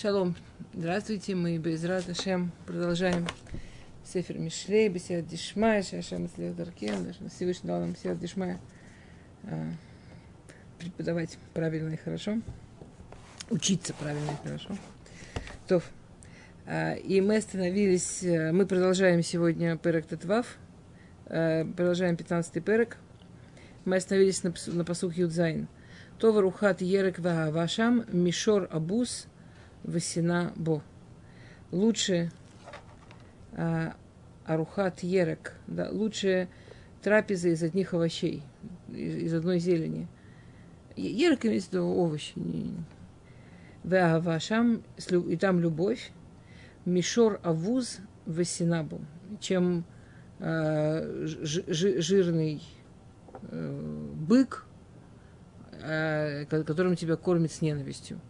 Шалом. 0.00 0.36
Здравствуйте, 0.74 1.34
мы 1.34 1.58
без 1.58 1.82
Шем 2.22 2.52
продолжаем 2.66 3.26
Сефер 4.04 4.38
Мишлей, 4.38 4.88
Бесед 4.88 5.26
Дишмая, 5.26 5.82
Шашем 5.82 6.28
Даркен, 6.36 7.12
Всевышний 7.28 7.66
дал 7.66 7.80
нам 7.80 7.94
Бесед 7.94 8.16
Дишмая 8.20 8.60
а, 9.42 9.72
преподавать 10.78 11.36
правильно 11.52 11.94
и 11.94 11.96
хорошо, 11.96 12.40
учиться 13.50 13.92
правильно 13.94 14.30
и 14.30 14.46
хорошо. 14.46 14.76
То, 15.66 15.82
а, 16.64 16.92
и 16.92 17.20
мы 17.20 17.38
остановились, 17.38 18.22
э, 18.22 18.52
мы 18.52 18.66
продолжаем 18.66 19.24
сегодня 19.24 19.76
Перек 19.78 20.06
Татвав, 20.06 20.58
э, 21.26 21.64
продолжаем 21.64 22.14
15-й 22.14 22.60
Перек. 22.60 22.98
Мы 23.84 23.96
остановились 23.96 24.44
на, 24.44 24.54
на 24.68 24.84
посух 24.84 25.16
Юдзайн. 25.16 25.66
Това 26.20 26.40
рухат 26.40 26.82
ерек 26.82 27.18
вашам 27.18 28.04
мишор 28.12 28.68
абус– 28.70 29.26
Васина 29.84 30.52
Бо. 30.56 30.82
Лучше 31.70 32.30
а, 33.52 33.94
арухат 34.44 35.02
ерек, 35.02 35.54
да, 35.66 35.88
лучше 35.90 36.48
трапеза 37.02 37.48
из 37.48 37.62
одних 37.62 37.94
овощей, 37.94 38.42
из, 38.88 39.16
из 39.16 39.34
одной 39.34 39.58
зелени. 39.58 40.08
Ерек 40.96 41.44
имеется 41.46 41.70
в 41.70 41.72
виду 41.74 41.86
овощи. 41.86 42.34
Веавашам, 43.84 44.82
и 45.28 45.36
там 45.36 45.60
любовь. 45.60 46.10
Мишор 46.84 47.38
авуз 47.42 47.98
васинабу, 48.24 49.00
чем 49.40 49.84
э, 50.38 51.26
жирный 51.26 52.62
э, 53.42 54.10
бык, 54.14 54.64
э, 55.82 56.46
которым 56.46 56.96
тебя 56.96 57.16
кормят 57.16 57.52
с 57.52 57.60
ненавистью. 57.60 58.20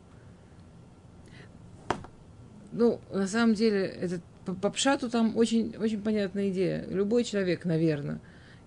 Ну, 2.72 3.00
на 3.12 3.26
самом 3.26 3.54
деле, 3.54 3.86
это, 3.86 4.20
по, 4.44 4.54
по 4.54 4.70
пшату 4.70 5.08
там 5.08 5.36
очень, 5.36 5.74
очень 5.76 6.02
понятная 6.02 6.50
идея. 6.50 6.86
Любой 6.88 7.24
человек, 7.24 7.64
наверное, 7.64 8.20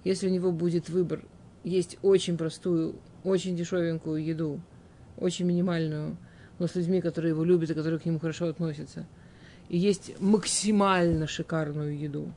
если 0.04 0.28
у 0.28 0.32
него 0.32 0.52
будет 0.52 0.90
выбор, 0.90 1.24
есть 1.64 1.98
очень 2.02 2.38
простую, 2.38 2.96
очень 3.24 3.56
дешевенькую 3.56 4.24
еду, 4.24 4.60
очень 5.18 5.46
минимальную, 5.46 6.18
но 6.60 6.68
с 6.68 6.76
людьми, 6.76 7.02
которые 7.02 7.32
его 7.32 7.44
любят 7.44 7.70
и 7.70 7.74
которые 7.74 8.00
к 8.00 8.06
нему 8.06 8.20
хорошо 8.20 8.48
относятся. 8.48 9.06
И 9.70 9.78
есть 9.78 10.20
максимально 10.20 11.28
шикарную 11.28 11.98
еду. 11.98 12.32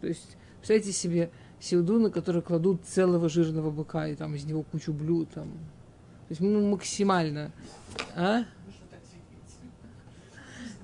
То 0.00 0.08
есть, 0.08 0.36
представьте 0.58 0.92
себе 0.92 1.30
силду, 1.60 1.98
на 1.98 2.10
которой 2.10 2.42
кладут 2.42 2.84
целого 2.84 3.28
жирного 3.28 3.70
быка, 3.70 4.08
и 4.08 4.14
там 4.14 4.34
из 4.34 4.44
него 4.44 4.62
кучу 4.62 4.92
блюд. 4.92 5.28
Там. 5.34 5.44
То 5.44 6.30
есть, 6.30 6.40
ну, 6.40 6.68
максимально. 6.68 7.52
А? 8.16 8.44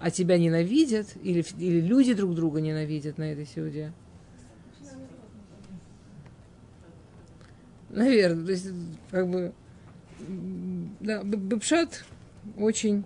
А 0.00 0.10
тебя 0.10 0.38
ненавидят, 0.38 1.14
или, 1.22 1.44
или 1.58 1.80
люди 1.80 2.14
друг 2.14 2.34
друга 2.34 2.60
ненавидят 2.60 3.18
на 3.18 3.24
этой 3.24 3.46
сеуде. 3.46 3.92
Наверное, 7.90 8.44
то 8.46 8.50
есть, 8.52 8.68
как 9.10 9.28
бы, 9.28 9.52
да, 11.00 11.22
Бепшат 11.22 12.04
очень, 12.56 13.04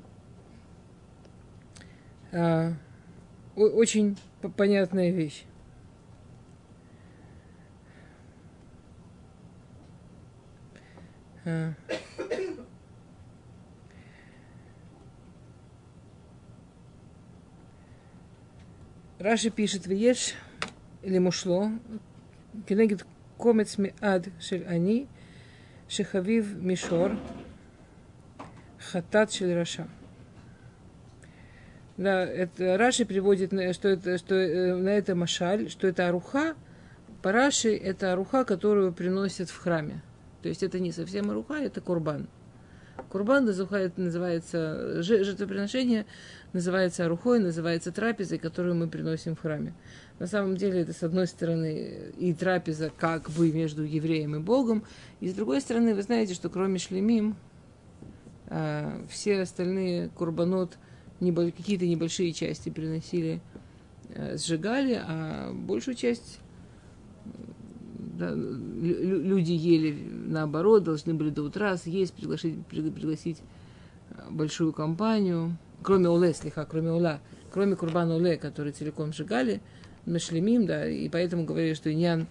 а, 2.32 2.74
очень 3.56 4.16
понятная 4.56 5.10
вещь. 5.10 5.44
А. 11.44 11.74
Раши 19.24 19.48
пишет, 19.48 19.86
Виеш 19.86 20.34
или 21.02 21.16
мушло, 21.16 21.70
кенегит 22.68 23.06
комец 23.38 23.78
ад 24.02 24.28
шель 24.38 24.66
ани, 24.66 25.08
шехавив 25.88 26.54
мишор, 26.56 27.16
хатат 28.78 29.32
шель 29.32 29.54
раша. 29.54 29.88
Да, 31.96 32.22
это 32.22 32.76
Раши 32.76 33.06
приводит, 33.06 33.52
что 33.74 33.88
это, 33.88 34.18
что 34.18 34.34
э, 34.34 34.74
на 34.74 34.90
это 34.90 35.14
машаль, 35.14 35.70
что 35.70 35.86
это 35.86 36.06
аруха. 36.06 36.54
По 37.22 37.32
Раши 37.32 37.74
это 37.74 38.12
аруха, 38.12 38.44
которую 38.44 38.92
приносят 38.92 39.48
в 39.48 39.56
храме. 39.56 40.02
То 40.42 40.50
есть 40.50 40.62
это 40.62 40.78
не 40.80 40.92
совсем 40.92 41.30
аруха, 41.30 41.54
это 41.54 41.80
курбан. 41.80 42.28
Курбан 43.08 43.44
называется, 43.44 45.02
жертвоприношение 45.02 46.06
называется 46.52 47.04
арухой, 47.04 47.40
называется 47.40 47.92
трапезой, 47.92 48.38
которую 48.38 48.76
мы 48.76 48.88
приносим 48.88 49.34
в 49.36 49.40
храме. 49.40 49.74
На 50.18 50.26
самом 50.26 50.56
деле 50.56 50.80
это, 50.80 50.92
с 50.92 51.02
одной 51.02 51.26
стороны, 51.26 52.12
и 52.16 52.32
трапеза 52.32 52.90
как 52.96 53.30
бы 53.30 53.52
между 53.52 53.82
евреем 53.82 54.36
и 54.36 54.38
Богом, 54.38 54.84
и 55.20 55.28
с 55.28 55.34
другой 55.34 55.60
стороны, 55.60 55.94
вы 55.94 56.02
знаете, 56.02 56.34
что 56.34 56.48
кроме 56.48 56.78
шлемим, 56.78 57.36
а, 58.46 59.04
все 59.08 59.40
остальные 59.40 60.10
курбанот, 60.10 60.78
какие-то 61.18 61.86
небольшие 61.86 62.32
части 62.32 62.68
приносили, 62.68 63.40
а, 64.14 64.36
сжигали, 64.36 65.02
а 65.04 65.52
большую 65.52 65.96
часть 65.96 66.38
да, 68.18 68.32
люди 68.32 69.52
ели 69.52 69.96
наоборот, 70.26 70.84
должны 70.84 71.14
были 71.14 71.30
до 71.30 71.42
утра 71.42 71.76
съесть, 71.76 72.14
пригласить, 72.14 72.66
пригласить 72.66 73.42
а, 74.10 74.30
большую 74.30 74.72
компанию, 74.72 75.56
кроме 75.82 76.08
Оле, 76.08 76.32
слегка, 76.34 76.64
кроме 76.64 76.90
Ола, 76.90 77.20
кроме 77.50 77.76
Курбан 77.76 78.10
Оле, 78.10 78.36
который 78.36 78.72
целиком 78.72 79.12
сжигали, 79.12 79.60
нашлемим, 80.06 80.66
да, 80.66 80.88
и 80.88 81.08
поэтому 81.08 81.44
говорили, 81.44 81.74
что 81.74 81.92
иньян, 81.92 82.26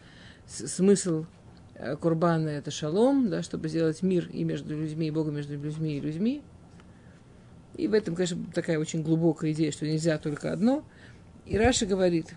смысл 0.48 1.26
э, 1.76 1.96
Курбана 1.96 2.50
это 2.50 2.72
шалом, 2.72 3.30
да, 3.30 3.42
чтобы 3.42 3.70
сделать 3.70 4.02
мир 4.04 4.30
и 4.32 4.44
между 4.44 4.78
людьми, 4.78 5.08
и 5.08 5.12
Богом 5.12 5.36
между 5.36 5.58
людьми 5.58 5.98
и 5.98 6.02
людьми. 6.02 6.42
И 7.76 7.88
в 7.88 7.94
этом, 7.94 8.16
конечно, 8.16 8.38
такая 8.54 8.78
очень 8.78 9.02
глубокая 9.02 9.52
идея, 9.52 9.72
что 9.72 9.88
нельзя 9.88 10.18
только 10.20 10.52
одно. 10.52 10.84
И 11.46 11.58
Раша 11.58 11.86
говорит, 11.86 12.36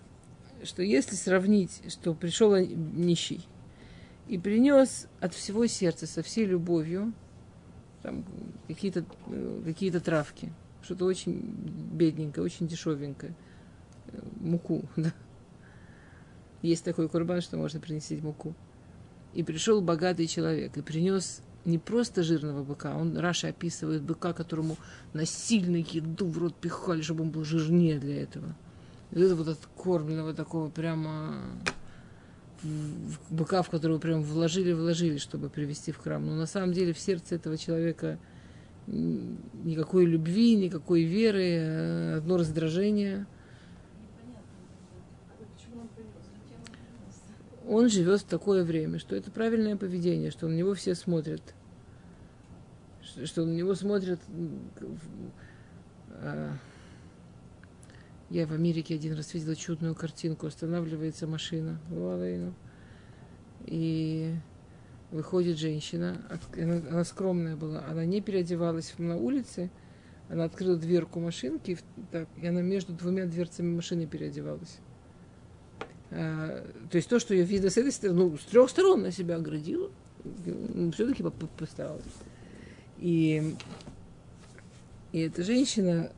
что 0.67 0.83
если 0.83 1.15
сравнить, 1.15 1.81
что 1.91 2.13
пришел 2.13 2.55
нищий 2.55 3.47
и 4.27 4.37
принес 4.37 5.07
от 5.19 5.33
всего 5.33 5.65
сердца, 5.67 6.05
со 6.05 6.21
всей 6.21 6.45
любовью, 6.45 7.13
там, 8.03 8.25
какие-то 8.67 9.05
э, 9.27 9.61
какие 9.65 9.89
травки, 9.91 10.53
что-то 10.83 11.05
очень 11.05 11.39
бедненькое, 11.93 12.45
очень 12.45 12.67
дешевенькое, 12.67 13.33
э, 14.07 14.19
муку, 14.39 14.87
да. 14.95 15.13
Есть 16.61 16.83
такой 16.83 17.07
курбан, 17.07 17.41
что 17.41 17.57
можно 17.57 17.79
принести 17.79 18.17
муку. 18.17 18.53
И 19.33 19.43
пришел 19.43 19.81
богатый 19.81 20.27
человек 20.27 20.75
и 20.77 20.81
принес 20.81 21.41
не 21.65 21.77
просто 21.77 22.23
жирного 22.23 22.63
быка, 22.63 22.95
он 22.95 23.17
Раша 23.17 23.49
описывает 23.49 24.01
быка, 24.01 24.33
которому 24.33 24.77
насильно 25.13 25.77
еду 25.77 26.27
в 26.27 26.37
рот 26.37 26.55
пихали, 26.55 27.01
чтобы 27.01 27.23
он 27.23 27.29
был 27.29 27.43
жирнее 27.43 27.99
для 27.99 28.21
этого– 28.21 28.55
и 29.11 29.19
это 29.21 29.35
вот 29.35 29.47
откормленного 29.47 30.33
такого 30.33 30.69
прямо 30.69 31.41
быка, 33.29 33.61
в 33.61 33.69
которого 33.69 33.99
прям 33.99 34.21
вложили, 34.21 34.73
вложили, 34.73 35.17
чтобы 35.17 35.49
привести 35.49 35.91
в 35.91 35.97
храм. 35.97 36.25
Но 36.25 36.35
на 36.35 36.45
самом 36.45 36.73
деле 36.73 36.93
в 36.93 36.99
сердце 36.99 37.35
этого 37.35 37.57
человека 37.57 38.19
никакой 38.87 40.05
любви, 40.05 40.55
никакой 40.55 41.03
веры, 41.03 41.57
а 41.59 42.17
одно 42.17 42.37
раздражение. 42.37 43.25
Он 47.67 47.89
живет 47.89 48.21
в 48.21 48.25
такое 48.25 48.63
время, 48.63 48.97
что 48.97 49.15
это 49.15 49.29
правильное 49.29 49.75
поведение, 49.75 50.31
что 50.31 50.47
на 50.47 50.53
него 50.53 50.73
все 50.73 50.95
смотрят, 50.95 51.41
что 53.25 53.45
на 53.45 53.51
него 53.51 53.75
смотрят 53.75 54.21
а, 56.11 56.53
я 58.29 58.45
в 58.45 58.51
Америке 58.51 58.95
один 58.95 59.13
раз 59.13 59.33
видела 59.33 59.55
чудную 59.55 59.95
картинку. 59.95 60.47
Останавливается 60.47 61.27
машина. 61.27 61.79
И 63.65 64.33
выходит 65.11 65.57
женщина. 65.57 66.21
Она, 66.55 67.03
скромная 67.03 67.55
была. 67.55 67.85
Она 67.87 68.05
не 68.05 68.21
переодевалась 68.21 68.93
на 68.97 69.15
улице. 69.15 69.69
Она 70.29 70.43
открыла 70.43 70.75
дверку 70.75 71.21
машинки, 71.21 71.77
и 72.41 72.47
она 72.47 72.61
между 72.61 72.91
двумя 72.91 73.25
дверцами 73.25 73.73
машины 73.73 74.07
переодевалась. 74.07 74.79
А, 76.11 76.65
то 76.89 76.97
есть 76.97 77.09
то, 77.09 77.19
что 77.19 77.33
ее 77.33 77.45
видно 77.45 77.69
с 77.69 77.77
этой 77.77 77.93
стороны, 77.93 78.19
ну, 78.19 78.37
с 78.37 78.43
трех 78.43 78.69
сторон 78.69 79.03
на 79.03 79.11
себя 79.11 79.37
оградила, 79.37 79.89
все-таки 80.93 81.23
постаралась. 81.57 82.03
И, 82.97 83.55
и 85.13 85.19
эта 85.19 85.43
женщина, 85.43 86.11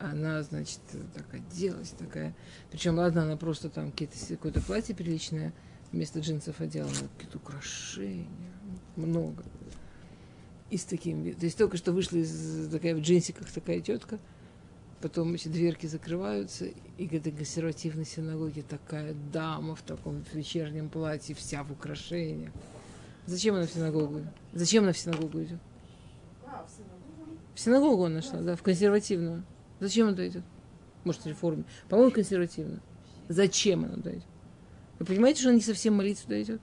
она, 0.00 0.42
значит, 0.42 0.80
так 1.14 1.26
оделась, 1.34 1.90
такая. 1.90 2.34
Причем, 2.70 2.96
ладно, 2.96 3.22
она 3.22 3.36
просто 3.36 3.68
там 3.68 3.92
какое-то 3.92 4.60
платье 4.62 4.94
приличное 4.94 5.52
вместо 5.92 6.20
джинсов 6.20 6.60
одела, 6.60 6.88
какие-то 7.16 7.38
украшения, 7.38 8.26
много. 8.96 9.42
И 10.70 10.76
с 10.76 10.84
таким. 10.84 11.34
То 11.34 11.44
есть 11.44 11.58
только 11.58 11.76
что 11.76 11.92
вышла 11.92 12.16
из 12.16 12.68
такая 12.70 12.94
в 12.94 13.00
джинсиках 13.00 13.50
такая 13.50 13.80
тетка, 13.80 14.18
потом 15.02 15.34
эти 15.34 15.48
дверки 15.48 15.86
закрываются, 15.86 16.66
и 16.96 17.08
к 17.08 17.12
этой 17.12 17.32
консервативной 17.32 18.06
синагоге 18.06 18.62
такая 18.62 19.14
дама 19.32 19.74
в 19.74 19.82
таком 19.82 20.24
вечернем 20.32 20.88
платье, 20.88 21.34
вся 21.34 21.62
в 21.62 21.72
украшениях. 21.72 22.52
Зачем 23.26 23.56
она 23.56 23.66
в 23.66 23.70
синагогу? 23.70 24.22
Зачем 24.52 24.84
она 24.84 24.92
в 24.92 24.98
синагогу 24.98 25.42
идет? 25.42 25.58
В 27.54 27.60
синагогу 27.60 28.04
она 28.04 28.22
шла, 28.22 28.40
да, 28.40 28.56
в 28.56 28.62
консервативную. 28.62 29.44
Зачем 29.80 30.08
она 30.08 30.28
идет? 30.28 30.44
Может, 31.04 31.26
реформе. 31.26 31.64
По-моему, 31.88 32.12
консервативную. 32.12 32.80
Зачем 33.28 33.84
она 33.84 33.94
туда 33.94 34.12
идет? 34.12 34.24
Вы 34.98 35.06
понимаете, 35.06 35.40
что 35.40 35.48
она 35.48 35.56
не 35.56 35.62
совсем 35.62 35.94
молиться 35.94 36.24
туда 36.24 36.42
идет? 36.42 36.60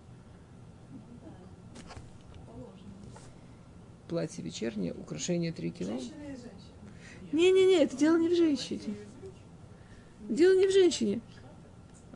Платье 4.08 4.44
вечернее, 4.44 4.94
украшение 4.94 5.52
3 5.52 5.70
кило. 5.72 6.00
Не-не-не, 7.32 7.84
это 7.84 7.98
дело 7.98 8.18
не 8.18 8.30
в 8.30 8.38
женщине. 8.38 8.96
Дело 10.30 10.58
не 10.58 10.68
в 10.68 10.72
женщине. 10.72 11.20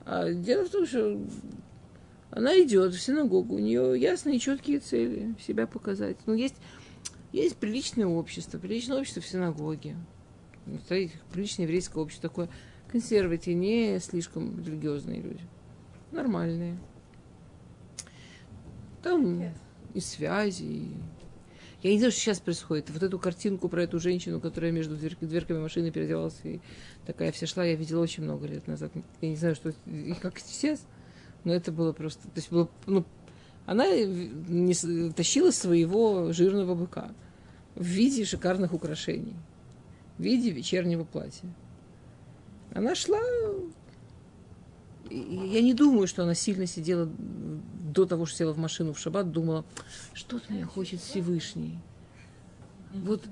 А 0.06 0.31
дело 0.31 0.65
в 0.65 0.69
том, 0.69 0.86
что 0.86 1.19
она 2.30 2.62
идет 2.62 2.94
в 2.94 3.01
синагогу, 3.01 3.56
у 3.56 3.59
нее 3.59 4.00
ясные 4.00 4.39
четкие 4.39 4.80
цели 4.80 5.36
себя 5.45 5.68
показать. 5.68 6.18
Ну, 6.25 6.33
есть, 6.33 6.56
есть 7.33 7.57
приличное 7.57 8.07
общество, 8.07 8.57
приличное 8.57 9.00
общество 9.00 9.21
в 9.21 9.27
синагоге. 9.27 9.98
Приличное 11.31 11.65
еврейское 11.65 11.99
общество, 11.99 12.29
такое 12.29 12.49
консервативное, 12.91 13.93
не 13.93 13.99
слишком 13.99 14.63
религиозные 14.63 15.21
люди. 15.21 15.43
Нормальные. 16.11 16.77
Там 19.01 19.51
и 19.93 19.99
связи, 19.99 20.63
и 20.63 20.93
я 21.83 21.91
не 21.91 21.97
знаю, 21.97 22.11
что 22.11 22.21
сейчас 22.21 22.39
происходит. 22.39 22.91
Вот 22.91 23.01
эту 23.01 23.17
картинку 23.17 23.67
про 23.67 23.83
эту 23.83 23.99
женщину, 23.99 24.39
которая 24.39 24.71
между 24.71 24.95
дверками 24.95 25.59
машины 25.59 25.89
переодевалась 25.89 26.39
и 26.43 26.61
такая 27.07 27.31
вся 27.31 27.47
шла, 27.47 27.63
я 27.63 27.75
видела 27.75 28.01
очень 28.01 28.23
много 28.23 28.45
лет 28.45 28.67
назад. 28.67 28.91
Я 29.19 29.29
не 29.29 29.35
знаю, 29.35 29.55
что 29.55 29.73
и 29.87 30.13
как 30.13 30.37
сейчас, 30.39 30.85
но 31.43 31.53
это 31.53 31.71
было 31.71 31.91
просто... 31.91 32.21
То 32.23 32.35
есть 32.35 32.51
было, 32.51 32.69
ну, 32.85 33.03
она 33.65 33.87
не, 33.89 35.11
тащила 35.11 35.49
своего 35.49 36.31
жирного 36.31 36.75
быка 36.75 37.11
в 37.73 37.83
виде 37.83 38.25
шикарных 38.25 38.73
украшений, 38.73 39.35
в 40.17 40.23
виде 40.23 40.51
вечернего 40.51 41.03
платья. 41.03 41.47
Она 42.73 42.95
шла... 42.95 43.19
Я 45.09 45.61
не 45.61 45.73
думаю, 45.73 46.07
что 46.07 46.23
она 46.23 46.33
сильно 46.33 46.65
сидела 46.65 47.05
до 47.05 48.05
того, 48.05 48.25
что 48.25 48.37
села 48.37 48.53
в 48.53 48.57
машину 48.57 48.93
в 48.93 48.99
шаббат, 48.99 49.31
думала, 49.31 49.65
что-то 50.13 50.53
меня 50.53 50.65
хочет 50.65 51.01
Всевышний. 51.01 51.77
Вот 52.93 53.23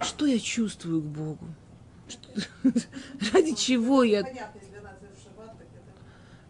что 0.00 0.26
я 0.26 0.38
чувствую 0.38 1.02
к 1.02 1.06
Богу? 1.06 1.46
Ради 3.32 3.54
чего 3.54 4.02
я... 4.02 4.24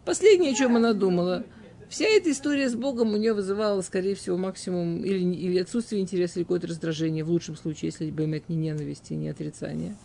Последнее, 0.04 0.52
о 0.52 0.54
чем 0.54 0.76
она 0.76 0.92
думала. 0.92 1.44
Вся 1.88 2.06
эта 2.06 2.30
история 2.30 2.68
с 2.68 2.74
Богом 2.74 3.14
у 3.14 3.16
нее 3.16 3.32
вызывала, 3.32 3.80
скорее 3.80 4.14
всего, 4.14 4.36
максимум 4.36 5.04
или, 5.04 5.18
или 5.18 5.58
отсутствие 5.58 6.02
интереса, 6.02 6.38
или 6.38 6.44
какое-то 6.44 6.66
раздражение, 6.66 7.24
в 7.24 7.30
лучшем 7.30 7.56
случае, 7.56 7.90
если 7.90 8.10
бы 8.10 8.24
иметь 8.24 8.48
не 8.48 8.56
ненависть 8.56 9.10
и 9.10 9.16
не 9.16 9.28
отрицание. 9.28 9.96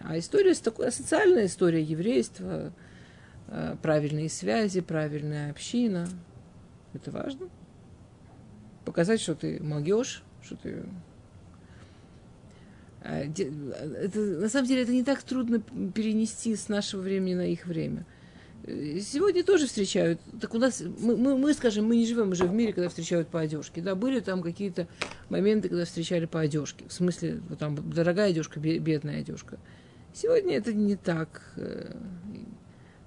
А 0.00 0.18
история, 0.18 0.54
такая 0.54 0.90
социальная 0.90 1.46
история 1.46 1.82
еврейства, 1.82 2.72
Э, 3.48 3.76
правильные 3.82 4.28
связи, 4.28 4.80
правильная 4.80 5.50
община. 5.50 6.08
Это 6.92 7.10
важно. 7.10 7.48
Показать, 8.84 9.20
что 9.20 9.34
ты 9.34 9.62
могешь, 9.62 10.22
что 10.42 10.56
ты... 10.56 10.84
А, 13.02 13.18
это, 13.18 14.18
на 14.18 14.48
самом 14.48 14.66
деле 14.66 14.82
это 14.82 14.92
не 14.92 15.04
так 15.04 15.22
трудно 15.22 15.60
перенести 15.60 16.56
с 16.56 16.68
нашего 16.68 17.02
времени 17.02 17.34
на 17.34 17.46
их 17.46 17.66
время. 17.66 18.06
Сегодня 18.66 19.44
тоже 19.44 19.66
встречают. 19.66 20.20
Так 20.40 20.54
у 20.54 20.58
нас, 20.58 20.82
мы, 20.98 21.16
мы, 21.18 21.36
мы, 21.36 21.52
скажем, 21.52 21.84
мы 21.84 21.96
не 21.96 22.06
живем 22.06 22.30
уже 22.30 22.46
в 22.46 22.52
мире, 22.52 22.72
когда 22.72 22.88
встречают 22.88 23.28
по 23.28 23.40
одежке. 23.40 23.82
Да, 23.82 23.94
были 23.94 24.20
там 24.20 24.42
какие-то 24.42 24.88
моменты, 25.28 25.68
когда 25.68 25.84
встречали 25.84 26.24
по 26.24 26.40
одежке. 26.40 26.86
В 26.88 26.92
смысле, 26.92 27.42
вот 27.50 27.58
там 27.58 27.76
дорогая 27.90 28.30
одежка, 28.30 28.60
бедная 28.60 29.20
одежка. 29.20 29.58
Сегодня 30.14 30.56
это 30.56 30.72
не 30.72 30.96
так. 30.96 31.52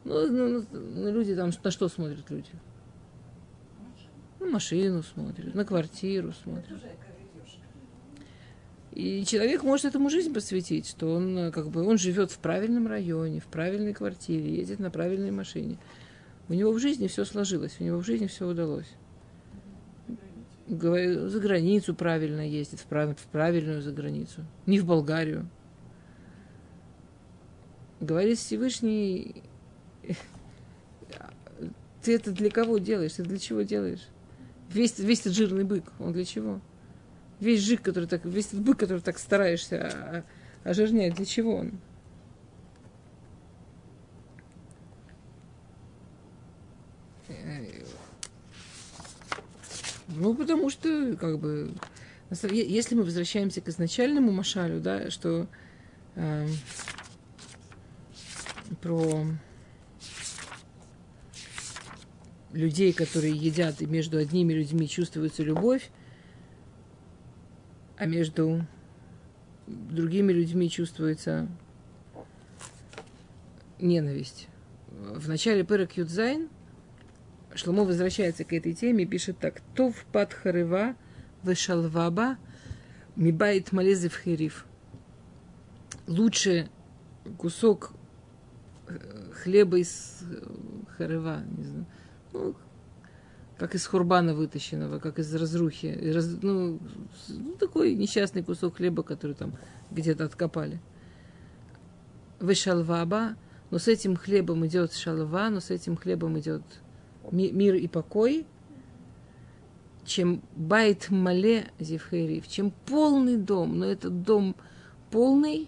Ну, 0.03 0.27
ну, 0.27 0.65
ну, 0.71 1.11
люди 1.11 1.35
там 1.35 1.51
на 1.63 1.71
что 1.71 1.89
смотрят 1.89 2.29
люди? 2.29 2.51
На 4.39 4.45
машину 4.45 5.01
смотрят, 5.01 5.55
на 5.55 5.65
квартиру 5.65 6.33
смотрят. 6.43 6.79
И 8.97 9.23
человек 9.25 9.61
может 9.61 9.85
этому 9.85 10.09
жизнь 10.09 10.33
посвятить, 10.33 10.87
что 10.87 11.13
он 11.13 11.51
как 11.51 11.69
бы 11.69 11.85
он 11.87 11.99
живет 11.99 12.31
в 12.31 12.39
правильном 12.39 12.87
районе, 12.87 13.39
в 13.39 13.45
правильной 13.45 13.93
квартире, 13.93 14.55
едет 14.55 14.79
на 14.79 14.89
правильной 14.89 15.29
машине. 15.29 15.77
У 16.49 16.53
него 16.53 16.71
в 16.71 16.79
жизни 16.79 17.05
все 17.05 17.23
сложилось, 17.23 17.75
у 17.79 17.83
него 17.83 17.99
в 17.99 18.03
жизни 18.03 18.25
все 18.25 18.47
удалось. 18.47 18.87
За 20.67 21.39
границу 21.39 21.93
правильно 21.93 22.41
ездит, 22.41 22.79
в 22.79 22.85
правильную 22.85 23.83
за 23.83 23.91
границу, 23.91 24.43
не 24.65 24.79
в 24.79 24.87
Болгарию. 24.87 25.47
Говорит 27.99 28.39
Всевышний, 28.39 29.43
ты 32.01 32.15
это 32.15 32.31
для 32.31 32.49
кого 32.49 32.79
делаешь? 32.79 33.13
Ты 33.13 33.21
для 33.21 33.37
чего 33.37 33.61
делаешь? 33.61 34.07
Весь, 34.73 34.97
весь 34.97 35.19
этот 35.19 35.33
жирный 35.33 35.65
бык, 35.65 35.83
он 35.99 36.13
для 36.13 36.25
чего? 36.25 36.61
Весь 37.39 37.61
жик, 37.61 37.81
который 37.81 38.07
так, 38.07 38.25
весь 38.25 38.53
бык, 38.53 38.79
который 38.79 39.01
так 39.01 39.19
стараешься 39.19 40.25
ожирнять, 40.63 41.15
для 41.15 41.25
чего 41.25 41.55
он? 41.57 41.79
Ну, 50.09 50.33
потому 50.33 50.69
что, 50.69 51.15
как 51.15 51.37
бы, 51.37 51.73
если 52.51 52.95
мы 52.95 53.03
возвращаемся 53.03 53.61
к 53.61 53.67
изначальному 53.67 54.31
машалю, 54.31 54.79
да, 54.79 55.11
что 55.11 55.47
э, 56.15 56.47
про 58.81 59.25
людей, 62.51 62.93
которые 62.93 63.35
едят, 63.35 63.81
и 63.81 63.85
между 63.85 64.17
одними 64.17 64.53
людьми 64.53 64.89
чувствуется 64.89 65.43
любовь, 65.43 65.91
а 67.97 68.05
между 68.05 68.65
другими 69.67 70.31
людьми 70.31 70.69
чувствуется 70.69 71.47
ненависть. 73.79 74.47
В 74.89 75.27
начале 75.27 75.63
Перек 75.63 75.93
Юдзайн 75.93 76.49
Шломо 77.53 77.83
возвращается 77.83 78.43
к 78.43 78.53
этой 78.53 78.73
теме 78.73 79.03
и 79.03 79.07
пишет 79.07 79.39
так. 79.39 79.61
Тов 79.75 80.05
пад 80.11 80.33
харыва 80.33 80.95
вешалваба 81.43 82.37
мибайт 83.15 83.71
малезев 83.71 84.15
хериф. 84.15 84.65
Лучше 86.07 86.69
кусок 87.37 87.93
э, 88.87 89.31
хлеба 89.33 89.79
из 89.79 90.21
э, 90.21 90.47
харыва, 90.97 91.43
не 91.57 91.63
знаю, 91.63 91.85
ну, 92.33 92.55
как 93.57 93.73
из 93.73 93.85
хурбана 93.87 94.35
вытащенного, 94.35 94.99
как 94.99 95.19
из 95.19 95.33
разрухи. 95.33 95.87
Раз, 96.13 96.37
ну, 96.41 96.79
ну, 97.27 97.53
такой 97.53 97.95
несчастный 97.95 98.43
кусок 98.43 98.77
хлеба, 98.77 99.03
который 99.03 99.35
там 99.35 99.53
где-то 99.91 100.25
откопали. 100.25 100.79
Вышалваба, 102.39 103.35
но 103.71 103.79
с 103.79 103.87
этим 103.87 104.15
хлебом 104.15 104.65
идет 104.67 104.93
шалва, 104.93 105.49
но 105.49 105.59
с 105.59 105.71
этим 105.71 105.97
хлебом 105.97 106.37
идет 106.39 106.61
мир 107.31 107.75
и 107.75 107.87
покой, 107.87 108.45
чем 110.05 110.41
байт 110.55 111.09
мале 111.09 111.67
зевхерив, 111.79 112.47
чем 112.47 112.71
полный 112.85 113.37
дом, 113.37 113.79
но 113.79 113.85
этот 113.85 114.21
дом 114.21 114.55
полный 115.09 115.67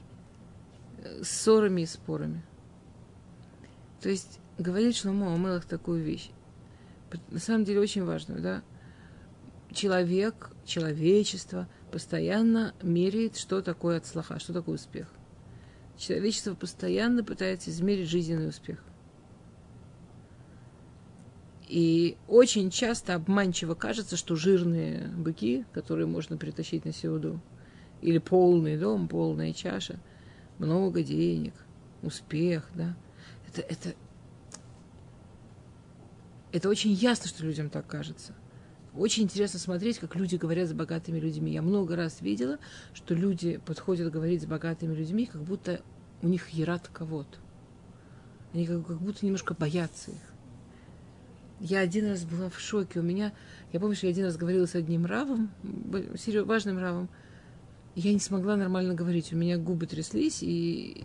э, 1.00 1.24
ссорами 1.24 1.82
и 1.82 1.86
спорами. 1.86 2.44
То 4.00 4.10
есть 4.10 4.40
говорит 4.58 4.96
Шломо 4.96 5.34
Амелах 5.34 5.66
такую 5.66 6.04
вещь 6.04 6.30
на 7.30 7.40
самом 7.40 7.64
деле 7.64 7.80
очень 7.80 8.04
важную, 8.04 8.42
да, 8.42 8.64
человек, 9.72 10.52
человечество 10.66 11.68
постоянно 11.92 12.74
меряет, 12.82 13.38
что 13.38 13.62
такое 13.62 13.98
отслаха, 13.98 14.40
что 14.40 14.54
такое 14.54 14.76
успех. 14.76 15.08
Человечество 15.98 16.54
постоянно 16.54 17.24
пытается 17.24 17.70
измерить 17.70 18.10
жизненный 18.10 18.50
успех. 18.50 18.84
И 21.68 22.18
очень 22.28 22.72
часто 22.72 23.14
обманчиво 23.14 23.76
кажется, 23.76 24.18
что 24.18 24.36
жирные 24.36 25.08
быки, 25.10 25.66
которые 25.72 26.08
можно 26.08 26.36
притащить 26.36 26.86
на 26.86 26.94
сеуду, 26.94 27.40
или 28.02 28.18
полный 28.18 28.78
дом, 28.78 29.08
полная 29.08 29.54
чаша, 29.54 30.00
много 30.58 31.04
денег, 31.04 31.54
успех, 32.02 32.68
да, 32.74 32.96
это, 33.48 33.62
это, 33.62 33.96
это 36.52 36.70
очень 36.70 36.92
ясно, 36.92 37.28
что 37.28 37.44
людям 37.44 37.70
так 37.70 37.88
кажется. 37.88 38.34
очень 38.96 39.24
интересно 39.24 39.60
смотреть, 39.60 40.00
как 40.00 40.16
люди 40.16 40.36
говорят 40.36 40.68
с 40.68 40.74
богатыми 40.74 41.20
людьми. 41.20 41.54
Я 41.54 41.62
много 41.62 41.96
раз 41.96 42.22
видела, 42.22 42.60
что 42.94 43.14
люди 43.14 43.58
подходят 43.66 44.12
говорить 44.12 44.42
с 44.42 44.46
богатыми 44.46 44.96
людьми, 44.96 45.26
как 45.26 45.44
будто 45.44 45.82
у 46.22 46.28
них 46.28 46.50
ерат 46.50 46.88
кого-то. 46.88 47.38
Они 48.54 48.66
как, 48.66 48.86
как 48.86 49.00
будто 49.00 49.26
немножко 49.26 49.54
боятся 49.54 50.12
их. 50.12 50.18
Я 51.60 51.80
один 51.80 52.08
раз 52.10 52.24
была 52.24 52.50
в 52.50 52.60
шоке. 52.60 53.00
У 53.00 53.04
меня, 53.04 53.34
я 53.72 53.80
помню, 53.80 53.96
что 53.96 54.08
я 54.08 54.12
один 54.12 54.26
раз 54.26 54.38
говорила 54.38 54.66
с 54.66 54.76
одним 54.76 55.06
равом, 55.06 55.52
важным 55.64 56.80
равом, 56.80 57.10
я 57.96 58.14
не 58.14 58.20
смогла 58.20 58.56
нормально 58.56 58.94
говорить. 58.94 59.34
У 59.34 59.36
меня 59.36 59.58
губы 59.58 59.86
тряслись, 59.86 60.40
и 60.42 61.04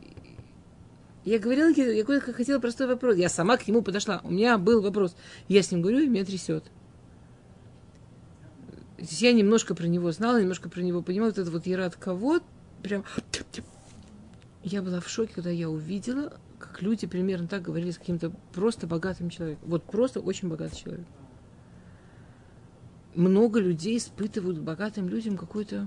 я 1.25 1.39
говорила, 1.39 1.69
я 1.71 2.05
хотела 2.21 2.59
простой 2.59 2.87
вопрос. 2.87 3.17
Я 3.17 3.29
сама 3.29 3.57
к 3.57 3.67
нему 3.67 3.83
подошла. 3.83 4.21
У 4.25 4.31
меня 4.31 4.59
был 4.59 4.83
вопрос. 4.83 5.17
Я 5.49 5.63
с 5.63 5.71
ним 5.71 5.81
говорю, 5.81 6.01
и 6.01 6.09
меня 6.09 6.25
трясет. 6.25 6.65
Я 8.99 9.33
немножко 9.33 9.75
про 9.75 9.87
него 9.87 10.13
знала, 10.13 10.41
немножко 10.41 10.69
про 10.69 10.83
него 10.83 11.03
понимала. 11.03 11.31
Вот 11.31 11.39
это 11.39 11.51
вот 11.51 11.67
Ерат 11.67 11.97
кого 11.97 12.41
прям... 12.83 13.05
Я 14.63 14.81
была 14.81 15.01
в 15.01 15.09
шоке, 15.11 15.35
когда 15.35 15.51
я 15.51 15.69
увидела, 15.69 16.39
как 16.59 16.81
люди 16.81 17.07
примерно 17.07 17.47
так 17.47 17.61
говорили 17.61 17.91
с 17.91 17.99
каким-то 17.99 18.33
просто 18.55 18.87
богатым 18.87 19.29
человеком. 19.29 19.69
Вот 19.69 19.85
просто 19.85 20.21
очень 20.21 20.49
богатый 20.49 20.77
человек. 20.77 21.07
Много 23.15 23.61
людей 23.61 23.99
испытывают 23.99 24.59
богатым 24.59 25.11
людям 25.11 25.37
какой-то 25.37 25.87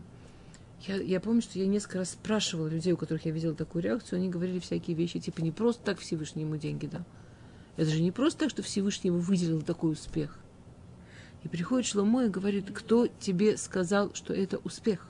я, 0.86 0.96
я 0.96 1.20
помню, 1.20 1.42
что 1.42 1.58
я 1.60 1.66
несколько 1.66 2.00
раз 2.00 2.12
спрашивала 2.12 2.68
людей, 2.68 2.94
у 2.94 2.98
которых 2.98 3.26
я 3.26 3.32
видела 3.32 3.56
такую 3.56 3.84
реакцию, 3.84 4.18
они 4.18 4.30
говорили 4.30 4.60
всякие 4.60 4.96
вещи, 4.96 5.20
типа 5.20 5.42
не 5.42 5.52
просто 5.52 5.84
так 5.84 6.00
Всевышний 6.00 6.44
ему 6.44 6.58
деньги 6.58 6.86
дал. 6.86 7.04
Это 7.78 7.90
же 7.90 8.02
не 8.02 8.12
просто 8.12 8.42
так, 8.42 8.50
что 8.50 8.62
Всевышний 8.64 9.10
ему 9.10 9.20
выделил 9.20 9.62
такой 9.62 9.92
успех. 9.94 10.40
И 11.44 11.48
приходит 11.48 11.88
Шломо 11.88 12.26
и 12.26 12.30
говорит, 12.30 12.72
кто 12.74 13.08
тебе 13.08 13.58
сказал, 13.58 14.14
что 14.14 14.34
это 14.34 14.58
успех? 14.58 15.08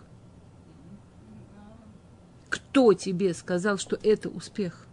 Кто 2.50 2.94
тебе 2.94 3.34
сказал, 3.34 3.78
что 3.78 3.98
это 4.02 4.30
успех? 4.30 4.86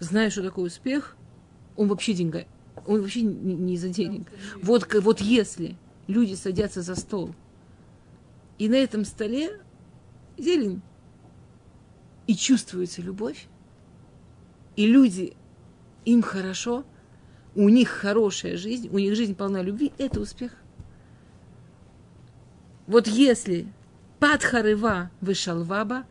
Знаешь, 0.00 0.32
что 0.32 0.42
такое 0.42 0.66
успех? 0.66 1.16
Он 1.76 1.88
вообще 1.88 2.12
деньга, 2.12 2.46
он 2.86 3.00
вообще 3.02 3.22
не, 3.22 3.54
не 3.54 3.76
за 3.76 3.88
денег. 3.88 4.28
Вот, 4.62 4.86
вот 4.94 5.20
если 5.20 5.76
люди 6.06 6.34
садятся 6.34 6.82
за 6.82 6.94
стол, 6.94 7.34
и 8.58 8.68
на 8.68 8.74
этом 8.74 9.04
столе 9.04 9.60
зелень. 10.38 10.80
И 12.26 12.34
чувствуется 12.34 13.02
любовь. 13.02 13.48
И 14.76 14.86
люди, 14.86 15.36
им 16.04 16.22
хорошо, 16.22 16.84
у 17.54 17.68
них 17.68 17.88
хорошая 17.88 18.56
жизнь, 18.56 18.88
у 18.90 18.98
них 18.98 19.16
жизнь 19.16 19.34
полна 19.34 19.62
любви, 19.62 19.92
это 19.98 20.20
успех. 20.20 20.52
Вот 22.86 23.06
если 23.06 23.72
падхарыва 24.18 25.10
вышалваба, 25.20 26.04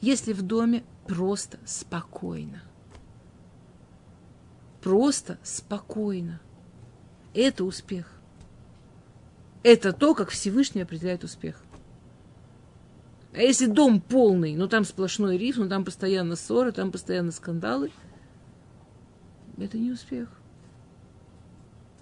если 0.00 0.32
в 0.32 0.42
доме 0.42 0.84
просто 1.06 1.58
спокойно. 1.64 2.62
Просто 4.82 5.38
спокойно. 5.42 6.40
Это 7.32 7.64
успех. 7.64 8.10
Это 9.62 9.92
то, 9.92 10.14
как 10.14 10.28
Всевышний 10.28 10.82
определяет 10.82 11.24
успех. 11.24 11.63
А 13.34 13.40
если 13.40 13.66
дом 13.66 14.00
полный, 14.00 14.54
ну 14.54 14.68
там 14.68 14.84
сплошной 14.84 15.36
риф, 15.36 15.56
ну 15.56 15.68
там 15.68 15.84
постоянно 15.84 16.36
ссоры, 16.36 16.70
там 16.70 16.92
постоянно 16.92 17.32
скандалы, 17.32 17.90
это 19.58 19.76
не 19.76 19.90
успех. 19.90 20.28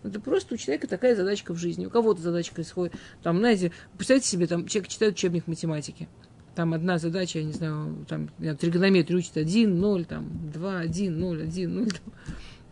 Это 0.03 0.21
просто 0.21 0.55
у 0.55 0.57
человека 0.59 0.89
такая 0.89 1.15
задачка 1.15 1.55
в 1.55 1.59
жизни. 1.59 1.87
У 1.87 1.91
кого-то 1.91 2.21
задачка 2.21 2.61
исходит. 2.63 2.95
Там, 3.23 3.39
знаете, 3.39 3.73
представьте 3.97 4.29
себе, 4.29 4.47
там 4.47 4.67
человек 4.67 4.91
читает 4.91 5.15
учебник 5.15 5.47
математики. 5.47 6.09
Там 6.55 6.75
одна 6.75 6.99
задача, 6.99 7.39
я 7.39 7.45
не 7.45 7.53
знаю, 7.53 8.05
там 8.09 8.29
тригонометрию 8.57 9.21
учит 9.21 9.37
1, 9.37 9.79
0, 9.81 10.05
там 10.05 10.51
2, 10.53 10.79
1, 10.81 11.19
0, 11.19 11.43
1, 11.45 11.75
0. 11.75 11.91
Там. 11.91 12.01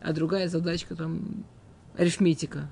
А 0.02 0.12
другая 0.12 0.49
задачка 0.49 0.97
там 0.97 1.45
арифметика. 1.97 2.69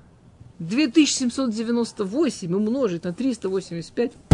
2798 0.59 2.53
умножить 2.53 3.05
на 3.05 3.13
385 3.13 4.28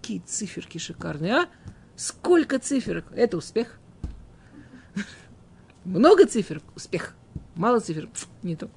Какие 0.00 0.20
циферки 0.20 0.78
шикарные, 0.78 1.32
а? 1.34 1.48
Сколько 1.96 2.58
циферок? 2.58 3.04
Это 3.14 3.36
успех. 3.36 3.78
Много 5.84 6.26
цифр– 6.26 6.62
успех. 6.76 7.14
Мало 7.54 7.80
цифр– 7.80 8.08
не 8.42 8.56
то. 8.56 8.70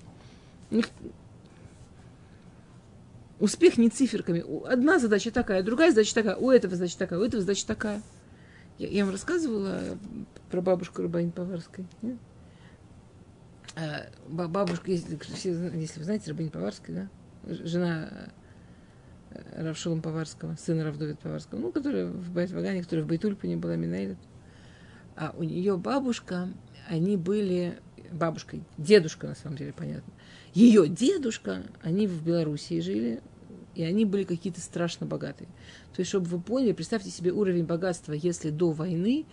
Успех 3.40 3.78
не 3.78 3.90
циферками. 3.90 4.44
Одна 4.68 5.00
задача 5.00 5.32
такая, 5.32 5.64
другая 5.64 5.92
задача 5.92 6.16
такая, 6.16 6.36
у 6.36 6.52
этого 6.52 6.76
задача 6.76 6.98
такая, 6.98 7.20
у 7.20 7.24
этого 7.24 7.42
задача 7.42 7.68
такая. 7.68 8.02
Я, 8.78 8.88
я 8.88 9.04
вам 9.04 9.14
рассказывала 9.14 9.98
про 10.50 10.62
бабушку 10.62 11.02
Рабанин 11.02 11.32
Поварской. 11.32 11.86
А, 13.76 14.08
бабушка, 14.28 14.92
если, 14.92 15.20
если 15.76 16.00
вы 16.00 16.06
знаете, 16.06 16.32
Рабанин 16.32 16.52
Поварская, 16.52 17.10
да? 17.44 17.54
Жена 17.66 18.32
Равшулом 19.56 20.02
Поварского, 20.02 20.56
сына 20.56 20.84
Равдовит 20.84 21.20
Поварского, 21.20 21.60
ну, 21.60 21.72
который 21.72 22.06
в 22.06 22.32
Байтвагане, 22.32 22.84
который 22.84 23.04
в 23.04 23.08
Байтульпане 23.08 23.58
была 23.58 23.76
Минейлет. 23.76 24.18
А 25.16 25.34
у 25.38 25.44
нее 25.44 25.78
бабушка, 25.78 26.50
они 26.88 27.18
были, 27.18 27.80
бабушка, 28.12 28.58
дедушка, 28.78 29.28
на 29.28 29.36
самом 29.36 29.58
деле, 29.58 29.74
понятно. 29.74 30.12
Ее 30.54 30.88
дедушка, 30.88 31.64
они 31.82 32.08
в 32.08 32.24
Белоруссии 32.24 32.80
жили, 32.80 33.22
и 33.76 33.84
они 33.84 34.06
были 34.06 34.24
какие-то 34.24 34.62
страшно 34.62 35.06
богатые. 35.06 35.48
То 35.94 36.00
есть, 36.00 36.10
чтобы 36.10 36.28
вы 36.28 36.40
поняли, 36.40 36.74
представьте 36.74 37.10
себе 37.10 37.32
уровень 37.32 37.66
богатства, 37.66 38.14
если 38.14 38.50
до 38.50 38.72
войны 38.72 39.26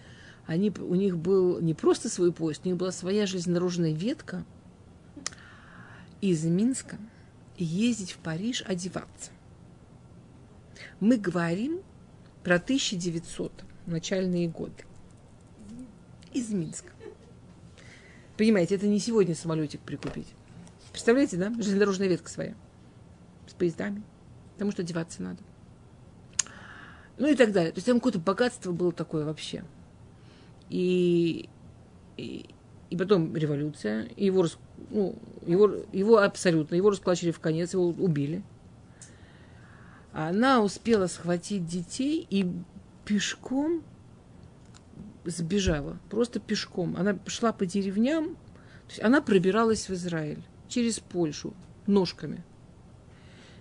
они, 0.46 0.70
у 0.70 0.94
них 0.94 1.18
был 1.18 1.60
не 1.60 1.74
просто 1.74 2.08
свой 2.08 2.32
поезд, 2.32 2.62
у 2.64 2.68
них 2.68 2.78
была 2.78 2.92
своя 2.92 3.26
железнодорожная 3.26 3.92
ветка 3.92 4.44
из 6.20 6.44
Минска 6.44 6.96
ездить 7.56 8.12
в 8.12 8.18
Париж 8.18 8.62
одеваться. 8.66 9.30
Мы 11.00 11.16
говорим 11.16 11.80
про 12.42 12.56
1900, 12.56 13.52
начальные 13.86 14.48
годы. 14.48 14.84
Из 16.32 16.50
Минска. 16.50 16.92
Понимаете, 18.36 18.76
это 18.76 18.86
не 18.86 18.98
сегодня 18.98 19.34
самолетик 19.34 19.80
прикупить. 19.80 20.28
Представляете, 20.92 21.36
да? 21.36 21.50
Железнодорожная 21.50 22.08
ветка 22.08 22.30
своя. 22.30 22.54
С 23.46 23.52
поездами. 23.52 24.02
Потому 24.54 24.72
что 24.72 24.82
одеваться 24.82 25.22
надо. 25.22 25.38
Ну 27.18 27.26
и 27.26 27.34
так 27.34 27.52
далее. 27.52 27.72
То 27.72 27.78
есть 27.78 27.86
там 27.86 27.96
какое-то 27.96 28.20
богатство 28.20 28.72
было 28.72 28.92
такое 28.92 29.24
вообще. 29.24 29.64
И, 30.70 31.48
и, 32.16 32.46
и 32.90 32.96
потом 32.96 33.34
революция. 33.34 34.04
И 34.16 34.26
его, 34.26 34.46
ну, 34.90 35.16
его, 35.46 35.70
его 35.92 36.18
абсолютно, 36.18 36.76
его 36.76 36.90
раскулачили 36.90 37.32
в 37.32 37.40
конец, 37.40 37.72
его 37.72 37.88
убили 37.88 38.42
она 40.12 40.62
успела 40.62 41.06
схватить 41.06 41.66
детей 41.66 42.26
и 42.28 42.50
пешком 43.04 43.82
сбежала, 45.24 45.98
просто 46.10 46.40
пешком. 46.40 46.96
Она 46.96 47.18
шла 47.26 47.52
по 47.52 47.66
деревням, 47.66 48.34
то 48.34 48.90
есть 48.90 49.02
она 49.02 49.20
пробиралась 49.20 49.88
в 49.88 49.92
Израиль 49.92 50.42
через 50.68 51.00
Польшу 51.00 51.54
ножками 51.86 52.42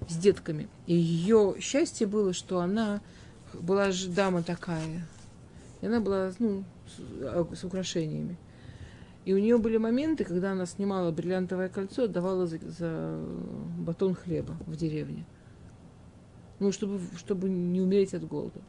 с 0.08 0.16
детками. 0.16 0.70
И 0.86 0.96
ее 0.96 1.56
счастье 1.60 2.08
было, 2.08 2.34
что 2.34 2.60
она 2.60 3.02
была 3.54 3.92
же 3.92 4.10
дама 4.10 4.44
такая. 4.44 5.08
И 5.82 5.86
она 5.86 6.00
была 6.00 6.32
ну, 6.40 6.64
с, 6.88 7.60
с 7.60 7.64
украшениями. 7.64 8.38
И 9.26 9.34
у 9.34 9.38
нее 9.38 9.58
были 9.58 9.76
моменты, 9.76 10.24
когда 10.24 10.54
она 10.54 10.66
снимала 10.66 11.12
бриллиантовое 11.12 11.68
кольцо, 11.68 12.04
отдавала 12.04 12.48
за, 12.48 12.60
за 12.60 13.20
батон 13.80 14.16
хлеба 14.16 14.56
в 14.66 14.78
деревне 14.78 15.26
ну, 16.60 16.72
чтобы, 16.72 17.00
чтобы 17.18 17.50
не 17.50 17.82
умереть 17.82 18.14
от 18.14 18.28
голода. 18.28 18.60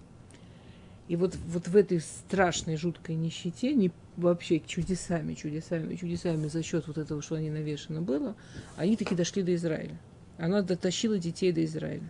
И 1.09 1.16
вот, 1.16 1.37
вот 1.47 1.68
в 1.68 1.75
этой 1.76 2.00
страшной, 2.00 2.76
жуткой 2.76 3.14
нищете, 3.14 3.73
не 3.73 3.90
вообще 4.16 4.61
чудесами, 4.61 5.35
чудесами, 5.35 5.95
чудесами 5.95 6.49
за 6.49 6.62
счет 6.62 6.87
вот 6.87 6.99
этого, 6.99 7.23
что 7.23 7.37
они 7.37 7.50
навешено 7.50 8.02
было, 8.02 8.37
они 8.76 8.97
таки 8.97 9.14
дошли 9.14 9.42
до 9.42 9.54
Израиля. 9.54 9.99
Она 10.37 10.61
дотащила 10.61 11.18
детей 11.18 11.50
до 11.52 11.64
Израиля. 11.64 12.09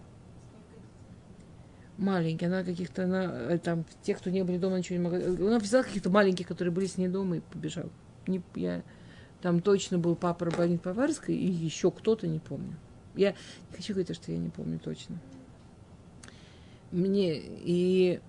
Маленькие, 1.96 2.48
она 2.48 2.64
каких-то, 2.64 3.04
она, 3.04 3.24
э, 3.24 3.58
там, 3.58 3.84
те, 4.02 4.14
кто 4.14 4.30
не 4.30 4.42
были 4.44 4.58
дома, 4.58 4.78
ничего 4.78 4.98
не 4.98 5.04
могла. 5.04 5.18
Она 5.18 5.58
взяла 5.58 5.82
каких-то 5.82 6.10
маленьких, 6.10 6.46
которые 6.46 6.72
были 6.72 6.86
с 6.86 6.96
ней 6.96 7.08
дома, 7.08 7.36
и 7.36 7.40
побежала. 7.40 7.90
Не, 8.26 8.40
я, 8.54 8.82
там 9.42 9.60
точно 9.60 9.98
был 9.98 10.14
папа 10.14 10.46
Рабанит 10.46 10.82
Поварской 10.82 11.34
и 11.34 11.46
еще 11.46 11.90
кто-то, 11.90 12.26
не 12.26 12.38
помню. 12.38 12.76
Я 13.16 13.34
не 13.70 13.76
хочу 13.76 13.94
говорить, 13.94 14.14
что 14.14 14.30
я 14.30 14.38
не 14.38 14.50
помню 14.50 14.78
точно 14.78 15.18
мне 16.90 17.38
и 17.38 18.20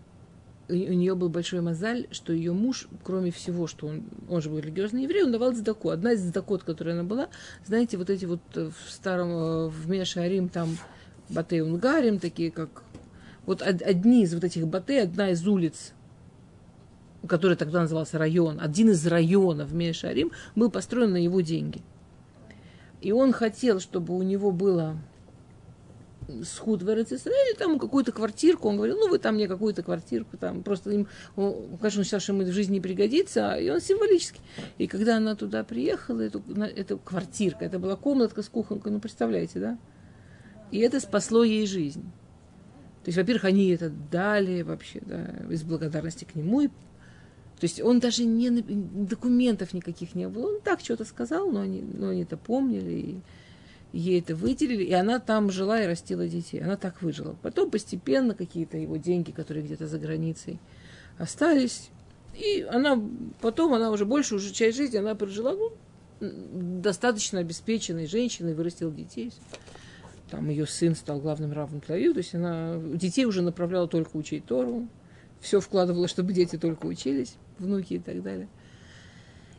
у 0.69 0.73
нее 0.73 1.15
был 1.15 1.29
большой 1.29 1.61
мозаль, 1.61 2.07
что 2.11 2.31
ее 2.31 2.53
муж, 2.53 2.87
кроме 3.03 3.31
всего, 3.31 3.65
что 3.65 3.87
он, 3.87 4.03
он 4.29 4.41
же 4.41 4.49
был 4.49 4.59
религиозный 4.59 5.03
еврей, 5.03 5.23
он 5.23 5.31
давал 5.31 5.53
задаку. 5.53 5.89
Одна 5.89 6.13
из 6.13 6.21
задакот, 6.21 6.63
которая 6.63 6.93
она 6.93 7.03
была, 7.03 7.29
знаете, 7.65 7.97
вот 7.97 8.09
эти 8.09 8.25
вот 8.25 8.41
э, 8.55 8.69
в 8.69 8.91
старом, 8.91 9.29
э, 9.31 9.67
в 9.67 9.89
Мешарим, 9.89 10.47
там 10.47 10.77
Батей 11.29 11.61
Унгарим, 11.61 12.19
такие 12.19 12.51
как... 12.51 12.83
Вот 13.45 13.63
одни 13.63 14.23
из 14.23 14.33
вот 14.35 14.43
этих 14.43 14.67
батей, 14.67 15.01
одна 15.01 15.31
из 15.31 15.47
улиц, 15.47 15.93
который 17.27 17.57
тогда 17.57 17.81
назывался 17.81 18.19
район, 18.19 18.59
один 18.61 18.91
из 18.91 19.05
районов 19.07 19.73
Мешарим, 19.73 20.31
был 20.55 20.69
построен 20.69 21.13
на 21.13 21.17
его 21.23 21.41
деньги. 21.41 21.81
И 23.01 23.11
он 23.11 23.31
хотел, 23.31 23.79
чтобы 23.79 24.15
у 24.15 24.21
него 24.21 24.51
было 24.51 24.97
схуд 26.43 26.81
в 26.81 26.85
Израиле, 26.85 27.55
там 27.57 27.79
какую-то 27.79 28.11
квартирку, 28.11 28.69
он 28.69 28.77
говорил, 28.77 28.97
ну 28.97 29.09
вы 29.09 29.19
там 29.19 29.35
мне 29.35 29.47
какую-то 29.47 29.83
квартирку, 29.83 30.37
там 30.37 30.63
просто 30.63 30.91
им, 30.91 31.07
он, 31.35 31.77
конечно, 31.77 31.99
он 31.99 32.05
считал, 32.05 32.19
что 32.19 32.33
ему 32.33 32.43
в 32.43 32.51
жизни 32.51 32.73
не 32.73 32.81
пригодится, 32.81 33.53
и 33.55 33.69
он 33.69 33.81
символический. 33.81 34.41
И 34.77 34.87
когда 34.87 35.17
она 35.17 35.35
туда 35.35 35.63
приехала, 35.63 36.21
эту, 36.21 36.43
эту 36.75 36.97
квартирка, 36.97 37.65
это 37.65 37.79
была 37.79 37.95
комнатка 37.95 38.41
с 38.41 38.49
кухонкой, 38.49 38.91
ну 38.91 38.99
представляете, 38.99 39.59
да? 39.59 39.77
И 40.71 40.79
это 40.79 40.99
спасло 40.99 41.43
ей 41.43 41.65
жизнь. 41.65 42.03
То 43.03 43.09
есть, 43.09 43.17
во-первых, 43.17 43.45
они 43.45 43.69
это 43.69 43.89
дали 44.11 44.61
вообще, 44.61 45.01
да, 45.05 45.25
из 45.49 45.63
благодарности 45.63 46.25
к 46.25 46.35
нему. 46.35 46.61
И, 46.61 46.67
то 46.67 47.63
есть 47.63 47.81
он 47.81 47.99
даже 47.99 48.25
не 48.25 48.49
документов 48.51 49.73
никаких 49.73 50.15
не 50.15 50.27
было. 50.27 50.55
Он 50.55 50.61
так 50.61 50.81
что-то 50.81 51.05
сказал, 51.05 51.49
но 51.49 51.61
они, 51.61 51.81
но 51.81 52.09
они 52.09 52.23
это 52.23 52.37
помнили. 52.37 52.91
И, 52.91 53.19
ей 53.91 54.19
это 54.19 54.35
выделили, 54.35 54.83
и 54.83 54.93
она 54.93 55.19
там 55.19 55.51
жила 55.51 55.81
и 55.81 55.87
растила 55.87 56.27
детей. 56.27 56.59
Она 56.59 56.77
так 56.77 57.01
выжила. 57.01 57.35
Потом 57.41 57.71
постепенно 57.71 58.35
какие-то 58.35 58.77
его 58.77 58.97
деньги, 58.97 59.31
которые 59.31 59.63
где-то 59.63 59.87
за 59.87 59.97
границей 59.97 60.59
остались. 61.17 61.89
И 62.35 62.65
она 62.69 63.01
потом, 63.41 63.73
она 63.73 63.91
уже 63.91 64.05
больше, 64.05 64.35
уже 64.35 64.53
часть 64.53 64.77
жизни 64.77 64.97
она 64.97 65.15
прожила, 65.15 65.53
ну, 65.53 65.71
достаточно 66.21 67.39
обеспеченной 67.39 68.07
женщиной, 68.07 68.53
вырастила 68.53 68.91
детей. 68.91 69.33
Там 70.29 70.49
ее 70.49 70.67
сын 70.67 70.95
стал 70.95 71.19
главным 71.19 71.51
равным 71.51 71.81
Тлаю, 71.81 72.13
то 72.13 72.19
есть 72.19 72.35
она 72.35 72.77
детей 72.77 73.25
уже 73.25 73.41
направляла 73.41 73.87
только 73.87 74.15
учить 74.15 74.45
Тору, 74.45 74.87
все 75.39 75.59
вкладывала, 75.59 76.07
чтобы 76.07 76.33
дети 76.33 76.57
только 76.57 76.85
учились, 76.85 77.35
внуки 77.57 77.95
и 77.95 77.99
так 77.99 78.21
далее. 78.21 78.47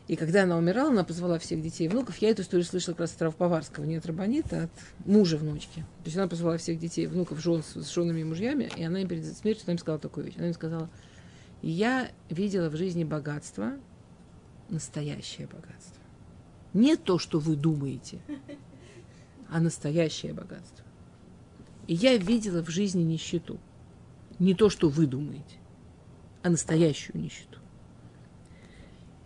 И 0.07 0.15
когда 0.15 0.43
она 0.43 0.57
умирала, 0.57 0.89
она 0.89 1.03
позвала 1.03 1.39
всех 1.39 1.61
детей 1.61 1.85
и 1.85 1.87
внуков. 1.87 2.17
Я 2.17 2.29
эту 2.29 2.41
историю 2.41 2.65
слышала 2.65 2.93
как 2.93 3.01
раз 3.01 3.13
от 3.13 3.21
Равповарского, 3.21 3.85
не 3.85 3.95
от 3.95 4.05
Рабанита, 4.05 4.61
а 4.61 4.63
от 4.65 4.71
мужа 5.05 5.37
внучки. 5.37 5.85
То 6.03 6.05
есть 6.05 6.17
она 6.17 6.27
позвала 6.27 6.57
всех 6.57 6.79
детей 6.79 7.07
внуков 7.07 7.39
жен, 7.39 7.63
с 7.63 7.89
женами 7.93 8.21
и 8.21 8.23
мужьями, 8.23 8.69
и 8.75 8.83
она 8.83 9.01
им 9.01 9.07
перед 9.07 9.25
смертью 9.25 9.63
она 9.67 9.73
им 9.73 9.79
сказала 9.79 9.99
такую 9.99 10.25
вещь. 10.25 10.35
Она 10.37 10.47
им 10.47 10.53
сказала, 10.53 10.89
я 11.61 12.11
видела 12.29 12.69
в 12.69 12.75
жизни 12.75 13.03
богатство, 13.03 13.73
настоящее 14.69 15.47
богатство. 15.47 16.01
Не 16.73 16.95
то, 16.95 17.19
что 17.19 17.39
вы 17.39 17.55
думаете, 17.55 18.19
а 19.49 19.59
настоящее 19.59 20.33
богатство. 20.33 20.85
И 21.87 21.93
я 21.93 22.17
видела 22.17 22.63
в 22.63 22.69
жизни 22.69 23.03
нищету. 23.03 23.59
Не 24.39 24.55
то, 24.55 24.69
что 24.69 24.89
вы 24.89 25.05
думаете, 25.05 25.57
а 26.41 26.49
настоящую 26.49 27.21
нищету. 27.21 27.60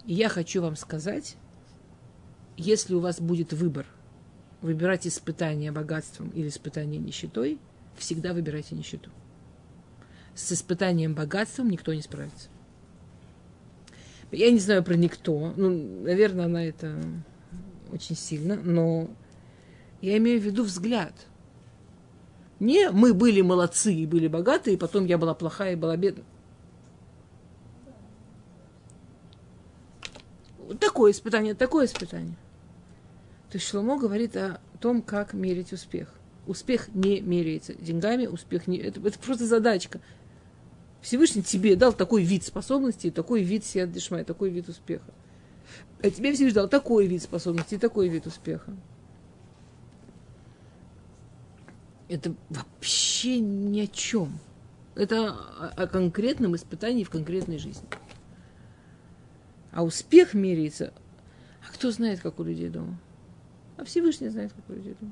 И 0.05 0.13
я 0.13 0.29
хочу 0.29 0.61
вам 0.61 0.75
сказать, 0.75 1.35
если 2.57 2.93
у 2.93 2.99
вас 2.99 3.19
будет 3.19 3.53
выбор, 3.53 3.85
выбирать 4.61 5.07
испытание 5.07 5.71
богатством 5.71 6.29
или 6.29 6.47
испытание 6.47 6.99
нищетой, 6.99 7.59
всегда 7.97 8.33
выбирайте 8.33 8.75
нищету. 8.75 9.09
С 10.35 10.51
испытанием 10.51 11.15
богатством 11.15 11.69
никто 11.69 11.93
не 11.93 12.01
справится. 12.01 12.49
Я 14.31 14.51
не 14.51 14.59
знаю 14.59 14.83
про 14.83 14.95
никто. 14.95 15.53
Ну, 15.55 15.69
наверное, 16.03 16.45
она 16.45 16.63
это 16.65 17.01
очень 17.91 18.15
сильно, 18.15 18.55
но 18.55 19.09
я 20.01 20.17
имею 20.17 20.41
в 20.41 20.43
виду 20.43 20.63
взгляд. 20.63 21.13
Не 22.59 22.89
мы 22.91 23.13
были 23.13 23.41
молодцы 23.41 23.93
и 23.93 24.05
были 24.05 24.27
богатые, 24.27 24.75
и 24.75 24.79
потом 24.79 25.05
я 25.05 25.17
была 25.17 25.33
плохая 25.33 25.73
и 25.73 25.77
была 25.77 25.95
бедная. 25.97 26.25
Такое 30.79 31.11
испытание, 31.11 31.53
такое 31.53 31.85
испытание. 31.85 32.35
То 33.49 33.57
есть 33.57 33.67
Шломо 33.67 33.97
говорит 33.97 34.35
о 34.35 34.59
том, 34.79 35.01
как 35.01 35.33
мерить 35.33 35.73
успех. 35.73 36.13
Успех 36.47 36.93
не 36.93 37.21
меряется 37.21 37.73
деньгами, 37.73 38.27
успех 38.27 38.67
не... 38.67 38.77
Это, 38.77 38.99
это 38.99 39.17
просто 39.19 39.45
задачка. 39.45 39.99
Всевышний 41.01 41.43
тебе 41.43 41.75
дал 41.75 41.93
такой 41.93 42.23
вид 42.23 42.43
способностей, 42.43 43.11
такой 43.11 43.43
вид 43.43 43.63
сиадышма, 43.63 44.23
такой 44.23 44.49
вид 44.49 44.69
успеха. 44.69 45.13
А 46.01 46.09
тебе 46.09 46.33
Всевышний 46.33 46.55
дал 46.55 46.67
такой 46.67 47.07
вид 47.07 47.23
способностей, 47.23 47.77
такой 47.77 48.09
вид 48.09 48.25
успеха. 48.25 48.75
Это 52.07 52.35
вообще 52.49 53.39
ни 53.39 53.81
о 53.81 53.87
чем. 53.87 54.37
Это 54.95 55.29
о, 55.29 55.73
о 55.75 55.87
конкретном 55.87 56.55
испытании 56.55 57.03
в 57.03 57.09
конкретной 57.09 57.57
жизни. 57.57 57.87
А 59.75 59.83
успех 59.83 60.33
меряется. 60.33 60.93
А 61.67 61.73
кто 61.73 61.91
знает, 61.91 62.21
как 62.21 62.39
у 62.39 62.43
людей 62.43 62.69
дома? 62.69 62.97
А 63.75 63.83
Всевышний 63.83 64.29
знает, 64.29 64.53
как 64.53 64.69
у 64.69 64.73
людей 64.73 64.95
дома. 64.99 65.11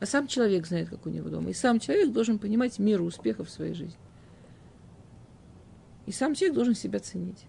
А 0.00 0.06
сам 0.06 0.26
человек 0.26 0.66
знает, 0.66 0.90
как 0.90 1.06
у 1.06 1.10
него 1.10 1.28
дома. 1.30 1.48
И 1.48 1.52
сам 1.52 1.78
человек 1.78 2.12
должен 2.12 2.40
понимать 2.40 2.80
меру 2.80 3.04
успеха 3.04 3.44
в 3.44 3.50
своей 3.50 3.72
жизни. 3.72 3.96
И 6.06 6.12
сам 6.12 6.34
человек 6.34 6.56
должен 6.56 6.74
себя 6.74 6.98
ценить. 6.98 7.46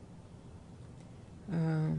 А, 1.47 1.95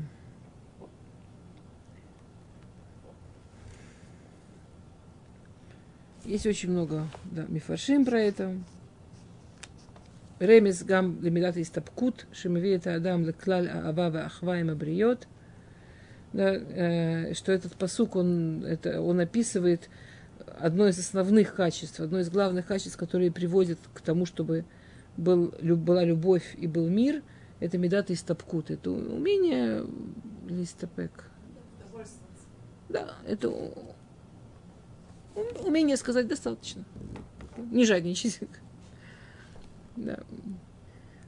есть 6.24 6.46
очень 6.46 6.70
много 6.70 7.08
да, 7.24 7.46
мифаршим 7.48 8.04
про 8.04 8.20
это. 8.20 8.56
רמז 10.41 10.83
גם 10.83 11.15
למידת 11.21 11.57
ההסתפקות 11.57 12.25
שמביא 12.31 12.75
את 12.75 12.87
האדם 12.87 13.23
לכלל 13.25 13.67
האהבה 13.67 14.09
והאחווה 14.11 14.55
עם 14.55 14.69
הבריות. 14.69 15.25
Да, 16.33 16.55
э, 16.55 17.33
что 17.33 17.51
этот 17.51 17.75
посук, 17.75 18.15
он, 18.15 18.63
это, 18.63 19.01
он 19.01 19.19
описывает 19.19 19.89
одно 20.59 20.87
из 20.87 20.97
основных 20.97 21.55
качеств, 21.55 21.99
одно 21.99 22.19
из 22.19 22.29
главных 22.29 22.67
качеств, 22.67 22.97
которые 22.97 23.31
приводят 23.31 23.79
к 23.93 24.01
тому, 24.01 24.25
чтобы 24.25 24.63
был, 25.17 25.53
люб, 25.59 25.79
была 25.79 26.03
любовь 26.03 26.55
и 26.57 26.67
был 26.67 26.87
мир, 26.87 27.21
это 27.59 27.77
медата 27.77 28.13
и 28.13 28.15
стопкут, 28.15 28.71
это 28.71 28.91
умение 28.91 29.85
листопек. 30.47 31.25
Да, 32.87 33.15
это 33.27 33.49
умение 35.65 35.97
сказать 35.97 36.27
достаточно. 36.27 36.83
Не 37.71 37.85
жадничать. 37.85 38.39
Да. 39.96 40.20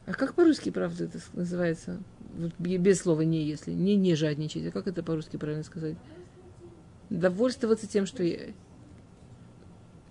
А 0.07 0.13
как 0.13 0.35
по-русски, 0.35 0.71
правда, 0.71 1.05
это 1.05 1.19
называется? 1.35 2.01
Вот 2.37 2.53
без 2.59 3.01
слова 3.01 3.23
«не», 3.23 3.43
если. 3.45 3.73
Не 3.73 3.97
«не 3.97 4.15
жадничать». 4.15 4.67
А 4.67 4.71
как 4.71 4.87
это 4.87 5.03
по-русски 5.03 5.37
правильно 5.37 5.65
сказать? 5.65 5.97
Довольствоваться 7.11 7.87
тем, 7.87 8.07
что 8.07 8.23
я... 8.23 8.39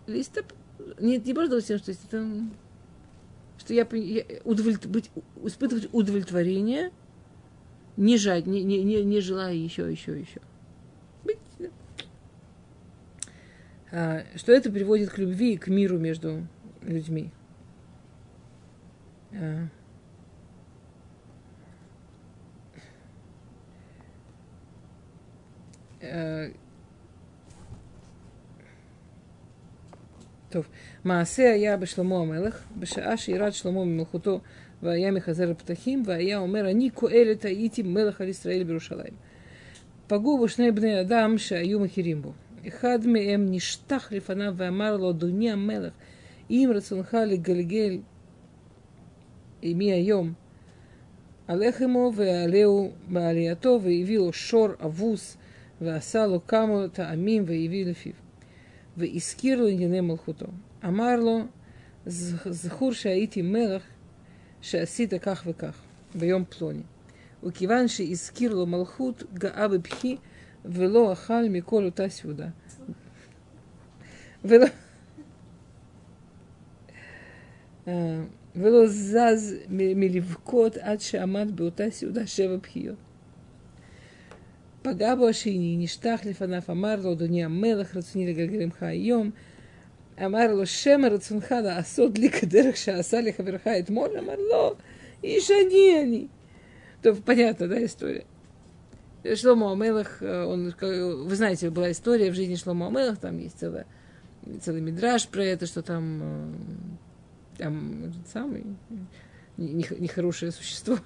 Листоп... 0.08 0.46
Нет, 1.00 1.26
не 1.26 1.34
просто 1.34 1.62
тем, 1.62 1.78
что 1.80 1.92
есть. 1.92 2.04
Это... 2.06 2.28
Что 3.60 3.74
я, 3.74 3.88
я 3.92 4.24
удовлет... 4.44 4.86
быть, 4.88 5.10
испытывать 5.44 5.90
удовлетворение, 5.92 6.92
не 7.98 8.18
жать, 8.18 8.46
не, 8.46 8.64
не, 8.64 8.84
не, 8.84 9.04
не 9.04 9.20
желая 9.20 9.56
еще, 9.56 9.92
еще, 9.92 10.20
еще. 10.20 10.42
Быть, 11.24 11.38
а, 13.92 14.24
что 14.36 14.52
это 14.52 14.72
приводит 14.72 15.10
к 15.10 15.18
любви 15.18 15.54
и 15.54 15.58
к 15.58 15.68
миру 15.68 15.98
между 15.98 16.48
людьми. 16.82 17.32
טוב, 30.50 30.68
מעשה 31.04 31.52
היה 31.54 31.78
בשלמה 31.78 32.16
המלך, 32.16 32.64
בשעה 32.80 33.18
שירד 33.18 33.52
שלמה 33.52 33.86
ממלכותו 33.86 34.40
והיה 34.84 35.12
מחזר 35.12 35.52
הפתחים, 35.52 36.04
והיה 36.06 36.38
אומר, 36.38 36.72
אני 36.72 36.90
קהלת 36.90 37.46
הייתי 37.46 37.84
מלך 37.84 38.22
על 38.22 38.28
ישראל 38.28 38.64
בירושלים. 38.64 39.14
פגעו 40.08 40.38
בו 40.38 40.48
שני 40.48 40.72
בני 40.72 41.02
אדם 41.02 41.38
שהיו 41.38 41.80
מכירים 41.80 42.22
בו. 42.22 42.32
אחד 42.68 43.00
מהם 43.06 43.46
נשטח 43.50 44.12
לפניו 44.12 44.54
ואמר 44.58 44.98
לו, 44.98 45.10
אדוני 45.10 45.52
המלך, 45.52 45.94
אם 46.50 46.72
רצונך 46.76 47.18
לגלגל 47.28 48.00
и 49.62 49.72
имя 49.72 50.00
йом, 50.00 50.36
Алехимо 51.48 52.10
веалеу 52.10 52.94
маалиято 53.08 53.80
веивило 53.80 54.34
шор 54.34 54.78
авус 54.82 55.38
веасало 55.80 56.40
камо 56.40 56.90
таамим 56.90 57.46
веивило 57.46 57.94
фив. 57.94 58.16
Веискирло 58.98 59.72
индине 59.72 60.02
малхуто. 60.02 60.50
Амарло 60.82 61.48
זכור 62.06 62.94
שהייתי 62.94 63.42
מלך 63.42 63.84
שעשית 64.62 65.14
כך 65.22 65.44
וכך 65.48 65.82
ביום 66.16 66.46
פלוני. 66.46 66.84
וכיוון 67.44 67.88
שהזכיר 67.88 68.54
לו 68.54 68.66
מלכות, 68.66 69.24
גאה 69.34 69.68
בבכי 69.68 70.18
ולא 70.66 71.14
אכל 71.14 71.50
מכל 71.50 71.86
אותה 71.86 72.10
סעודה. 72.10 72.48
ולא... 74.46 74.68
ולא 78.57 78.87
זז 78.87 79.55
מלבכות 79.71 80.77
עד 80.77 81.01
שעמד 81.01 81.57
באותה 81.57 81.91
סעודה 81.91 82.27
שבע 82.27 82.57
בחיות. 82.57 82.97
פגע 84.83 85.15
בו 85.15 85.29
השני, 85.29 85.77
נשטח 85.79 86.21
לפניו, 86.25 86.63
אמר 86.71 86.97
לו, 87.03 87.13
אדוני 87.13 87.45
המלך, 87.45 87.97
רצוני 87.97 88.27
לגלגל 88.27 88.65
ממך 88.65 88.83
היום. 88.83 89.31
אמר 90.25 90.55
לו, 90.55 90.67
שמא 90.67 91.07
רצונך 91.07 91.55
לעשות 91.65 92.19
לי 92.19 92.31
כדרך 92.31 92.77
שעשה 92.77 93.21
לחברך 93.21 93.67
אתמול? 93.67 94.09
אמר 94.19 94.37
לו, 94.51 94.75
איש 95.25 95.51
אני 95.51 96.03
אני. 96.03 96.27
טוב, 97.03 97.21
понятно, 97.25 97.67
да, 97.69 97.85
история? 97.85 98.25
Шломо 99.35 99.73
Амелах, 99.73 100.23
он, 100.23 100.75
вы 100.81 101.37
знаете, 101.37 101.71
была 101.71 101.91
история 101.91 102.31
в 102.31 102.35
жизни 102.35 102.55
Шломо 102.55 102.89
Амелах, 102.89 103.19
там 103.19 103.39
есть 103.39 103.59
целая, 103.59 103.87
целый 104.61 104.81
мидраж 104.81 105.29
про 105.29 105.45
это, 105.45 105.67
что 105.67 105.83
там, 105.83 106.57
там 107.58 108.14
самый 108.32 108.66
нехорошее 109.58 110.52
существо, 110.52 110.98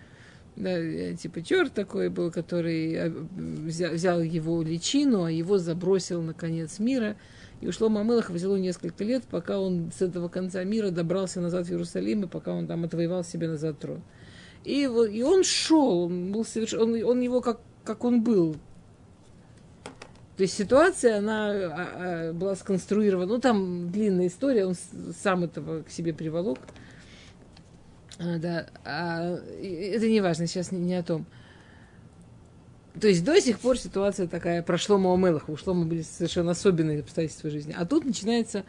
да, 0.56 1.14
типа 1.14 1.42
черт 1.42 1.72
такой 1.72 2.08
был, 2.10 2.30
который 2.30 3.10
взял, 3.10 3.92
взял 3.92 4.20
его 4.20 4.62
личину, 4.62 5.24
а 5.24 5.30
его 5.30 5.58
забросил 5.58 6.22
на 6.22 6.34
конец 6.34 6.78
мира. 6.78 7.16
И 7.60 7.68
ушло 7.68 7.88
Мамелах 7.88 8.30
взяло 8.30 8.56
несколько 8.56 9.04
лет, 9.04 9.24
пока 9.24 9.58
он 9.58 9.90
с 9.90 10.02
этого 10.02 10.28
конца 10.28 10.62
мира 10.64 10.90
добрался 10.90 11.40
назад 11.40 11.66
в 11.66 11.70
Иерусалим, 11.70 12.24
и 12.24 12.28
пока 12.28 12.52
он 12.52 12.66
там 12.66 12.84
отвоевал 12.84 13.24
себе 13.24 13.48
назад 13.48 13.78
трон. 13.78 14.02
И, 14.64 14.82
и 14.82 15.22
он 15.22 15.44
шел, 15.44 16.04
он, 16.04 16.32
был 16.32 16.44
соверш... 16.44 16.74
он, 16.74 17.02
он 17.02 17.20
его 17.20 17.40
как, 17.40 17.60
как 17.84 18.04
он 18.04 18.22
был. 18.22 18.56
То 20.36 20.42
есть 20.42 20.54
ситуация, 20.54 21.18
она 21.18 21.50
а, 21.50 22.28
а, 22.28 22.32
была 22.32 22.56
сконструирована, 22.56 23.26
ну 23.26 23.38
там 23.38 23.90
длинная 23.90 24.26
история, 24.26 24.66
он 24.66 24.74
сам 25.22 25.44
этого 25.44 25.82
к 25.82 25.90
себе 25.90 26.12
приволок. 26.12 26.58
А, 28.18 28.38
да, 28.38 28.66
а, 28.84 29.38
это 29.62 30.08
не 30.08 30.20
важно, 30.20 30.46
сейчас 30.46 30.72
не, 30.72 30.80
не 30.80 30.94
о 30.96 31.04
том. 31.04 31.24
То 33.00 33.08
есть 33.08 33.24
до 33.24 33.40
сих 33.40 33.60
пор 33.60 33.78
ситуация 33.78 34.26
такая, 34.26 34.62
прошло 34.62 34.98
Маомелах, 34.98 35.48
ушло 35.48 35.74
мы 35.74 35.84
были 35.84 36.02
совершенно 36.02 36.52
особенные 36.52 37.00
обстоятельства 37.00 37.50
жизни. 37.50 37.74
А 37.76 37.84
тут 37.86 38.04
начинается 38.04 38.64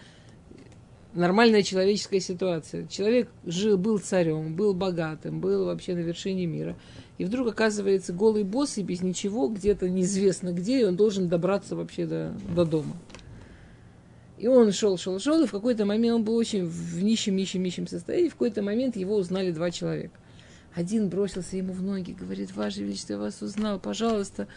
нормальная 1.15 1.63
человеческая 1.63 2.19
ситуация. 2.19 2.87
Человек 2.87 3.29
жил, 3.45 3.77
был 3.77 3.97
царем, 3.99 4.55
был 4.55 4.73
богатым, 4.73 5.39
был 5.39 5.65
вообще 5.65 5.95
на 5.95 5.99
вершине 5.99 6.45
мира. 6.45 6.75
И 7.17 7.25
вдруг 7.25 7.47
оказывается 7.47 8.13
голый 8.13 8.43
босс 8.43 8.77
и 8.77 8.83
без 8.83 9.01
ничего, 9.01 9.47
где-то 9.47 9.89
неизвестно 9.89 10.51
где, 10.51 10.81
и 10.81 10.83
он 10.83 10.95
должен 10.95 11.29
добраться 11.29 11.75
вообще 11.75 12.05
до, 12.05 12.35
до 12.53 12.65
дома. 12.65 12.95
И 14.37 14.47
он 14.47 14.73
шел, 14.73 14.97
шел, 14.97 15.17
шел, 15.19 15.41
и 15.41 15.47
в 15.47 15.51
какой-то 15.51 15.85
момент 15.85 16.15
он 16.15 16.23
был 16.23 16.35
очень 16.35 16.65
в 16.65 17.01
нищем, 17.01 17.37
нищем, 17.37 17.63
нищем 17.63 17.87
состоянии. 17.87 18.27
В 18.27 18.33
какой-то 18.33 18.61
момент 18.61 18.97
его 18.97 19.15
узнали 19.15 19.51
два 19.51 19.71
человека. 19.71 20.19
Один 20.73 21.07
бросился 21.07 21.55
ему 21.55 21.71
в 21.71 21.81
ноги, 21.81 22.11
говорит, 22.11 22.53
Ваше 22.53 22.81
Величество, 22.81 23.13
я 23.13 23.19
вас 23.19 23.41
узнал, 23.41 23.79
пожалуйста, 23.79 24.49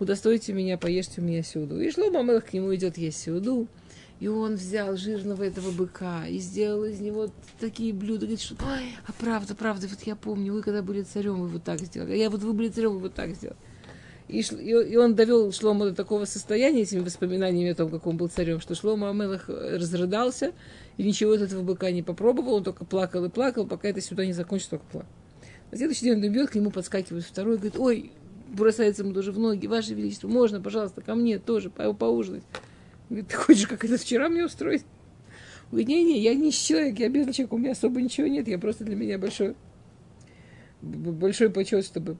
удостойте 0.00 0.54
меня, 0.54 0.78
поешьте 0.78 1.20
у 1.20 1.24
меня 1.24 1.42
сюду. 1.42 1.78
И 1.78 1.90
шло 1.90 2.10
Мамелах 2.10 2.46
к 2.46 2.54
нему 2.54 2.74
идет 2.74 2.96
есть 2.96 3.20
сюду. 3.20 3.68
И 4.18 4.28
он 4.28 4.54
взял 4.54 4.96
жирного 4.96 5.42
этого 5.42 5.70
быка 5.70 6.26
и 6.26 6.38
сделал 6.38 6.84
из 6.84 7.00
него 7.00 7.28
такие 7.60 7.92
блюда. 7.92 8.20
Говорит, 8.20 8.40
что, 8.40 8.54
ой, 8.64 8.94
а 9.06 9.12
правда, 9.12 9.54
правда, 9.54 9.86
вот 9.88 10.00
я 10.02 10.16
помню, 10.16 10.54
вы 10.54 10.62
когда 10.62 10.82
были 10.82 11.02
царем, 11.02 11.40
вы 11.40 11.48
вот 11.48 11.64
так 11.64 11.80
сделали. 11.80 12.12
А 12.12 12.16
я 12.16 12.30
вот 12.30 12.40
вы 12.42 12.54
были 12.54 12.68
царем, 12.68 12.92
вы 12.92 13.00
вот 13.00 13.14
так 13.14 13.34
сделали. 13.34 13.58
И, 14.28 14.40
и 14.40 14.96
он 14.96 15.14
довел 15.14 15.52
Шлома 15.52 15.86
до 15.86 15.94
такого 15.94 16.24
состояния 16.24 16.82
этими 16.82 17.00
воспоминаниями 17.00 17.70
о 17.70 17.74
том, 17.76 17.90
как 17.90 18.06
он 18.06 18.16
был 18.16 18.28
царем, 18.28 18.60
что 18.60 18.74
Шлома 18.74 19.10
Амелах 19.10 19.48
разрыдался 19.48 20.52
и 20.96 21.04
ничего 21.04 21.32
от 21.32 21.42
этого 21.42 21.62
быка 21.62 21.92
не 21.92 22.02
попробовал, 22.02 22.54
он 22.54 22.64
только 22.64 22.84
плакал 22.84 23.24
и 23.24 23.28
плакал, 23.28 23.66
пока 23.66 23.88
это 23.88 24.00
сюда 24.00 24.26
не 24.26 24.32
закончится, 24.32 24.70
только 24.70 24.86
плакал. 24.86 25.10
На 25.70 25.76
следующий 25.76 26.06
день 26.06 26.14
он 26.14 26.26
идет, 26.26 26.50
к 26.50 26.54
нему 26.56 26.70
подскакивает 26.70 27.24
второй, 27.24 27.56
говорит, 27.56 27.78
ой, 27.78 28.12
бросается 28.48 29.02
ему 29.02 29.14
тоже 29.14 29.30
в 29.30 29.38
ноги, 29.38 29.66
Ваше 29.66 29.94
Величество, 29.94 30.26
можно, 30.26 30.60
пожалуйста, 30.60 31.02
ко 31.02 31.14
мне 31.14 31.38
тоже 31.38 31.70
по 31.70 31.92
поужинать. 31.92 32.42
Говорит, 33.08 33.28
ты 33.28 33.36
хочешь, 33.36 33.66
как 33.66 33.84
это 33.84 33.96
вчера 33.98 34.28
мне 34.28 34.44
устроить? 34.44 34.84
Говорит, 35.70 35.88
не-не, 35.88 36.20
я 36.20 36.34
не 36.34 36.52
человек, 36.52 36.98
я 36.98 37.08
без 37.08 37.34
человека, 37.34 37.54
у 37.54 37.58
меня 37.58 37.72
особо 37.72 38.00
ничего 38.00 38.26
нет, 38.26 38.46
я 38.48 38.58
просто 38.58 38.84
для 38.84 38.96
меня 38.96 39.18
большой, 39.18 39.54
большой 40.82 41.50
почет, 41.50 41.84
чтобы 41.84 42.16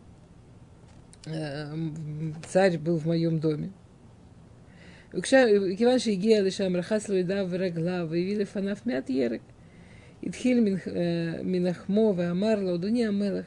эм, 1.26 2.34
царь 2.48 2.78
был 2.78 2.98
в 2.98 3.06
моем 3.06 3.38
доме. 3.38 3.72
Киван 5.12 5.98
Шигея 5.98 6.42
Лишам 6.42 6.74
Рахас 6.76 7.08
Луидав 7.08 7.52
Раглав 7.52 8.12
и 8.12 8.44
Фанаф 8.44 8.84
Мят 8.84 9.08
Ерек. 9.08 9.42
Идхиль 10.20 10.60
Минахмо 10.60 12.14
э, 12.20 12.30
Амар 12.30 12.58
Лаудуни 12.62 13.04
Амелах. 13.04 13.46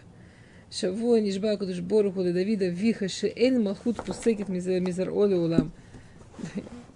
Шаво 0.71 1.19
Нишба 1.19 1.57
Кудуш 1.57 1.81
Боруху 1.81 2.23
Давида 2.23 2.67
Виха 2.67 3.07
Шеэль 3.07 3.59
Махут 3.59 3.97
Пусекет 3.97 4.49
Мизар 4.49 5.09
Оли 5.09 5.35
Улам. 5.35 5.71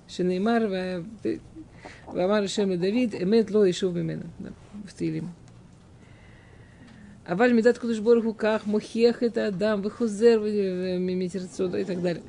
Шенеймар 0.08 1.04
Вамар 2.08 2.48
Шем 2.48 2.80
Давид 2.80 3.16
Эмет 3.16 3.52
Ло 3.52 3.70
Ишув 3.70 3.96
Мимена 3.96 4.26
в 4.86 4.94
Тилим. 4.94 5.34
Аваль 7.26 7.54
Медат 7.54 7.80
Кудыш 7.80 8.00
Борху 8.00 8.34
Ках 8.34 8.66
Мухех 8.66 9.24
это 9.24 9.48
Адам 9.48 9.82
Вихузер 9.82 10.40
Мимитерцо 10.40 11.66
и 11.78 11.84
так 11.84 12.02
далее. 12.02 12.24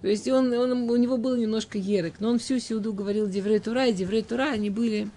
То 0.00 0.08
есть 0.08 0.28
он, 0.28 0.52
он, 0.52 0.90
у 0.90 0.96
него 0.96 1.16
было 1.16 1.34
немножко 1.34 1.78
ерек, 1.78 2.14
но 2.20 2.28
он 2.28 2.38
всю 2.38 2.58
сиуду 2.58 2.92
говорил 2.92 3.26
Деврей 3.26 3.58
Тура, 3.58 3.86
и 3.86 3.92
Деврей 3.94 4.22
Тура 4.22 4.50
они 4.50 4.68
были 4.68 5.08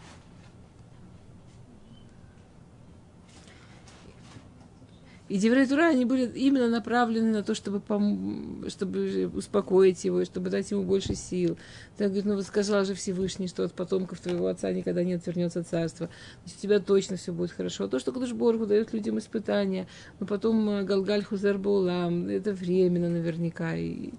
И 5.29 5.37
Деврей 5.37 5.65
они 5.65 6.05
были 6.05 6.25
именно 6.35 6.69
направлены 6.69 7.31
на 7.31 7.43
то, 7.43 7.53
чтобы, 7.53 7.79
пом- 7.79 8.69
чтобы 8.69 9.29
успокоить 9.33 10.05
его, 10.05 10.23
чтобы 10.23 10.49
дать 10.49 10.71
ему 10.71 10.83
больше 10.83 11.15
сил. 11.15 11.57
Ты 11.97 12.05
говорит, 12.05 12.25
ну 12.25 12.35
вот 12.35 12.45
сказал 12.45 12.85
же 12.85 12.93
Всевышний, 12.93 13.47
что 13.47 13.65
от 13.65 13.73
потомков 13.73 14.21
твоего 14.21 14.47
отца 14.47 14.71
никогда 14.71 15.03
не 15.03 15.13
отвернется 15.13 15.65
царство. 15.65 16.09
Значит, 16.43 16.59
у 16.59 16.61
тебя 16.61 16.79
точно 16.79 17.17
все 17.17 17.33
будет 17.33 17.51
хорошо. 17.51 17.87
То, 17.87 17.99
что 17.99 18.13
Кудыш 18.13 18.31
Боргу 18.31 18.65
дает 18.65 18.93
людям 18.93 19.17
испытания, 19.17 19.87
но 20.21 20.25
потом 20.25 20.69
э, 20.69 20.83
Галгаль 20.83 21.23
Хузер 21.23 21.57
Баулам, 21.57 22.29
это 22.29 22.53
временно 22.53 23.09
наверняка. 23.09 23.75
И 23.75 24.11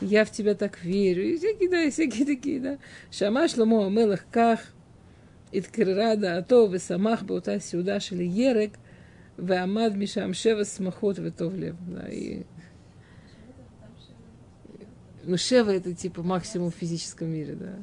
я 0.00 0.24
в 0.24 0.32
тебя 0.32 0.56
так 0.56 0.82
верю. 0.82 1.28
И 1.28 1.38
всякие, 1.38 1.70
да, 1.70 1.82
и 1.82 1.90
всякие 1.90 2.26
такие, 2.26 2.60
да. 2.60 2.78
Шама 3.12 3.46
Шломо 3.46 3.86
Амелах 3.86 4.26
Ках, 4.32 4.60
Иткирада 5.52 6.38
Ато, 6.38 6.66
Весамах 6.66 7.22
Баута 7.22 7.60
Сиуда 7.60 8.00
Шели 8.00 8.24
Ерек– 8.24 8.72
Веамад 9.40 9.96
Мишам 9.96 10.34
Шева 10.34 10.64
Смахот 10.64 11.18
Ветовлев. 11.18 11.76
Да, 11.86 12.08
и... 12.08 12.44
Ну, 15.24 15.36
Шева 15.36 15.70
это 15.70 15.94
типа 15.94 16.22
максимум 16.22 16.70
в 16.70 16.74
физическом 16.74 17.28
мире, 17.28 17.54
да. 17.54 17.82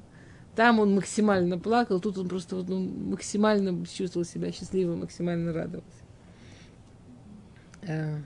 Там 0.55 0.79
он 0.79 0.95
максимально 0.95 1.59
плакал, 1.59 1.99
тут 1.99 2.17
он 2.17 2.27
просто 2.27 2.55
вот, 2.55 2.67
ну, 2.67 2.79
максимально 2.79 3.85
чувствовал 3.85 4.25
себя 4.25 4.51
счастливым, 4.51 5.01
максимально 5.01 5.53
радовался. 5.53 6.03
А... 7.83 8.19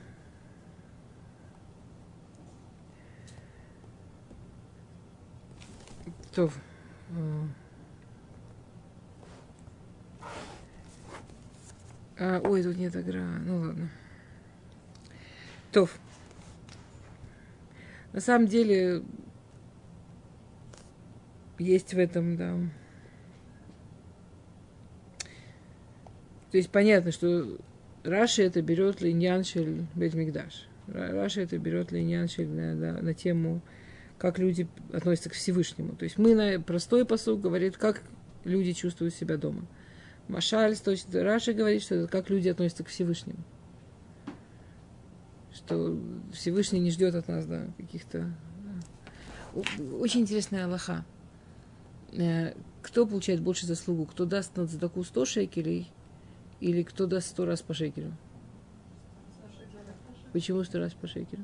Uh... 6.34 7.48
А, 12.24 12.40
ой, 12.44 12.62
тут 12.62 12.78
нет 12.78 12.96
игра. 12.96 13.26
Ну 13.44 13.62
ладно. 13.62 13.90
Тоф. 15.72 16.00
На 18.14 18.20
самом 18.20 18.48
деле 18.48 19.02
есть 21.58 21.96
в 21.96 21.98
этом, 21.98 22.38
да. 22.38 22.56
То 26.52 26.58
есть 26.58 26.70
понятно, 26.70 27.12
что 27.12 27.58
Раши 28.04 28.44
это 28.44 28.62
берет 28.62 29.02
Линьян 29.02 29.44
Шель 29.44 29.88
Бетмикдаш. 29.96 30.68
Раши 30.86 31.42
это 31.42 31.58
берет 31.58 31.92
Линьян 31.92 32.28
Шель 32.28 32.50
на, 32.50 32.76
на, 32.76 33.02
на 33.02 33.14
тему, 33.16 33.62
как 34.20 34.38
люди 34.38 34.68
относятся 34.94 35.32
к 35.32 35.34
Всевышнему. 35.34 35.96
То 35.96 36.04
есть 36.04 36.20
мы 36.20 36.36
на 36.36 36.62
простой 36.62 37.04
посыл 37.04 37.36
говорит, 37.36 37.78
как 37.78 38.04
люди 38.44 38.74
чувствуют 38.74 39.16
себя 39.16 39.38
дома. 39.38 39.66
Машаль, 40.32 40.78
точно, 40.78 41.24
Раша 41.24 41.54
говорит, 41.54 41.84
что 41.84 41.96
это 41.96 42.08
как 42.08 42.30
люди 42.30 42.48
относятся 42.48 42.86
к 42.86 42.88
Всевышнему. 42.88 43.40
Что 45.54 46.00
Всевышний 46.32 46.80
не 46.80 46.90
ждет 46.90 47.16
от 47.16 47.28
нас, 47.28 47.46
да, 47.46 47.68
каких-то... 47.76 48.32
Очень 50.00 50.22
интересная 50.22 50.68
Аллаха. 50.68 51.04
Э, 52.14 52.54
кто 52.82 53.06
получает 53.06 53.42
больше 53.42 53.66
заслугу? 53.66 54.06
Кто 54.06 54.24
даст 54.24 54.56
на 54.56 54.66
задаку 54.66 55.04
100 55.04 55.26
шекелей 55.26 55.92
или 56.62 56.84
кто 56.84 57.08
даст 57.08 57.28
100 57.32 57.46
раз 57.46 57.62
по 57.62 57.74
шекелю? 57.74 58.16
Почему 60.32 60.64
100 60.64 60.80
раз 60.80 60.94
по 60.94 61.08
шекелю? 61.08 61.44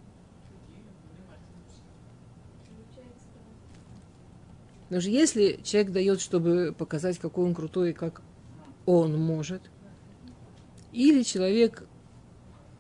Потому 4.84 5.02
что 5.02 5.12
если 5.12 5.60
человек 5.62 5.92
дает, 5.92 6.22
чтобы 6.22 6.74
показать, 6.78 7.20
какой 7.20 7.44
он 7.44 7.54
крутой, 7.54 7.92
как 7.92 8.22
он 8.88 9.20
может, 9.20 9.62
или 10.94 11.22
человек 11.22 11.84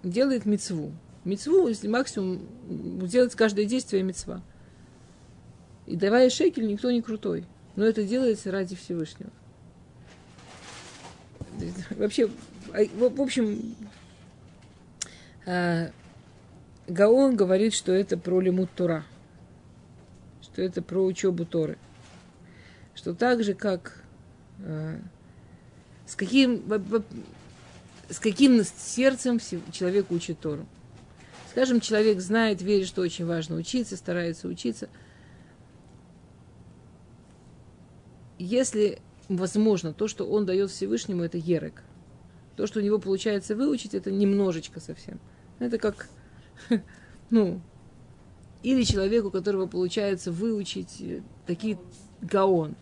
делает 0.02 0.46
мецву. 0.46 0.93
Мецву, 1.26 1.67
если 1.67 1.89
максимум 1.89 2.48
делать 3.08 3.36
каждое 3.36 3.65
действие 3.65 4.04
мецва. 4.04 4.41
И 5.86 5.98
давая 5.98 6.30
шекель, 6.30 6.65
никто 6.65 6.89
не 6.89 7.02
крутой. 7.02 7.46
Но 7.76 7.86
это 7.86 8.04
делается 8.04 8.52
ради 8.52 8.76
Всевышнего. 8.76 9.30
Вообще, 11.91 12.30
а, 12.74 12.80
в 12.96 13.22
общем, 13.22 13.76
а, 15.46 15.91
Гаон 16.88 17.36
говорит, 17.36 17.74
что 17.74 17.91
это 17.91 18.17
про 18.17 18.39
лимут 18.39 18.70
Тура, 18.72 19.04
что 20.41 20.62
это 20.62 20.82
про 20.82 21.04
учебу 21.04 21.46
Торы. 21.46 21.78
Что 22.96 23.13
так 23.13 23.43
же, 23.43 23.54
как 23.54 24.04
а, 24.60 25.00
с 26.08 26.15
каким, 26.15 26.63
с 28.10 28.20
каким 28.20 28.63
сердцем 28.63 29.39
человек 29.72 30.10
учит 30.12 30.39
Тору. 30.39 30.65
Скажем, 31.52 31.82
человек 31.82 32.20
знает, 32.20 32.62
верит, 32.62 32.88
что 32.88 33.02
очень 33.02 33.26
важно 33.26 33.56
учиться, 33.56 33.98
старается 33.98 34.48
учиться. 34.48 34.89
Если 38.39 39.00
возможно, 39.30 39.93
то, 39.93 40.08
что 40.08 40.26
он 40.26 40.46
дает 40.46 40.72
Всевышнему, 40.72 41.24
это 41.24 41.38
ерек. 41.38 41.84
То, 42.56 42.67
что 42.67 42.80
у 42.80 42.84
него 42.84 43.00
получается 43.00 43.56
выучить, 43.56 43.93
это 43.93 44.12
немножечко 44.12 44.80
совсем. 44.80 45.20
Это 45.60 45.78
как, 45.78 46.10
ну, 47.30 47.62
или 48.63 48.84
человеку, 48.84 49.28
у 49.28 49.32
которого 49.32 49.67
получается 49.67 50.32
выучить 50.32 51.02
э, 51.02 51.22
такие 51.46 51.78
гаон. 52.22 52.76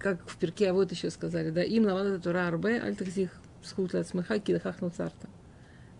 Как 0.00 0.28
в 0.28 0.36
перке, 0.36 0.70
а 0.70 0.74
вот 0.74 0.90
еще 0.90 1.10
сказали, 1.10 1.50
да, 1.50 1.62
им 1.62 1.84
ламада 1.84 2.18
тура 2.18 2.48
арбе, 2.48 2.80
аль 2.80 2.96
такзих 2.96 3.30
схут 3.62 3.94
от 3.94 4.08
смеха 4.08 4.40
кидахах 4.40 4.76
царта. 4.96 5.28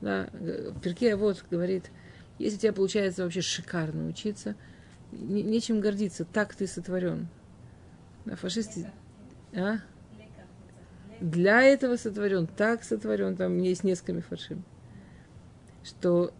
Да, 0.00 0.28
в 0.32 0.80
перке, 0.80 1.14
а 1.14 1.16
вот 1.16 1.44
говорит, 1.48 1.92
если 2.38 2.56
у 2.56 2.60
тебя 2.60 2.72
получается 2.72 3.22
вообще 3.22 3.42
шикарно 3.42 4.08
учиться– 4.08 4.56
не, 5.12 5.42
нечем 5.42 5.80
гордиться, 5.80 6.24
так 6.24 6.54
ты 6.54 6.66
сотворен. 6.66 7.28
А 8.26 8.36
фашисты... 8.36 8.90
А? 9.54 9.78
Для 11.20 11.62
этого 11.62 11.96
сотворен, 11.96 12.46
так 12.46 12.82
сотворен, 12.82 13.36
там 13.36 13.58
есть 13.58 13.84
несколько 13.84 14.12
мифаршим. 14.14 14.64
Что, 15.82 16.32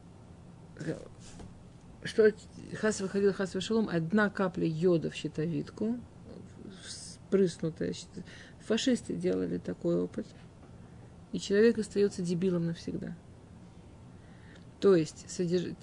что 2.04 2.32
хас 2.80 3.00
выходил 3.00 3.32
хас 3.32 3.54
шалом, 3.58 3.88
одна 3.90 4.30
капля 4.30 4.66
йода 4.66 5.10
в 5.10 5.14
щитовидку, 5.14 5.98
спрыснутая. 7.30 7.94
Фашисты 8.66 9.14
делали 9.14 9.58
такой 9.58 10.02
опыт. 10.02 10.26
И 11.32 11.38
человек 11.38 11.78
остается 11.78 12.22
дебилом 12.22 12.66
навсегда. 12.66 13.14
То 14.80 14.96
есть 14.96 15.26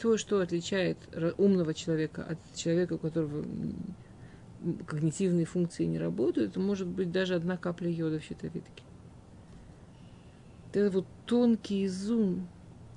то, 0.01 0.17
что 0.17 0.41
отличает 0.41 0.97
умного 1.37 1.73
человека 1.73 2.23
от 2.23 2.37
человека, 2.55 2.93
у 2.93 2.97
которого 2.97 3.45
когнитивные 4.87 5.45
функции 5.45 5.85
не 5.85 5.99
работают, 5.99 6.57
может 6.57 6.87
быть 6.87 7.11
даже 7.11 7.35
одна 7.35 7.55
капля 7.55 7.89
йода 7.89 8.19
в 8.19 8.23
щитовидке. 8.23 8.83
Это 10.73 10.91
вот 10.91 11.05
тонкий 11.25 11.87
зум. 11.87 12.49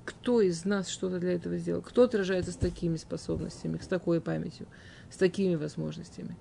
Кто 0.03 0.41
из 0.41 0.65
нас 0.65 0.89
что-то 0.89 1.19
для 1.19 1.33
этого 1.33 1.57
сделал? 1.57 1.81
Кто 1.81 2.03
отражается 2.03 2.51
с 2.51 2.57
такими 2.57 2.97
способностями, 2.97 3.77
с 3.77 3.87
такой 3.87 4.19
памятью, 4.19 4.67
с 5.09 5.15
такими 5.15 5.55
возможностями? 5.55 6.35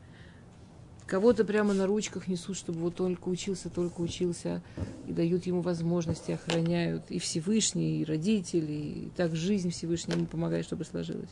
Кого-то 1.10 1.44
прямо 1.44 1.74
на 1.74 1.88
ручках 1.88 2.28
несут, 2.28 2.56
чтобы 2.56 2.78
вот 2.78 2.94
только 2.94 3.28
учился, 3.28 3.68
только 3.68 4.00
учился, 4.00 4.62
и 5.08 5.12
дают 5.12 5.44
ему 5.44 5.60
возможности, 5.60 6.30
охраняют 6.30 7.10
и 7.10 7.18
Всевышний, 7.18 8.00
и 8.00 8.04
родители, 8.04 8.72
и 8.72 9.10
так 9.16 9.34
жизнь 9.34 9.70
Всевышний 9.70 10.14
ему 10.14 10.26
помогает, 10.26 10.64
чтобы 10.64 10.84
сложилась. 10.84 11.30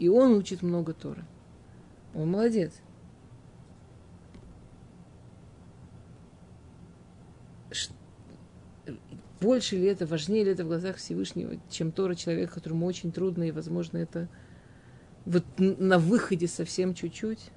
И 0.00 0.08
он 0.08 0.32
учит 0.32 0.62
много 0.62 0.92
Торы. 0.92 1.24
Он 2.16 2.32
молодец. 2.32 2.72
Больше 9.40 9.76
ли 9.76 9.84
это, 9.84 10.04
важнее 10.04 10.42
ли 10.42 10.50
это 10.50 10.64
в 10.64 10.66
глазах 10.66 10.96
Всевышнего, 10.96 11.60
чем 11.70 11.92
Тора 11.92 12.16
человека, 12.16 12.54
которому 12.54 12.86
очень 12.86 13.12
трудно, 13.12 13.44
и, 13.44 13.52
возможно, 13.52 13.98
это 13.98 14.28
вот 15.26 15.44
на 15.58 16.00
выходе 16.00 16.48
совсем 16.48 16.92
чуть-чуть? 16.92 17.52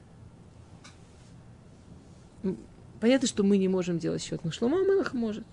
Понятно, 2.99 3.27
что 3.27 3.43
мы 3.43 3.57
не 3.57 3.67
можем 3.67 3.99
делать 3.99 4.21
счет, 4.21 4.43
но 4.43 4.51
Шлома 4.51 4.79
Амелах 4.79 5.13
может. 5.13 5.45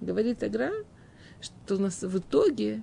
Говорит 0.00 0.42
Агра, 0.42 0.72
что 1.40 1.76
у 1.76 1.78
нас 1.78 2.02
в 2.02 2.18
итоге 2.18 2.82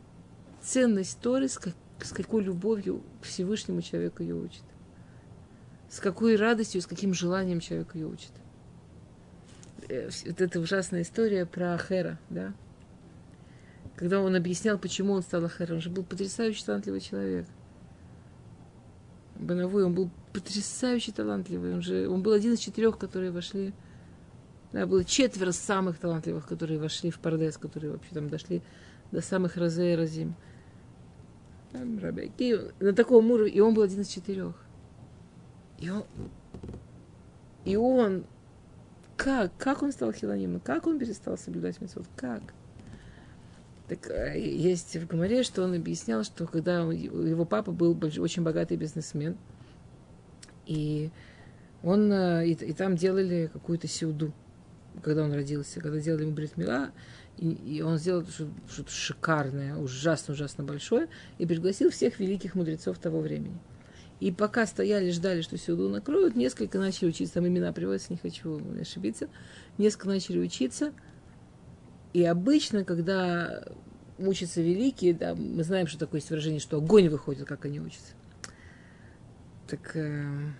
ценность 0.62 1.19
Торы, 1.21 1.48
с, 1.48 1.58
как, 1.58 1.74
с 2.02 2.12
какой 2.12 2.43
любовью 2.43 3.04
к 3.21 3.26
Всевышнему 3.26 3.82
человек 3.82 4.19
ее 4.19 4.36
учит. 4.36 4.63
С 5.89 6.00
какой 6.00 6.36
радостью, 6.36 6.82
с 6.82 6.88
каким 6.88 7.13
желанием 7.13 7.60
человек 7.60 7.95
ее 7.95 8.08
учит. 8.08 8.32
Э, 9.88 10.10
вот 10.26 10.41
эта 10.41 10.60
ужасная 10.60 11.04
история 11.04 11.45
про 11.45 11.76
Ахера, 11.76 12.19
да? 12.30 12.54
Когда 13.95 14.19
он 14.19 14.36
объяснял, 14.36 14.78
почему 14.78 15.13
он 15.13 15.21
стал 15.21 15.45
Ахером. 15.45 15.76
Он 15.76 15.82
же 15.82 15.89
был 15.89 16.04
потрясающий 16.04 16.65
талантливый 16.65 17.00
человек. 17.00 17.48
Бановой, 19.36 19.86
он 19.86 19.93
был 19.93 20.10
потрясающе 20.36 21.13
талантливый. 21.13 21.74
Он, 21.74 21.82
же, 21.82 22.10
он 22.10 22.21
был 22.21 22.34
один 22.34 22.54
из 22.54 22.60
четырех, 22.60 22.98
которые 22.98 23.32
вошли. 23.32 23.74
Да, 24.74 24.86
было 24.86 25.06
четверо 25.06 25.52
самых 25.52 25.98
талантливых, 25.98 26.45
которые 26.45 26.78
вошли 26.78 27.10
в 27.10 27.19
Пардес, 27.19 27.58
которые 27.58 27.93
вообще 27.93 28.13
там 28.13 28.30
дошли 28.30 28.62
до 29.12 29.21
самых 29.21 29.56
Розе 29.56 29.93
и 29.93 29.95
Розим. 29.95 30.36
На 31.71 32.93
таком 32.93 33.32
уровне. 33.32 33.54
И 33.54 33.62
он 33.62 33.74
был 33.74 33.84
один 33.84 34.02
из 34.02 34.10
четырех. 34.10 34.56
И 35.80 35.89
он, 35.89 36.04
и 37.63 37.76
он 37.78 38.26
как? 39.15 39.52
Как 39.58 39.82
он 39.84 39.93
стал 39.93 40.12
хилонимом? 40.12 40.60
Как 40.60 40.88
он 40.88 41.00
перестал 41.00 41.38
соблюдать 41.38 41.80
митцвот? 41.80 42.06
Как? 42.15 42.41
Так 43.88 44.10
э, 44.10 44.39
есть 44.39 44.98
в 44.98 45.08
Гамаре, 45.08 45.43
что 45.43 45.63
он 45.63 45.74
объяснял, 45.74 46.24
что 46.24 46.48
когда 46.48 46.82
его 46.82 47.45
папа 47.45 47.71
был 47.71 47.98
очень 48.19 48.43
богатый 48.43 48.78
бизнесмен, 48.78 49.38
и 50.65 51.12
он 51.84 52.12
э, 52.12 52.47
и, 52.47 52.54
и 52.54 52.73
там 52.73 52.95
делали 52.95 53.49
какую-то 53.51 53.88
сеуду, 53.88 54.34
когда 55.01 55.23
он 55.23 55.34
родился, 55.34 55.80
когда 55.80 55.99
делали 55.99 56.23
ему 56.23 56.34
бритмила, 56.34 56.91
и, 57.38 57.51
и 57.51 57.82
он 57.82 57.97
сделал 57.97 58.25
что-то 58.25 58.91
шикарное, 58.91 59.75
ужасно-ужасно 59.75 60.63
большое, 60.63 61.08
и 61.38 61.45
пригласил 61.45 61.91
всех 61.91 62.19
великих 62.19 62.56
мудрецов 62.56 62.97
того 62.97 63.19
времени. 63.19 63.58
И 64.21 64.32
пока 64.32 64.65
стояли, 64.65 65.12
ждали, 65.12 65.41
что 65.41 65.58
сеуду 65.58 65.89
накроют, 65.89 66.36
несколько 66.36 66.80
начали 66.80 67.10
учиться, 67.10 67.36
там 67.36 67.47
имена 67.47 67.73
приводятся, 67.73 68.13
не 68.13 68.17
хочу 68.17 68.62
ошибиться, 68.80 69.28
несколько 69.78 70.08
начали 70.08 70.39
учиться– 70.39 70.93
и 72.15 72.23
обычно, 72.23 72.86
когда 72.86 73.65
учатся 74.17 74.62
великие, 74.62 75.13
да, 75.13 75.36
мы 75.36 75.65
знаем, 75.65 75.86
что 75.86 75.99
такое 75.99 76.21
есть 76.21 76.30
выражение, 76.30 76.62
что 76.62 76.78
огонь 76.78 77.10
выходит, 77.10 77.45
как 77.45 77.65
они 77.65 77.82
учатся. 77.82 78.13
Так 79.76 79.96
э, 79.98 80.54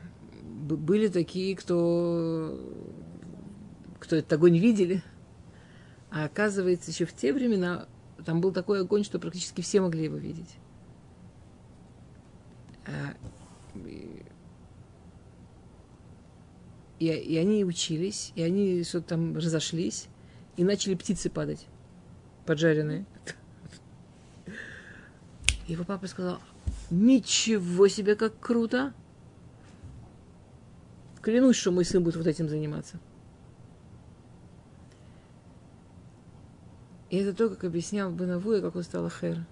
были 0.43 1.08
такие, 1.08 1.56
кто, 1.56 2.60
кто 3.99 4.17
этот 4.17 4.34
огонь 4.34 4.58
видели. 4.58 5.01
А 6.12 6.25
оказывается, 6.25 6.91
еще 6.91 7.06
в 7.06 7.13
те 7.13 7.32
времена 7.32 7.88
там 8.25 8.41
был 8.41 8.51
такой 8.51 8.82
огонь, 8.82 9.06
что 9.06 9.17
практически 9.19 9.62
все 9.62 9.80
могли 9.80 10.04
его 10.04 10.17
видеть. 10.17 10.58
А, 12.88 13.15
и, 16.99 17.08
и 17.08 17.38
они 17.38 17.63
учились, 17.63 18.34
и 18.36 18.41
они 18.41 18.84
что-то 18.84 19.08
там 19.10 19.38
разошлись 19.38 20.08
и 20.58 20.65
начали 20.65 20.95
птицы 20.95 21.30
падать, 21.30 21.67
поджаренные. 22.45 23.06
Его 25.67 25.86
папа 25.86 26.06
сказал, 26.08 26.41
ничего 26.89 27.88
себе, 27.88 28.15
как 28.15 28.38
круто. 28.39 28.93
Клянусь, 31.25 31.57
что 31.57 31.71
мой 31.71 31.83
сын 31.83 32.01
будет 32.01 32.15
вот 32.15 32.27
этим 32.27 32.47
заниматься. 32.47 32.99
И 37.09 37.17
это 37.17 37.35
то, 37.35 37.49
как 37.49 37.65
объяснял 37.65 38.11
Бенавуя, 38.11 38.61
как 38.61 38.77
он 38.77 38.83
стал 38.83 39.05
Ахер. 39.07 39.45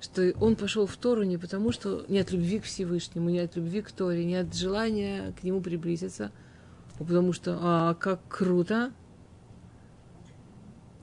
Что 0.00 0.32
он 0.40 0.56
пошел 0.56 0.86
в 0.86 0.96
Тору 0.96 1.22
не 1.22 1.38
потому, 1.38 1.70
что 1.70 2.04
не 2.08 2.18
от 2.18 2.32
любви 2.32 2.58
к 2.58 2.64
Всевышнему, 2.64 3.30
не 3.30 3.38
от 3.38 3.54
любви 3.54 3.82
к 3.82 3.92
Торе, 3.92 4.24
не 4.24 4.36
от 4.36 4.52
желания 4.54 5.32
к 5.38 5.44
нему 5.44 5.60
приблизиться– 5.60 6.32
потому 6.98 7.32
что, 7.32 7.58
а, 7.60 7.94
как 7.94 8.20
круто. 8.28 8.92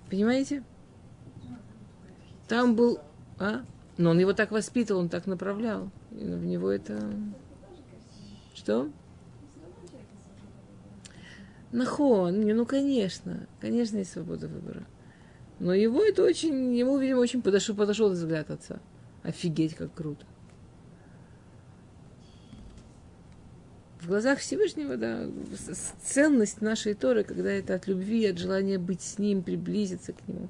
Понимаете? 0.09 0.63
Там 2.47 2.75
был, 2.75 2.99
а? 3.39 3.63
Но 3.97 4.11
он 4.11 4.19
его 4.19 4.33
так 4.33 4.51
воспитывал, 4.51 5.01
он 5.01 5.09
так 5.09 5.27
направлял. 5.27 5.91
И 6.11 6.23
в 6.23 6.45
него 6.45 6.69
это... 6.69 7.13
Что? 8.63 8.89
Нахон, 11.73 12.41
ну 12.41 12.65
конечно, 12.65 13.47
конечно, 13.59 13.97
есть 13.97 14.13
свобода 14.13 14.47
выбора. 14.47 14.85
Но 15.59 15.73
его 15.73 16.01
это 16.03 16.23
очень, 16.23 16.73
ему, 16.75 16.97
видимо, 16.97 17.19
очень 17.19 17.41
подошел, 17.41 17.75
подошел 17.75 18.09
взгляд 18.09 18.49
отца. 18.49 18.79
Офигеть, 19.23 19.75
как 19.75 19.93
круто. 19.93 20.25
В 23.99 24.07
глазах 24.07 24.39
Всевышнего, 24.39 24.97
да, 24.97 25.25
ценность 26.03 26.61
нашей 26.61 26.93
Торы, 26.93 27.23
когда 27.23 27.51
это 27.51 27.75
от 27.75 27.87
любви, 27.87 28.27
от 28.27 28.37
желания 28.37 28.77
быть 28.77 29.01
с 29.01 29.17
ним, 29.17 29.43
приблизиться 29.43 30.13
к 30.13 30.27
нему. 30.27 30.49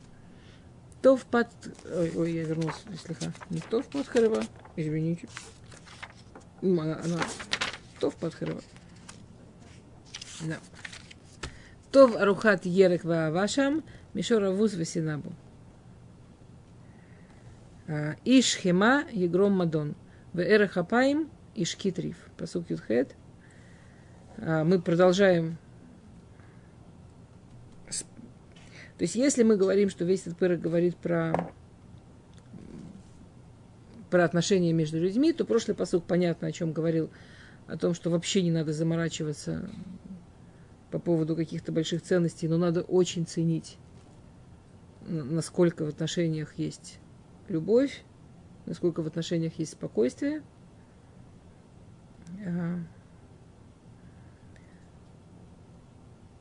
То 1.01 1.15
в 1.15 1.25
под... 1.25 1.47
Ой, 1.85 2.11
ой, 2.15 2.33
я 2.33 2.43
вернулся, 2.43 2.79
слегка. 3.05 3.33
Не 3.49 3.59
то 3.59 3.81
в 3.81 3.87
подхарова, 3.87 4.43
извините. 4.75 5.27
Она, 6.61 6.99
она... 7.03 7.19
То 8.03 8.09
в 8.09 8.17
подхарова. 8.17 8.59
Да. 10.41 10.57
То 11.89 12.07
в 12.07 12.17
арухат 12.17 12.65
ерек 12.65 13.05
вашам, 13.05 13.81
мишора 14.13 14.51
вуз 14.51 14.75
васинабу. 14.75 15.31
А, 17.87 18.15
иш 18.25 18.57
хема 18.57 19.05
егром 19.13 19.53
мадон. 19.53 19.95
В 20.33 20.41
эрахапаим 20.41 21.29
иш 21.55 21.77
китрив. 21.77 22.17
Посук 22.35 22.69
юдхет. 22.69 23.15
А, 24.37 24.65
мы 24.65 24.81
продолжаем. 24.81 25.57
То 27.87 29.03
есть, 29.05 29.15
если 29.15 29.43
мы 29.43 29.55
говорим, 29.55 29.89
что 29.89 30.03
весь 30.03 30.23
этот 30.23 30.37
пырок 30.37 30.59
говорит 30.59 30.97
про 30.97 31.53
про 34.09 34.25
отношения 34.25 34.73
между 34.73 34.99
людьми, 34.99 35.31
то 35.31 35.45
прошлый 35.45 35.73
посуд 35.73 36.03
понятно, 36.03 36.49
о 36.49 36.51
чем 36.51 36.73
говорил, 36.73 37.09
о 37.67 37.77
том, 37.77 37.93
что 37.93 38.09
вообще 38.09 38.41
не 38.41 38.51
надо 38.51 38.73
заморачиваться 38.73 39.69
по 40.91 40.99
поводу 40.99 41.35
каких-то 41.35 41.71
больших 41.71 42.01
ценностей, 42.01 42.47
но 42.47 42.57
надо 42.57 42.81
очень 42.81 43.25
ценить, 43.25 43.77
насколько 45.07 45.85
в 45.85 45.89
отношениях 45.89 46.57
есть 46.59 46.99
любовь, 47.47 48.03
насколько 48.65 49.01
в 49.01 49.07
отношениях 49.07 49.53
есть 49.57 49.73
спокойствие. 49.73 50.43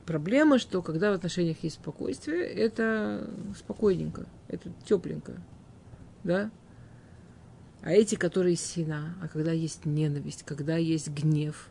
Проблема, 0.07 0.59
что 0.59 0.83
когда 0.83 1.13
в 1.13 1.15
отношениях 1.15 1.63
есть 1.63 1.77
спокойствие, 1.77 2.45
это 2.45 3.31
спокойненько, 3.57 4.27
это 4.49 4.71
тепленько, 4.85 5.41
да? 6.25 6.51
А 7.83 7.91
эти, 7.91 8.15
которые 8.15 8.57
сина, 8.57 9.17
а 9.21 9.29
когда 9.29 9.53
есть 9.53 9.85
ненависть, 9.85 10.45
когда 10.45 10.77
есть 10.77 11.09
гнев, 11.09 11.69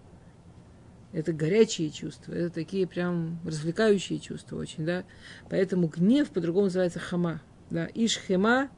это 1.13 1.33
горячие 1.33 1.89
чувства, 1.89 2.33
это 2.33 2.53
такие 2.53 2.85
прям 2.85 3.39
развлекающие 3.45 4.19
чувства 4.19 4.57
очень, 4.57 4.85
да? 4.85 5.03
Поэтому 5.49 5.87
гнев 5.87 6.29
по-другому 6.29 6.65
называется 6.65 6.99
хама, 6.99 7.41
да? 7.69 7.87
Иш 7.93 8.17
хема, 8.17 8.69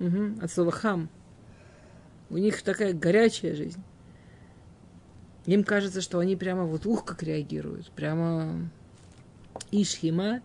угу, 0.00 0.40
от 0.40 0.50
слова 0.50 0.72
хам. 0.72 1.08
У 2.28 2.36
них 2.36 2.62
такая 2.62 2.92
горячая 2.92 3.54
жизнь. 3.54 3.82
Им 5.46 5.64
кажется, 5.64 6.00
что 6.00 6.18
они 6.18 6.36
прямо 6.36 6.64
вот 6.64 6.86
ух, 6.86 7.04
как 7.04 7.22
реагируют. 7.22 7.90
Прямо 7.90 8.70
Ишхима 9.70 10.42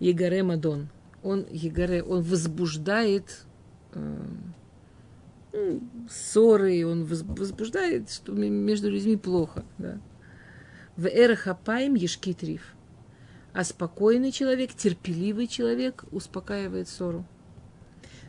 Егаре 0.00 0.42
Мадон. 0.42 0.88
Он, 1.22 1.46
Егаре, 1.50 2.02
он 2.02 2.22
возбуждает 2.22 3.46
э, 3.94 5.78
ссоры, 6.10 6.84
он 6.86 7.04
возбуждает, 7.04 8.10
что 8.10 8.32
между 8.32 8.90
людьми 8.90 9.16
плохо. 9.16 9.64
Да. 9.78 10.00
В 10.96 11.06
эрахапаем 11.06 11.94
ешкитриф. 11.94 12.74
А 13.52 13.62
спокойный 13.62 14.32
человек, 14.32 14.74
терпеливый 14.74 15.46
человек 15.46 16.04
успокаивает 16.10 16.88
ссору. 16.88 17.24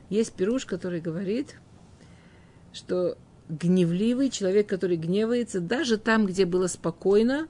Есть 0.10 0.34
пируш, 0.34 0.66
который 0.66 1.02
говорит, 1.02 1.56
что 2.74 3.18
гневливый, 3.50 4.30
человек, 4.30 4.68
который 4.68 4.98
гневается, 4.98 5.60
даже 5.60 5.98
там, 5.98 6.26
где 6.28 6.46
было 6.46 6.68
спокойно, 6.68 7.48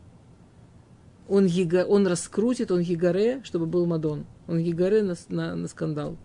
он, 1.28 1.46
ега, 1.46 1.86
он 1.86 2.08
раскрутит, 2.08 2.72
он 2.72 2.80
егаре, 2.82 3.42
чтобы 3.44 3.66
был 3.66 3.86
Мадон. 3.86 4.26
Он 4.48 4.58
егаре 4.58 5.02
на, 5.02 5.16
на, 5.30 5.56
на 5.56 5.68
скандал. 5.68 6.18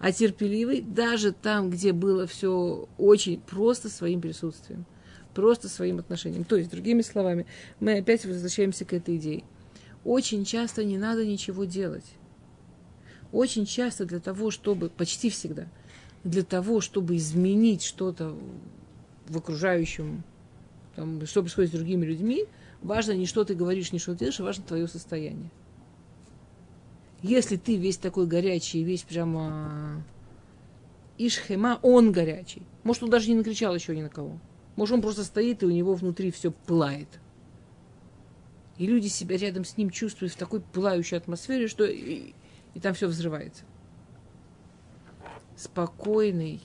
А 0.00 0.12
терпеливый, 0.12 0.80
даже 0.80 1.32
там, 1.32 1.70
где 1.70 1.92
было 1.92 2.26
все 2.26 2.88
очень 2.98 3.40
просто 3.40 3.88
своим 3.88 4.20
присутствием, 4.20 4.86
просто 5.34 5.68
своим 5.68 5.98
отношением. 5.98 6.44
То 6.44 6.56
есть, 6.56 6.70
другими 6.70 7.02
словами, 7.02 7.46
мы 7.80 7.98
опять 7.98 8.24
возвращаемся 8.24 8.84
к 8.84 8.92
этой 8.92 9.16
идее. 9.16 9.44
Очень 10.04 10.44
часто 10.44 10.84
не 10.84 10.98
надо 10.98 11.26
ничего 11.26 11.64
делать. 11.64 12.04
Очень 13.32 13.66
часто 13.66 14.04
для 14.04 14.20
того, 14.20 14.50
чтобы, 14.50 14.88
почти 14.88 15.30
всегда, 15.30 15.66
для 16.22 16.44
того, 16.44 16.80
чтобы 16.80 17.16
изменить 17.16 17.82
что-то 17.82 18.36
в 19.28 19.36
окружающем, 19.36 20.22
там, 20.94 21.26
что 21.26 21.42
происходит 21.42 21.70
с 21.70 21.74
другими 21.74 22.06
людьми, 22.06 22.46
важно 22.82 23.12
не 23.12 23.26
что 23.26 23.44
ты 23.44 23.54
говоришь, 23.54 23.92
не 23.92 23.98
что 23.98 24.12
ты 24.12 24.20
делаешь, 24.20 24.40
а 24.40 24.44
важно 24.44 24.64
твое 24.64 24.86
состояние. 24.88 25.50
Если 27.22 27.56
ты 27.56 27.76
весь 27.76 27.96
такой 27.96 28.26
горячий, 28.26 28.84
весь 28.84 29.02
прямо 29.02 30.04
Ишхема, 31.18 31.80
он 31.82 32.12
горячий. 32.12 32.62
Может, 32.84 33.02
он 33.04 33.10
даже 33.10 33.28
не 33.30 33.36
накричал 33.36 33.74
еще 33.74 33.96
ни 33.96 34.02
на 34.02 34.08
кого. 34.08 34.38
Может, 34.76 34.94
он 34.94 35.02
просто 35.02 35.24
стоит, 35.24 35.62
и 35.62 35.66
у 35.66 35.70
него 35.70 35.94
внутри 35.94 36.30
все 36.30 36.52
пылает. 36.52 37.08
И 38.76 38.86
люди 38.86 39.08
себя 39.08 39.36
рядом 39.36 39.64
с 39.64 39.76
ним 39.76 39.90
чувствуют 39.90 40.32
в 40.32 40.36
такой 40.36 40.60
пылающей 40.60 41.16
атмосфере, 41.16 41.66
что 41.66 41.84
и, 41.84 42.34
и 42.74 42.80
там 42.80 42.94
все 42.94 43.08
взрывается. 43.08 43.64
Спокойный, 45.56 46.60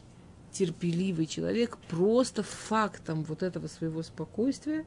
терпеливый 0.52 1.26
человек 1.26 1.80
просто 1.90 2.44
фактом 2.44 3.24
вот 3.24 3.42
этого 3.42 3.66
своего 3.68 4.04
спокойствия 4.04 4.86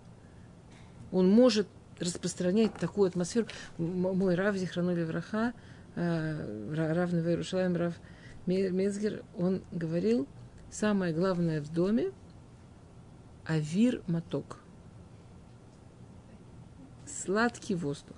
он 1.11 1.29
может 1.29 1.69
распространять 1.99 2.75
такую 2.75 3.09
атмосферу. 3.09 3.47
Мой 3.79 4.35
Рав 4.35 4.57
Зихранули 4.57 5.05
Враха, 5.05 5.53
э, 5.95 6.95
Рав 6.95 7.13
Иерушалаем, 7.13 7.77
Рав 7.77 7.95
Мецгер, 8.47 9.23
он 9.37 9.63
говорил, 9.73 10.29
самое 10.71 11.13
главное 11.13 11.61
в 11.61 11.73
доме– 11.73 12.13
авир 13.47 14.03
маток. 14.07 14.59
Сладкий 17.07 17.75
воздух. 17.75 18.17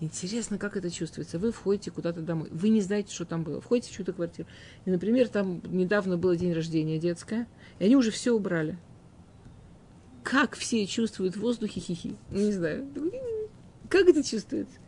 Интересно, 0.00 0.58
как 0.58 0.76
это 0.76 0.90
чувствуется. 0.90 1.38
Вы 1.38 1.50
входите 1.50 1.90
куда-то 1.90 2.20
домой, 2.20 2.48
вы 2.50 2.68
не 2.68 2.82
знаете, 2.82 3.12
что 3.12 3.24
там 3.24 3.42
было. 3.42 3.60
Входите 3.60 3.90
в 3.90 3.92
чью-то 3.92 4.12
квартиру. 4.12 4.46
И, 4.84 4.90
например, 4.90 5.28
там 5.28 5.62
недавно 5.64 6.18
было 6.18 6.36
день 6.36 6.52
рождения 6.52 6.98
детское, 6.98 7.48
и 7.78 7.84
они 7.86 7.96
уже 7.96 8.10
все 8.10 8.32
убрали. 8.32 8.78
Как 10.22 10.56
все 10.56 10.86
чувствуют 10.86 11.36
в 11.36 11.40
воздухе 11.40 11.80
хихи? 11.80 12.16
Не 12.30 12.52
знаю. 12.52 12.86
Как 13.88 14.08
это 14.08 14.22
чувствуется? 14.22 14.78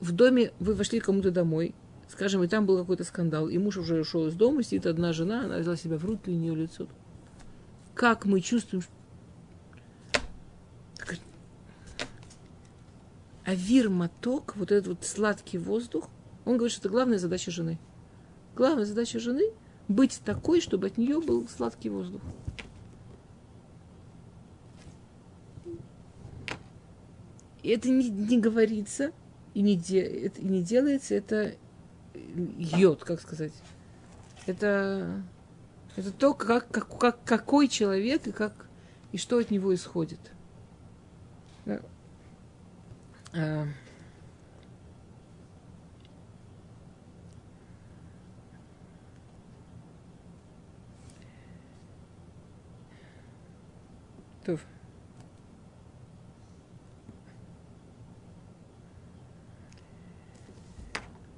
В 0.00 0.12
доме 0.12 0.52
вы 0.58 0.74
вошли 0.74 1.00
кому-то 1.00 1.30
домой, 1.30 1.74
скажем, 2.08 2.42
и 2.42 2.48
там 2.48 2.66
был 2.66 2.78
какой-то 2.78 3.04
скандал, 3.04 3.48
и 3.48 3.58
муж 3.58 3.76
уже 3.76 4.00
ушел 4.00 4.26
из 4.26 4.34
дома, 4.34 4.62
сидит 4.62 4.86
одна 4.86 5.12
жена, 5.12 5.44
она 5.44 5.58
взяла 5.58 5.76
себя 5.76 5.98
в 5.98 6.04
руки, 6.04 6.30
у 6.30 6.34
нее 6.34 6.54
лицо. 6.54 6.86
Как 7.94 8.24
мы 8.24 8.40
чувствуем, 8.40 8.84
А 13.50 13.54
вир-моток, 13.56 14.54
вот 14.54 14.70
этот 14.70 14.86
вот 14.86 15.04
сладкий 15.04 15.58
воздух, 15.58 16.08
он 16.44 16.56
говорит, 16.56 16.72
что 16.72 16.82
это 16.82 16.90
главная 16.90 17.18
задача 17.18 17.50
жены. 17.50 17.80
Главная 18.54 18.84
задача 18.84 19.18
жены– 19.18 19.50
быть 19.88 20.20
такой, 20.24 20.60
чтобы 20.60 20.86
от 20.86 20.98
нее 20.98 21.20
был 21.20 21.48
сладкий 21.48 21.88
воздух. 21.88 22.20
Это 27.68 27.88
не, 27.88 28.08
не 28.08 28.38
говорится 28.38 29.12
и 29.54 29.62
не, 29.62 29.76
де, 29.76 30.00
это, 30.00 30.40
и 30.40 30.44
не 30.44 30.62
делается, 30.62 31.14
это 31.14 31.54
йод, 32.14 33.04
как 33.04 33.20
сказать. 33.20 33.52
Это, 34.46 35.22
это 35.96 36.12
то, 36.12 36.34
как, 36.34 36.68
как, 36.68 36.98
как, 36.98 37.24
какой 37.24 37.68
человек 37.68 38.26
и, 38.26 38.32
как, 38.32 38.66
и 39.12 39.18
что 39.18 39.38
от 39.38 39.50
него 39.50 39.74
исходит. 39.74 40.20
Да. 41.66 41.80
А, 43.32 43.66
Туф. 54.44 54.64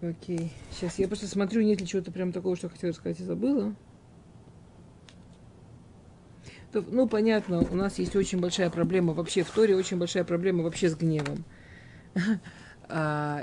Окей. 0.02 0.52
Сейчас 0.72 0.98
я 0.98 1.06
просто 1.06 1.28
смотрю, 1.28 1.62
нет 1.62 1.80
ли 1.80 1.86
чего-то 1.86 2.10
прям 2.10 2.32
такого, 2.32 2.56
что 2.56 2.68
хотела 2.68 2.90
сказать 2.90 3.20
и 3.20 3.24
забыла. 3.24 3.72
То, 6.72 6.82
ну, 6.90 7.06
понятно, 7.06 7.60
у 7.60 7.76
нас 7.76 8.00
есть 8.00 8.16
очень 8.16 8.40
большая 8.40 8.68
проблема 8.68 9.12
вообще 9.12 9.44
в 9.44 9.50
Торе, 9.50 9.76
очень 9.76 9.98
большая 9.98 10.24
проблема 10.24 10.64
вообще 10.64 10.88
с 10.88 10.96
гневом. 10.96 11.44
А, 12.94 13.42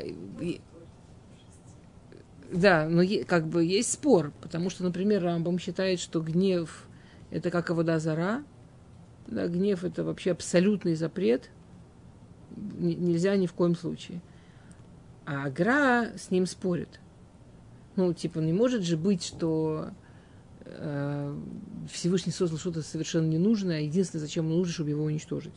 да, 2.51 2.87
но 2.87 3.01
как 3.25 3.47
бы 3.47 3.65
есть 3.65 3.91
спор, 3.91 4.31
потому 4.41 4.69
что, 4.69 4.83
например, 4.83 5.23
Рамбам 5.23 5.57
считает, 5.57 5.99
что 5.99 6.21
гнев– 6.21 6.87
это 7.31 7.49
как 7.49 7.71
вода 7.71 7.97
зара, 7.97 8.43
да, 9.25 9.47
гнев– 9.47 9.83
это 9.85 10.03
вообще 10.03 10.31
абсолютный 10.31 10.93
запрет, 10.93 11.49
нельзя 12.55 13.35
ни 13.37 13.47
в 13.47 13.53
коем 13.53 13.75
случае. 13.75 14.21
А 15.29 15.45
Агра 15.45 16.11
с 16.17 16.31
ним 16.31 16.47
спорит. 16.47 16.99
Ну, 17.95 18.11
типа, 18.15 18.39
не 18.39 18.51
может 18.51 18.81
же 18.81 18.97
быть, 18.97 19.23
что 19.23 19.91
э, 20.61 21.37
Всевышний 21.91 22.31
создал 22.31 22.57
что-то 22.57 22.81
совершенно 22.81 23.27
ненужное, 23.27 23.77
а 23.77 23.81
единственное, 23.81 24.25
зачем 24.25 24.47
он 24.47 24.57
нужен, 24.57 24.73
чтобы 24.73 24.89
его 24.89 25.03
уничтожить. 25.03 25.53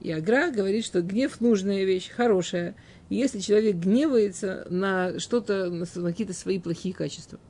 И 0.00 0.12
Агра 0.12 0.50
говорит, 0.50 0.84
что 0.84 1.00
гнев 1.00 1.40
нужная 1.40 1.84
вещь, 1.84 2.10
хорошая. 2.10 2.76
И 3.08 3.14
если 3.14 3.38
человек 3.38 3.76
гневается 3.76 4.66
на 4.68 5.18
что-то, 5.18 5.70
на 5.70 5.86
какие-то 5.86 6.34
свои 6.34 6.58
плохие 6.58 6.94
качества. 6.94 7.40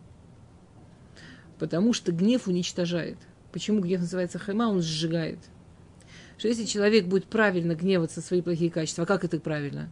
Потому 1.59 1.93
что 1.93 2.13
гнев 2.13 2.47
уничтожает. 2.47 3.19
Почему 3.51 3.81
гнев 3.81 4.03
называется 4.03 4.39
хайма? 4.39 4.69
Он 4.69 4.81
сжигает. 4.81 5.41
Что 6.39 6.47
если 6.47 6.67
человек 6.67 7.07
будет 7.07 7.25
правильно 7.25 7.75
гневаться 7.75 8.21
на 8.21 8.23
свои 8.25 8.43
плохие 8.43 8.71
качества, 8.71 9.03
а 9.03 9.07
как 9.09 9.25
это 9.25 9.41
правильно? 9.41 9.91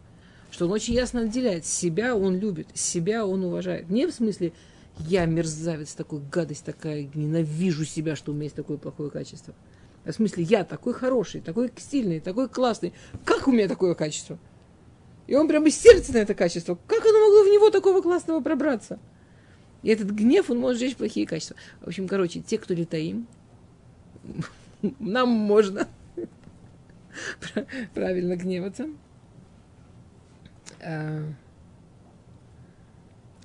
Что 0.57 0.65
он 0.65 0.71
очень 0.71 0.95
ясно 0.95 1.21
отделяет. 1.21 1.67
Себя 1.67 2.15
он 2.15 2.39
любит, 2.39 2.65
себя 2.73 3.27
он 3.27 3.43
уважает. 3.43 3.91
Не 3.91 4.07
в 4.07 4.11
смысле, 4.11 4.53
я 4.97 5.25
мерзавец, 5.27 5.93
такой 5.93 6.19
гадость 6.19 6.65
такая, 6.65 7.07
ненавижу 7.13 7.85
себя, 7.85 8.15
что 8.15 8.31
у 8.31 8.33
меня 8.33 8.45
есть 8.45 8.55
такое 8.55 8.77
плохое 8.77 9.11
качество. 9.11 9.53
В 10.03 10.11
смысле, 10.11 10.45
я 10.45 10.63
такой 10.63 10.95
хороший, 10.95 11.41
такой 11.41 11.71
стильный, 11.77 12.19
такой 12.19 12.49
классный. 12.49 12.93
Как 13.23 13.47
у 13.47 13.51
меня 13.51 13.67
такое 13.67 13.93
качество? 13.93 14.39
И 15.27 15.35
он 15.35 15.47
прям 15.47 15.67
из 15.67 15.79
сердца 15.79 16.11
на 16.11 16.17
это 16.17 16.33
качество. 16.33 16.75
Как 16.87 17.05
оно 17.05 17.19
могло 17.19 17.43
в 17.43 17.53
него 17.53 17.69
такого 17.69 18.01
классного 18.01 18.41
пробраться? 18.41 18.97
И 19.83 19.89
этот 19.89 20.09
гнев, 20.09 20.49
он 20.49 20.57
может 20.57 20.79
сжечь 20.79 20.95
плохие 20.95 21.27
качества. 21.27 21.55
В 21.81 21.87
общем, 21.87 22.07
короче, 22.07 22.39
те, 22.39 22.57
кто 22.57 22.73
летаим, 22.73 23.27
нам 24.97 25.29
можно 25.29 25.87
правильно 27.93 28.35
гневаться. 28.35 28.87
А, 30.81 31.23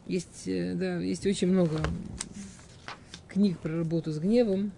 есть, 0.07 0.47
э, 0.47 0.75
да, 0.75 0.99
есть 0.99 1.27
очень 1.27 1.49
много 1.49 1.81
книг 3.29 3.59
про 3.59 3.79
работу 3.79 4.13
с 4.13 4.19
гневом. 4.19 4.73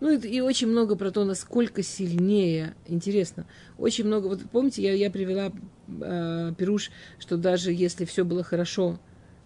Ну 0.00 0.10
и, 0.10 0.18
и 0.28 0.40
очень 0.40 0.66
много 0.68 0.96
про 0.96 1.10
то, 1.10 1.24
насколько 1.24 1.82
сильнее, 1.82 2.74
интересно, 2.86 3.46
очень 3.78 4.04
много, 4.04 4.26
вот 4.26 4.42
помните, 4.52 4.82
я, 4.82 4.92
я 4.92 5.10
привела 5.10 5.50
э, 5.88 6.52
Пируш, 6.58 6.90
что 7.18 7.38
даже 7.38 7.72
если 7.72 8.04
все 8.04 8.24
было 8.24 8.42
хорошо, 8.42 8.98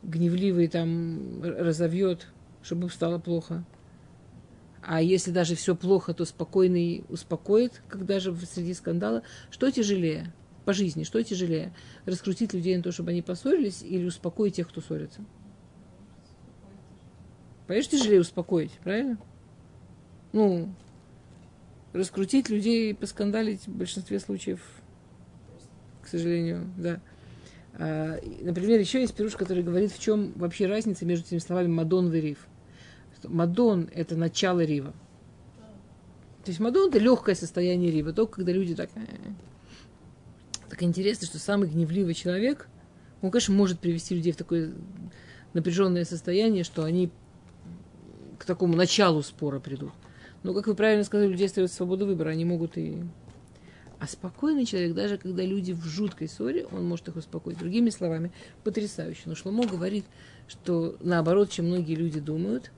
гневливый 0.03 0.67
там 0.67 1.41
разовьет, 1.43 2.27
чтобы 2.63 2.91
стало 2.91 3.21
плохо. 3.21 3.65
А 4.91 5.03
если 5.03 5.31
даже 5.31 5.55
все 5.55 5.77
плохо, 5.77 6.15
то 6.15 6.25
спокойный 6.25 7.05
успокоит, 7.11 7.83
когда 7.89 8.21
же 8.21 8.35
среди 8.35 8.73
скандала. 8.73 9.23
Что 9.51 9.71
тяжелее 9.71 10.33
по 10.65 10.73
жизни, 10.73 11.05
что 11.05 11.23
тяжелее? 11.23 11.75
Раскрутить 12.07 12.55
людей 12.55 12.75
на 12.75 12.83
то, 12.83 12.91
чтобы 12.91 13.11
они 13.11 13.21
поссорились, 13.21 13.83
или 13.83 14.07
успокоить 14.07 14.57
тех, 14.57 14.67
кто 14.67 14.81
ссорится? 14.81 15.23
Конечно, 17.67 17.99
тяжелее 17.99 18.23
успокоить, 18.23 18.73
правильно? 18.83 19.19
ну, 20.33 20.75
раскрутить 21.93 22.49
людей 22.49 22.93
и 22.93 22.95
поскандалить 22.95 23.67
в 23.67 23.77
большинстве 23.77 24.19
случаев, 24.19 24.63
к 26.03 26.09
сожалению, 26.09 26.73
да. 26.79 27.03
А, 27.75 28.19
например, 28.41 28.81
еще 28.81 29.03
есть 29.03 29.15
пируш, 29.15 29.37
который 29.37 29.63
говорит, 29.63 29.93
в 29.93 30.01
чем 30.01 30.33
вообще 30.37 30.67
разница 30.67 31.05
между 31.05 31.27
этими 31.27 31.41
словами 31.41 31.69
Мадон 31.69 32.11
и 32.11 32.21
Рив. 32.23 32.48
Мадон– 33.25 33.89
это 33.95 34.17
начало 34.17 34.61
Рива. 34.61 34.93
То 36.45 36.51
есть 36.51 36.61
Мадон– 36.61 36.89
это 36.91 36.99
легкое 36.99 37.35
состояние 37.35 37.91
Рива, 37.91 38.13
только 38.13 38.37
когда 38.37 38.53
люди 38.53 38.75
так... 38.75 38.91
«Э, 38.95 39.01
э». 39.01 39.33
Так 40.69 40.83
интересно, 40.83 41.27
что 41.27 41.39
самый 41.39 41.69
гневливый 41.69 42.15
человек, 42.15 42.69
он, 43.23 43.31
конечно, 43.31 43.55
может 43.55 43.81
привести 43.81 44.15
людей 44.15 44.33
в 44.33 44.37
такое 44.37 44.73
напряженное 45.53 46.05
состояние, 46.05 46.63
что 46.63 46.85
они 46.85 47.11
к 48.39 48.45
такому 48.45 48.77
началу 48.77 49.23
спора 49.23 49.61
придут. 49.61 49.93
Но, 50.43 50.55
как 50.55 50.67
вы 50.67 50.75
правильно 50.75 51.05
сказали, 51.05 51.29
людей 51.29 51.47
остается 51.47 51.77
свобода 51.77 52.07
выбора, 52.07 52.31
они 52.31 52.45
могут 52.45 52.79
и... 52.79 53.03
А 53.99 54.07
спокойный 54.07 54.65
человек, 54.65 54.95
даже 54.95 55.19
когда 55.19 55.43
люди 55.43 55.73
в 55.73 55.85
жуткой 55.85 56.29
ссоре, 56.29 56.67
он 56.67 56.85
может 56.87 57.09
их 57.09 57.17
успокоить. 57.17 57.59
Другими 57.59 57.91
словами, 57.91 58.31
потрясающе. 58.63 59.23
Но 59.27 59.35
Шломо 59.35 59.67
говорит, 59.67 60.05
что 60.47 60.97
наоборот, 61.01 61.51
чем 61.51 61.67
многие 61.67 61.97
люди 61.97 62.21
думают, 62.21 62.71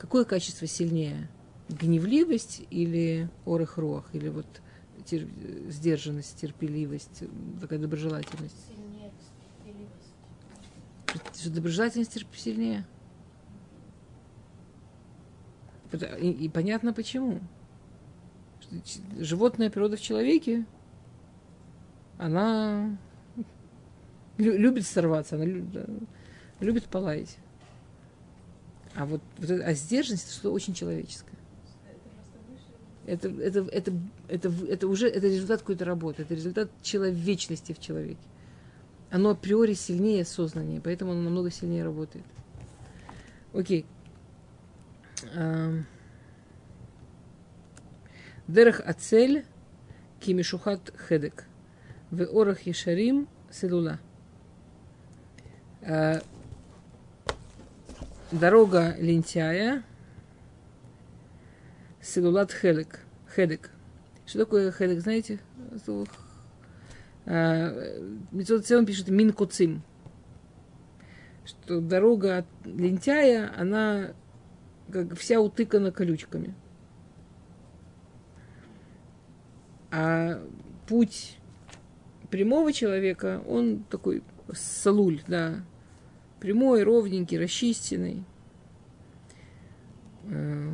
какое 0.00 0.24
качество 0.24 0.66
сильнее? 0.66 1.28
Гневливость 1.68 2.62
или 2.70 3.28
орых 3.44 3.76
руах? 3.76 4.08
Или 4.14 4.28
вот 4.28 4.46
тер... 5.04 5.28
сдержанность, 5.68 6.40
терпеливость, 6.40 7.24
такая 7.60 7.78
доброжелательность? 7.78 8.56
Сильнее 8.66 9.12
терпеливость. 11.04 11.54
Доброжелательность 11.54 12.26
сильнее? 12.34 12.86
И, 16.20 16.30
и 16.30 16.48
понятно 16.48 16.94
почему. 16.94 17.40
Животная 19.18 19.68
природа 19.68 19.96
в 19.96 20.00
человеке, 20.00 20.64
она 22.16 22.96
любит 24.38 24.86
сорваться, 24.86 25.36
она 25.36 25.44
любит 26.60 26.84
полаять. 26.84 27.36
А 28.94 29.06
вот, 29.06 29.20
вот 29.38 29.50
а 29.50 29.72
сдержанность 29.74 30.32
что-то 30.32 30.52
очень 30.52 30.74
человеческое. 30.74 31.30
Это, 33.06 33.28
это, 33.28 33.60
это, 33.72 33.92
это, 34.28 34.52
это 34.68 34.88
уже 34.88 35.08
это 35.08 35.26
результат 35.26 35.60
какой-то 35.60 35.84
работы, 35.84 36.22
это 36.22 36.34
результат 36.34 36.70
человечности 36.82 37.72
в 37.72 37.80
человеке. 37.80 38.20
Оно 39.10 39.30
априори 39.30 39.74
сильнее 39.74 40.24
сознания, 40.24 40.80
поэтому 40.82 41.12
оно 41.12 41.22
намного 41.22 41.50
сильнее 41.50 41.82
работает. 41.82 42.24
Окей. 43.52 43.84
Дерех 48.46 48.80
Ацель 48.84 49.44
Кимишухат 50.20 50.92
Хедек. 50.96 51.46
В 52.10 52.22
Орах 52.22 52.62
Ешарим 52.62 53.28
Селула. 53.50 53.98
Дорога 58.32 58.94
лентяя 58.98 59.82
Селулат 62.00 62.52
Хедек. 62.52 63.00
Хедек. 63.26 63.70
Что 64.24 64.40
такое 64.40 64.70
хедек, 64.70 65.00
знаете? 65.00 65.40
Мецод 67.26 68.86
пишет 68.86 69.08
Мин 69.08 69.32
Куцим. 69.32 69.82
Что 71.44 71.80
дорога 71.80 72.46
лентяя, 72.64 73.52
она 73.56 74.12
как 74.92 75.16
вся 75.18 75.40
утыкана 75.40 75.90
колючками. 75.90 76.54
А 79.90 80.40
путь 80.86 81.38
прямого 82.30 82.72
человека, 82.72 83.42
он 83.48 83.82
такой 83.82 84.22
салуль, 84.52 85.20
да, 85.26 85.64
прямой, 86.40 86.82
ровненький, 86.82 87.38
расчистенный. 87.38 88.24
Э, 90.24 90.70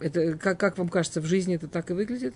это 0.00 0.38
как, 0.38 0.58
как 0.58 0.78
вам 0.78 0.88
кажется, 0.88 1.20
в 1.20 1.26
жизни 1.26 1.56
это 1.56 1.68
так 1.68 1.90
и 1.90 1.94
выглядит? 1.94 2.34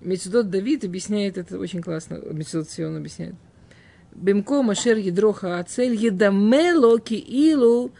Мецудот 0.00 0.48
Давид 0.50 0.84
объясняет 0.84 1.36
это 1.38 1.58
очень 1.58 1.82
классно. 1.82 2.14
Мецудот 2.30 2.70
Сион 2.70 2.96
объясняет. 2.96 3.34
Бемко 4.14 4.62
Машер 4.62 4.96
Едроха 4.96 5.58
Ацель 5.58 5.94
Едамело 5.94 6.98
Киилу 7.00 7.92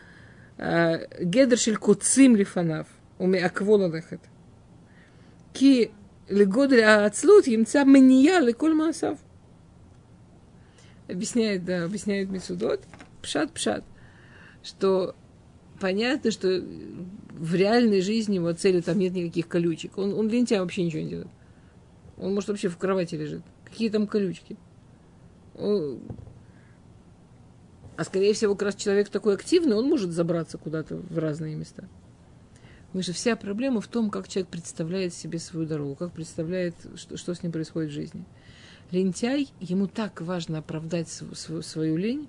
э, 0.57 1.23
Гедершель 1.23 1.77
Куцим 1.77 2.37
Лифанав. 2.37 2.87
Уме 3.19 3.45
Акволанах 3.45 4.13
это. 4.13 4.27
Ки 5.53 5.91
Легодель 6.29 6.85
Ацлут 6.85 7.47
Емца 7.47 7.85
Мания 7.85 8.41
Леколь 8.41 8.75
Масав. 8.75 9.19
Объясняет, 11.09 11.65
да, 11.65 11.85
объясняет 11.85 12.29
Мисудот. 12.29 12.83
Пшат, 13.23 13.53
пшат. 13.53 13.85
Что 14.63 15.15
понятно, 15.81 16.31
что 16.31 16.63
в 17.31 17.55
реальной 17.55 18.03
жизни 18.03 18.37
его 18.37 18.53
целью 18.53 18.83
там 18.83 18.99
нет 18.99 19.15
никаких 19.15 19.49
колючек. 19.49 19.97
Он, 19.97 20.13
он 20.13 20.29
лентяй 20.29 20.61
вообще 20.61 20.85
ничего 20.85 21.03
не 21.03 21.09
делает. 21.09 21.29
Он, 22.19 22.35
может, 22.35 22.49
вообще 22.51 22.69
в 22.69 22.77
кровати 22.77 23.15
лежит. 23.15 23.43
Какие 23.65 23.89
там 23.89 24.07
колючки? 24.07 24.57
Он... 25.57 26.01
А 27.97 28.05
скорее 28.05 28.35
всего, 28.35 28.55
как 28.55 28.67
раз 28.67 28.75
человек 28.75 29.09
такой 29.09 29.35
активный, 29.35 29.77
он 29.77 29.89
может 29.89 30.11
забраться 30.11 30.59
куда-то 30.59 30.97
в 30.97 31.19
разные 31.19 31.57
места. 31.57 31.89
Потому 32.89 33.03
что 33.03 33.13
вся 33.13 33.37
проблема 33.37 33.83
в 33.83 33.87
том, 33.87 34.11
как 34.11 34.29
человек 34.29 34.51
представляет 34.51 35.13
себе 35.13 35.39
свою 35.39 35.67
дорогу, 35.67 35.95
как 35.95 36.13
представляет, 36.13 36.75
что, 36.97 37.19
что 37.19 37.35
с 37.35 37.43
ним 37.43 37.53
происходит 37.53 37.91
в 37.91 37.95
жизни. 37.95 38.25
Лентяй, 38.91 39.49
ему 39.61 39.87
так 39.87 40.23
важно 40.23 40.59
оправдать 40.59 41.09
свою, 41.11 41.61
свою 41.63 41.97
лень, 41.99 42.29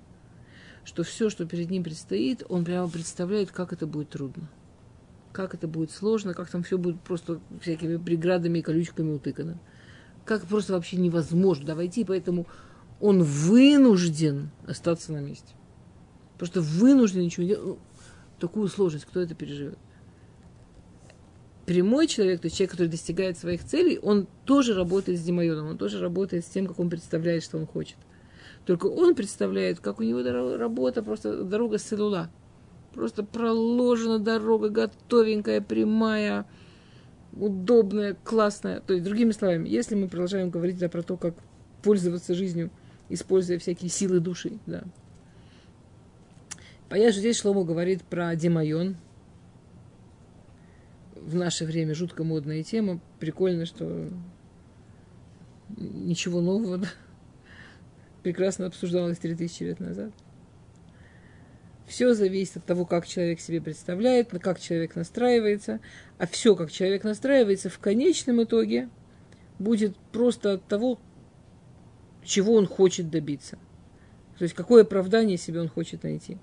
что 0.84 1.02
все, 1.02 1.30
что 1.30 1.46
перед 1.46 1.70
ним 1.70 1.82
предстоит, 1.82 2.42
он 2.50 2.66
прямо 2.66 2.90
представляет, 2.90 3.50
как 3.50 3.72
это 3.72 3.86
будет 3.86 4.10
трудно. 4.10 4.50
Как 5.32 5.54
это 5.54 5.66
будет 5.66 5.92
сложно, 5.92 6.34
как 6.34 6.50
там 6.50 6.62
все 6.62 6.76
будет 6.76 7.00
просто 7.00 7.40
всякими 7.62 7.96
преградами 7.96 8.58
и 8.58 8.62
колючками 8.62 9.12
утыкано. 9.12 9.58
Как 10.26 10.44
просто 10.44 10.74
вообще 10.74 10.98
невозможно 10.98 11.74
войти, 11.74 12.04
поэтому 12.04 12.46
он 13.00 13.22
вынужден 13.22 14.50
остаться 14.66 15.12
на 15.12 15.20
месте. 15.20 15.54
Просто 16.36 16.60
вынужден 16.60 17.22
ничего 17.22 17.44
не 17.44 17.48
делать. 17.50 17.66
Ну, 17.66 17.78
такую 18.38 18.68
сложность, 18.68 19.06
кто 19.06 19.20
это 19.20 19.34
переживет? 19.34 19.78
Прямой 21.70 22.08
человек, 22.08 22.40
то 22.40 22.46
есть 22.46 22.56
человек, 22.56 22.72
который 22.72 22.88
достигает 22.88 23.38
своих 23.38 23.64
целей, 23.64 24.00
он 24.02 24.26
тоже 24.44 24.74
работает 24.74 25.20
с 25.20 25.22
Димайоном, 25.22 25.68
он 25.68 25.78
тоже 25.78 26.00
работает 26.00 26.44
с 26.44 26.48
тем, 26.48 26.66
как 26.66 26.80
он 26.80 26.90
представляет, 26.90 27.44
что 27.44 27.58
он 27.58 27.66
хочет. 27.68 27.94
Только 28.66 28.86
он 28.86 29.14
представляет, 29.14 29.78
как 29.78 30.00
у 30.00 30.02
него 30.02 30.20
работа, 30.56 31.00
просто 31.00 31.44
дорога 31.44 31.78
с 31.78 31.82
целула. 31.82 32.28
Просто 32.92 33.22
проложена 33.22 34.18
дорога, 34.18 34.68
готовенькая, 34.68 35.60
прямая, 35.60 36.44
удобная, 37.34 38.16
классная. 38.24 38.80
То 38.80 38.94
есть, 38.94 39.04
другими 39.04 39.30
словами, 39.30 39.68
если 39.68 39.94
мы 39.94 40.08
продолжаем 40.08 40.50
говорить 40.50 40.78
да, 40.78 40.88
про 40.88 41.04
то, 41.04 41.16
как 41.16 41.36
пользоваться 41.84 42.34
жизнью, 42.34 42.72
используя 43.10 43.60
всякие 43.60 43.90
силы 43.90 44.18
души, 44.18 44.58
да, 44.66 44.82
Понятно, 46.88 47.12
что 47.12 47.20
здесь 47.20 47.38
Шломо 47.38 47.62
говорит 47.62 48.02
про 48.02 48.34
Демайон. 48.34 48.96
В 51.30 51.36
наше 51.36 51.64
время 51.64 51.94
жутко 51.94 52.24
модная 52.24 52.64
тема. 52.64 52.98
Прикольно, 53.20 53.64
что 53.64 54.08
ничего 55.76 56.40
нового. 56.40 56.78
Да? 56.78 56.88
Прекрасно 58.24 58.66
обсуждалось 58.66 59.18
3000 59.18 59.62
лет 59.62 59.78
назад. 59.78 60.10
Все 61.86 62.14
зависит 62.14 62.56
от 62.56 62.64
того, 62.64 62.84
как 62.84 63.06
человек 63.06 63.38
себе 63.38 63.60
представляет, 63.60 64.30
как 64.40 64.58
человек 64.58 64.96
настраивается. 64.96 65.78
А 66.18 66.26
все, 66.26 66.56
как 66.56 66.72
человек 66.72 67.04
настраивается, 67.04 67.70
в 67.70 67.78
конечном 67.78 68.42
итоге 68.42 68.88
будет 69.60 69.96
просто 70.10 70.54
от 70.54 70.66
того, 70.66 70.98
чего 72.24 72.54
он 72.54 72.66
хочет 72.66 73.08
добиться. 73.08 73.56
То 74.36 74.42
есть 74.42 74.56
какое 74.56 74.82
оправдание 74.82 75.36
себе 75.36 75.60
он 75.60 75.68
хочет 75.68 76.02
найти. 76.02 76.38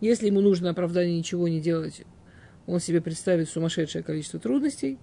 Если 0.00 0.28
ему 0.28 0.40
нужно 0.40 0.70
оправдание 0.70 1.18
ничего 1.18 1.46
не 1.46 1.60
делать, 1.60 2.06
он 2.66 2.80
себе 2.80 3.00
представит 3.00 3.48
сумасшедшее 3.48 4.02
количество 4.02 4.38
трудностей. 4.40 4.98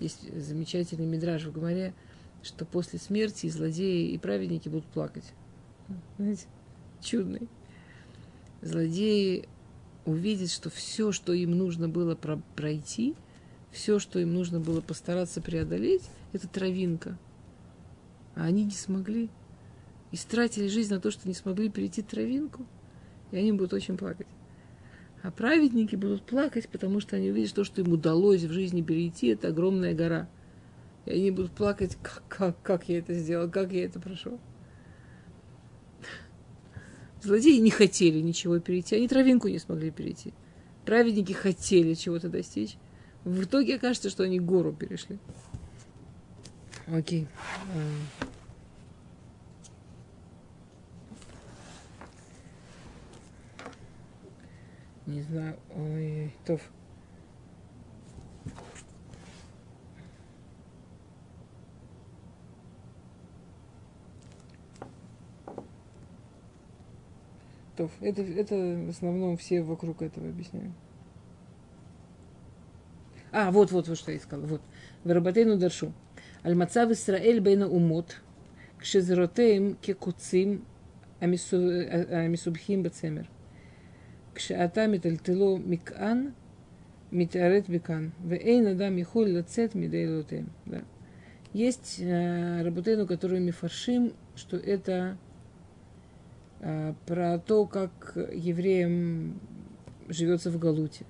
Есть 0.00 0.32
замечательный 0.36 1.06
мидраж 1.06 1.44
в 1.44 1.52
Гоморе, 1.52 1.94
что 2.42 2.64
после 2.64 2.98
смерти 2.98 3.48
злодеи 3.48 4.10
и 4.10 4.18
праведники 4.18 4.68
будут 4.68 4.86
плакать. 4.86 5.32
Знаете, 6.18 6.46
чудный. 7.00 7.48
Злодеи 8.62 9.48
увидят, 10.04 10.50
что 10.50 10.70
все, 10.70 11.12
что 11.12 11.32
им 11.32 11.56
нужно 11.56 11.88
было 11.88 12.14
пройти, 12.56 13.14
все, 13.70 13.98
что 13.98 14.18
им 14.18 14.34
нужно 14.34 14.60
было 14.60 14.80
постараться 14.80 15.40
преодолеть, 15.40 16.08
это 16.32 16.48
травинка. 16.48 17.18
А 18.34 18.44
они 18.44 18.64
не 18.64 18.72
смогли. 18.72 19.30
Истратили 20.12 20.68
жизнь 20.68 20.92
на 20.92 21.00
то, 21.00 21.10
что 21.10 21.28
не 21.28 21.34
смогли 21.34 21.68
перейти 21.68 22.02
травинку– 22.02 22.66
и 23.34 23.36
они 23.36 23.50
будут 23.50 23.72
очень 23.72 23.96
плакать. 23.96 24.28
А 25.24 25.30
праведники 25.30 25.96
будут 25.96 26.22
плакать, 26.22 26.68
потому 26.68 27.00
что 27.00 27.16
они 27.16 27.30
увидят, 27.30 27.48
что, 27.48 27.64
что 27.64 27.80
им 27.80 27.90
удалось 27.90 28.42
в 28.42 28.52
жизни 28.52 28.82
перейти, 28.82 29.28
это 29.28 29.48
огромная 29.48 29.94
гора. 29.94 30.28
И 31.06 31.12
они 31.12 31.30
будут 31.30 31.52
плакать, 31.52 31.96
как, 32.02 32.22
как, 32.28 32.62
как 32.62 32.88
я 32.90 32.98
это 32.98 33.14
сделал, 33.14 33.50
как 33.50 33.72
я 33.72 33.86
это 33.86 33.98
прошел. 33.98 34.38
Злодеи 37.22 37.56
не 37.56 37.70
хотели 37.70 38.20
ничего 38.20 38.58
перейти, 38.58 38.96
они 38.96 39.08
травинку 39.08 39.48
не 39.48 39.58
смогли 39.58 39.90
перейти. 39.90 40.34
Праведники 40.84 41.32
хотели 41.32 41.94
чего-то 41.94 42.28
достичь. 42.28 42.76
В 43.24 43.44
итоге 43.44 43.76
окажется, 43.76 44.10
что 44.10 44.24
они 44.24 44.38
гору 44.38 44.74
перешли. 44.74 45.18
Окей. 46.86 47.26
Не 55.06 55.22
знаю. 55.22 55.58
Ой, 55.76 56.32
то. 56.46 56.58
То, 67.76 67.90
это, 68.00 68.22
это 68.22 68.54
в 68.54 68.90
основном 68.90 69.36
все 69.36 69.62
вокруг 69.62 70.00
этого 70.00 70.28
объясняют. 70.28 70.72
А, 73.32 73.50
вот, 73.50 73.72
вот, 73.72 73.88
вот 73.88 73.98
что 73.98 74.12
я 74.12 74.18
искала. 74.18 74.42
Вот. 74.42 74.62
Ваработейну 75.02 75.58
даршу. 75.58 75.92
Аль-Мацав 76.44 76.90
Исраэль 76.92 77.40
бейна 77.40 77.68
умот, 77.68 78.20
кшезеротеем 78.78 79.74
кекуцим 79.76 80.64
амисубхим 81.18 82.82
бацемер. 82.84 83.28
כשאתה 84.35 84.87
מטלטלו 84.87 85.59
מכאן, 85.65 86.29
מתערת 87.11 87.69
מכאן, 87.69 88.09
ואין 88.27 88.67
אדם 88.67 88.97
יכול 88.97 89.27
לצאת 89.27 89.75
מידי 89.75 90.03
אלוהותיהם. 90.03 90.47
Да. 90.67 90.79
Есть 91.53 91.99
э, 91.99 92.61
Рабутейну, 92.61 93.07
который 93.07 93.39
мифаршим, 93.39 94.13
что 94.35 94.55
это 94.55 95.17
э, 96.59 96.93
про 97.07 97.39
то, 97.39 97.65
как 97.65 98.13
евреям 98.31 99.39
живется 100.07 100.51
в 100.51 100.59
Галуте. 100.59 101.05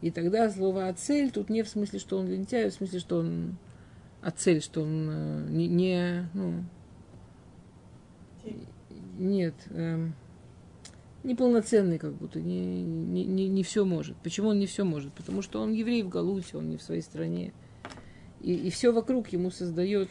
И 0.00 0.10
тогда 0.10 0.50
слово 0.50 0.88
«ацель» 0.88 1.30
тут 1.30 1.50
не 1.50 1.62
в 1.62 1.68
смысле, 1.68 1.98
что 1.98 2.18
он 2.18 2.28
лентяй, 2.28 2.66
а 2.66 2.70
в 2.70 2.74
смысле, 2.74 2.98
что 2.98 3.18
он 3.18 3.56
«ацель», 4.22 4.62
что 4.62 4.82
он 4.82 5.08
э, 5.10 5.46
не, 5.50 5.68
не 5.68 6.28
ну, 6.32 6.64
нет, 9.18 9.54
э, 9.70 10.08
неполноценный 11.23 11.97
как 11.97 12.13
будто, 12.13 12.39
не, 12.39 12.83
не, 12.83 13.25
не, 13.25 13.47
не 13.47 13.63
все 13.63 13.85
может. 13.85 14.15
Почему 14.17 14.49
он 14.49 14.59
не 14.59 14.67
все 14.67 14.83
может? 14.83 15.13
Потому 15.13 15.41
что 15.41 15.61
он 15.61 15.73
еврей 15.73 16.03
в 16.03 16.09
Галуте, 16.09 16.57
он 16.57 16.69
не 16.69 16.77
в 16.77 16.81
своей 16.81 17.01
стране. 17.01 17.53
И, 18.41 18.53
и 18.53 18.69
все 18.69 18.91
вокруг 18.91 19.27
ему 19.29 19.51
создает, 19.51 20.09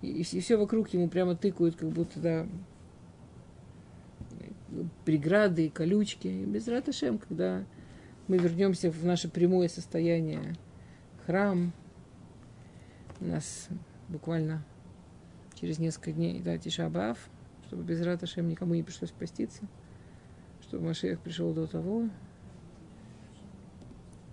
и, 0.00 0.10
и 0.10 0.40
все 0.40 0.56
вокруг 0.56 0.88
ему 0.90 1.08
прямо 1.08 1.36
тыкают, 1.36 1.76
как 1.76 1.90
будто, 1.90 2.18
да, 2.18 2.46
преграды 5.04 5.66
и 5.66 5.70
колючки. 5.70 6.28
И 6.28 6.44
без 6.44 6.66
раташем, 6.66 7.18
когда 7.18 7.64
мы 8.26 8.38
вернемся 8.38 8.90
в 8.90 9.04
наше 9.04 9.28
прямое 9.28 9.68
состояние, 9.68 10.56
храм, 11.26 11.72
у 13.20 13.26
нас 13.26 13.68
буквально 14.08 14.64
через 15.60 15.78
несколько 15.78 16.12
дней, 16.12 16.40
да, 16.42 16.56
Тишабаав, 16.56 17.18
чтобы 17.66 17.82
без 17.82 18.00
раташем 18.00 18.48
никому 18.48 18.74
не 18.74 18.82
пришлось 18.82 19.10
поститься– 19.10 19.60
что 20.68 20.80
Машех 20.80 21.20
пришел 21.20 21.52
до 21.52 21.66
того, 21.66 22.08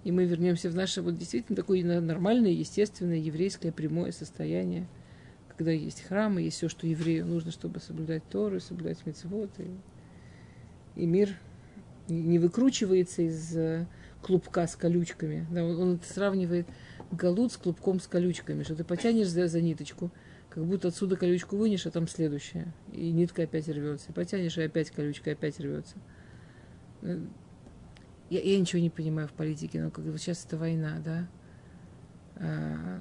и 0.04 0.12
мы 0.12 0.26
вернемся 0.26 0.70
в 0.70 0.76
наше 0.76 1.02
вот 1.02 1.18
действительно 1.18 1.56
такое 1.56 1.84
нормальное, 2.02 2.52
естественное, 2.52 3.18
еврейское 3.18 3.72
прямое 3.72 4.12
состояние, 4.12 4.88
когда 5.48 5.72
есть 5.72 6.02
храм, 6.02 6.38
и 6.40 6.44
есть 6.44 6.58
все, 6.58 6.70
что 6.70 6.88
еврею 6.88 7.26
нужно, 7.26 7.52
чтобы 7.52 7.80
соблюдать 7.80 8.24
Тору, 8.30 8.60
соблюдать 8.60 9.06
митцвот, 9.06 9.52
и, 9.60 11.02
и 11.02 11.06
мир 11.06 11.30
не 12.10 12.40
выкручивается 12.40 13.22
из 13.22 13.56
э, 13.56 13.88
клубка 14.22 14.68
с 14.68 14.76
колючками. 14.76 15.48
Да, 15.52 15.64
он, 15.64 15.80
он 15.80 16.00
сравнивает 16.04 16.68
галут 17.12 17.54
с 17.54 17.58
клубком 17.58 18.00
с 18.00 18.08
колючками, 18.08 18.64
что 18.64 18.76
ты 18.76 18.84
потянешь 18.84 19.30
за, 19.30 19.48
за 19.48 19.62
ниточку, 19.62 20.12
как 20.50 20.66
будто 20.66 20.90
отсюда 20.90 21.16
колючку 21.16 21.56
вынешь, 21.56 21.86
а 21.86 21.92
там 21.92 22.08
следующая. 22.08 22.74
И 22.92 23.12
нитка 23.12 23.44
опять 23.44 23.70
рвется. 23.70 24.12
Потянешь, 24.12 24.58
и 24.58 24.64
опять 24.64 24.90
колючка 24.90 25.32
опять 25.32 25.60
рвется 25.60 25.96
я, 28.30 28.42
я 28.42 28.60
ничего 28.60 28.82
не 28.82 28.90
понимаю 28.90 29.28
в 29.28 29.34
политике, 29.34 29.82
но 29.82 29.92
как 29.92 30.06
вот 30.06 30.20
сейчас 30.20 30.46
это 30.46 30.58
война, 30.58 31.00
да, 31.04 31.28
а, 32.36 33.00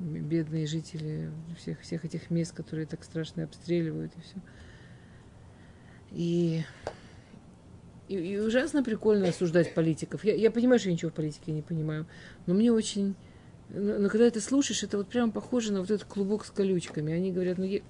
бедные 0.00 0.66
жители 0.66 1.30
всех, 1.58 1.80
всех 1.80 2.04
этих 2.04 2.30
мест, 2.30 2.54
которые 2.54 2.86
так 2.86 3.04
страшно 3.04 3.44
обстреливают 3.44 4.12
и 4.16 4.20
все. 4.20 4.36
И, 6.12 6.62
и, 8.08 8.14
и 8.14 8.38
ужасно 8.38 8.82
прикольно 8.82 9.28
осуждать 9.28 9.74
политиков. 9.74 10.24
Я, 10.24 10.34
я 10.34 10.50
понимаю, 10.50 10.78
что 10.78 10.88
я 10.88 10.94
ничего 10.94 11.10
в 11.10 11.14
политике 11.14 11.52
не 11.52 11.62
понимаю, 11.62 12.06
но 12.46 12.54
мне 12.54 12.72
очень 12.72 13.14
Но, 13.68 13.98
но 13.98 14.08
когда 14.08 14.30
ты 14.30 14.40
слушаешь, 14.40 14.82
это 14.84 14.96
вот 14.96 15.08
прямо 15.08 15.32
похоже 15.32 15.72
на 15.72 15.80
вот 15.80 15.90
этот 15.90 16.06
клубок 16.06 16.44
с 16.44 16.50
колючками. 16.50 17.12
Они 17.12 17.32
говорят, 17.32 17.58
ну, 17.58 17.64
е... 17.64 17.82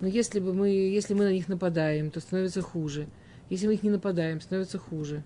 ну 0.00 0.08
если 0.08 0.40
бы 0.40 0.54
мы, 0.54 0.68
если 0.68 1.14
мы 1.14 1.24
на 1.24 1.32
них 1.32 1.48
нападаем, 1.48 2.10
то 2.10 2.20
становится 2.20 2.62
хуже. 2.62 3.08
Если 3.54 3.68
мы 3.68 3.74
их 3.74 3.84
не 3.84 3.90
нападаем, 3.90 4.40
становится 4.40 4.80
хуже. 4.80 5.22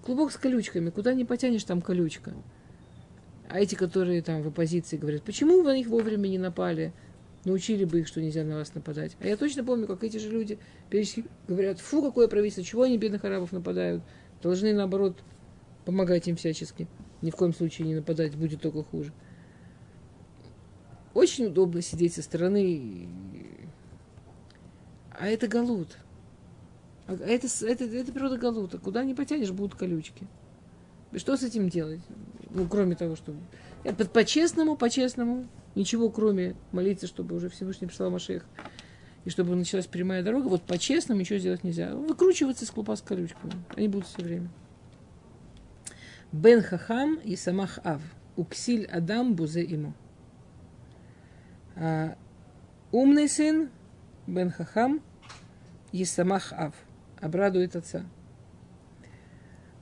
Клубок 0.00 0.32
с 0.32 0.38
колючками. 0.38 0.88
Куда 0.88 1.12
не 1.12 1.26
потянешь, 1.26 1.62
там 1.62 1.82
колючка. 1.82 2.32
А 3.46 3.60
эти, 3.60 3.74
которые 3.74 4.22
там 4.22 4.40
в 4.40 4.48
оппозиции 4.48 4.96
говорят, 4.96 5.22
почему 5.22 5.58
вы 5.58 5.64
на 5.64 5.76
них 5.76 5.88
вовремя 5.88 6.28
не 6.28 6.38
напали? 6.38 6.94
Научили 7.44 7.84
бы 7.84 8.00
их, 8.00 8.06
что 8.08 8.22
нельзя 8.22 8.42
на 8.42 8.56
вас 8.56 8.74
нападать. 8.74 9.18
А 9.20 9.26
я 9.26 9.36
точно 9.36 9.62
помню, 9.64 9.86
как 9.86 10.02
эти 10.02 10.16
же 10.16 10.30
люди 10.30 10.58
периодически 10.88 11.26
говорят, 11.46 11.78
фу, 11.78 12.00
какое 12.00 12.26
правительство, 12.26 12.64
чего 12.64 12.84
они 12.84 12.96
бедных 12.96 13.22
арабов 13.26 13.52
нападают? 13.52 14.02
Должны, 14.42 14.72
наоборот, 14.72 15.18
помогать 15.84 16.26
им 16.26 16.36
всячески. 16.36 16.88
Ни 17.20 17.30
в 17.30 17.36
коем 17.36 17.52
случае 17.52 17.86
не 17.86 17.96
нападать, 17.96 18.34
будет 18.34 18.62
только 18.62 18.82
хуже. 18.82 19.12
Очень 21.12 21.48
удобно 21.48 21.82
сидеть 21.82 22.14
со 22.14 22.22
стороны. 22.22 23.10
А 25.10 25.26
это 25.26 25.48
галут. 25.48 25.98
А 27.06 27.14
это, 27.14 27.46
это, 27.66 27.84
это 27.84 28.12
природа 28.12 28.38
галута. 28.38 28.78
Куда 28.78 29.04
не 29.04 29.14
потянешь, 29.14 29.50
будут 29.50 29.74
колючки. 29.78 30.26
И 31.12 31.18
что 31.18 31.36
с 31.36 31.42
этим 31.42 31.68
делать? 31.68 32.00
Ну, 32.50 32.66
кроме 32.66 32.96
того, 32.96 33.16
что... 33.16 33.34
По-честному, 34.12 34.76
по-честному, 34.76 35.46
ничего, 35.74 36.08
кроме 36.08 36.56
молиться, 36.72 37.06
чтобы 37.06 37.36
уже 37.36 37.50
Всевышний 37.50 37.86
прислал 37.86 38.10
Машех, 38.10 38.44
и 39.24 39.30
чтобы 39.30 39.54
началась 39.54 39.86
прямая 39.86 40.22
дорога, 40.22 40.48
вот 40.48 40.62
по-честному 40.62 41.20
ничего 41.20 41.38
сделать 41.38 41.64
нельзя. 41.64 41.94
Выкручиваться 41.94 42.64
из 42.64 42.70
клупа 42.70 42.96
с 42.96 43.02
колючками. 43.02 43.52
Они 43.76 43.88
будут 43.88 44.08
все 44.08 44.22
время. 44.22 44.48
Бен 46.32 46.62
Хахам 46.62 47.16
и 47.16 47.36
Самах 47.36 47.78
Ав. 47.84 48.02
Уксиль 48.36 48.86
Адам 48.86 49.34
Бузе 49.34 49.62
ему. 49.62 49.92
А, 51.76 52.16
умный 52.90 53.28
сын 53.28 53.70
Бен 54.26 54.50
Хахам 54.50 55.00
и 55.92 56.04
Самах 56.04 56.52
Ав. 56.52 56.74
Обрадует 57.24 57.74
отца. 57.74 58.04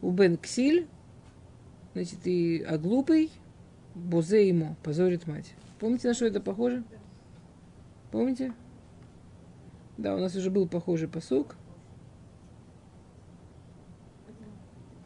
У 0.00 0.12
Бен 0.12 0.36
Ксиль 0.36 0.86
значит, 1.92 2.24
и, 2.24 2.62
а 2.62 2.78
глупый 2.78 3.32
Бозе 3.96 4.46
ему, 4.46 4.76
позорит 4.84 5.26
мать. 5.26 5.52
Помните, 5.80 6.06
на 6.06 6.14
что 6.14 6.26
это 6.26 6.40
похоже? 6.40 6.84
Помните? 8.12 8.52
Да, 9.98 10.14
у 10.14 10.18
нас 10.18 10.36
уже 10.36 10.52
был 10.52 10.68
похожий 10.68 11.08
посук. 11.08 11.56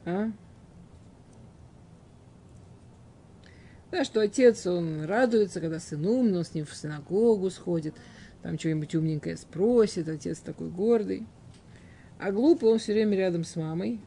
А? 0.04 0.30
Да, 3.90 4.04
что 4.04 4.20
отец, 4.20 4.66
он 4.66 5.06
радуется, 5.06 5.62
когда 5.62 5.80
сын 5.80 6.04
умный, 6.04 6.36
он 6.36 6.44
с 6.44 6.52
ним 6.52 6.66
в 6.66 6.74
синагогу 6.74 7.48
сходит, 7.48 7.94
там 8.42 8.58
что-нибудь 8.58 8.94
умненькое 8.94 9.38
спросит, 9.38 10.06
отец 10.10 10.40
такой 10.40 10.68
гордый. 10.68 11.26
А 12.18 12.32
глупый, 12.32 12.70
он 12.70 12.78
все 12.78 12.92
время 12.92 13.16
рядом 13.16 13.44
с 13.44 13.56
мамой, 13.56 14.00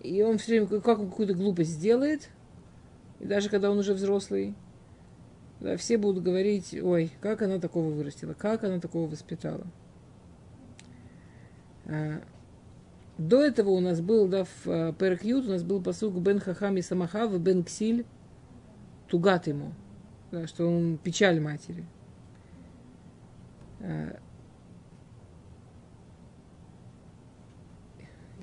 и 0.00 0.22
он 0.22 0.38
все 0.38 0.52
время 0.52 0.80
как 0.80 0.98
он 0.98 1.10
какую-то 1.10 1.34
глупость 1.34 1.70
сделает, 1.70 2.30
и 3.20 3.26
даже 3.26 3.48
когда 3.48 3.70
он 3.70 3.78
уже 3.78 3.94
взрослый, 3.94 4.54
да, 5.60 5.76
все 5.76 5.98
будут 5.98 6.22
говорить, 6.22 6.74
ой, 6.82 7.10
как 7.20 7.42
она 7.42 7.58
такого 7.58 7.90
вырастила, 7.90 8.34
как 8.34 8.64
она 8.64 8.80
такого 8.80 9.08
воспитала. 9.08 9.66
А, 11.86 12.22
до 13.18 13.42
этого 13.42 13.70
у 13.70 13.80
нас 13.80 14.00
был, 14.00 14.26
да, 14.28 14.44
в 14.44 14.66
а, 14.66 14.92
Перхют 14.92 15.46
у 15.46 15.50
нас 15.50 15.62
был 15.62 15.82
посуг 15.82 16.14
Бен 16.14 16.40
Хахам 16.40 16.76
и 16.76 16.82
Самахав, 16.82 17.38
Бен 17.38 17.64
Ксиль, 17.64 18.04
тугат 19.08 19.46
ему, 19.46 19.72
да, 20.32 20.46
что 20.46 20.66
он 20.66 20.98
печаль 20.98 21.40
матери. 21.40 21.84
А, 23.80 24.18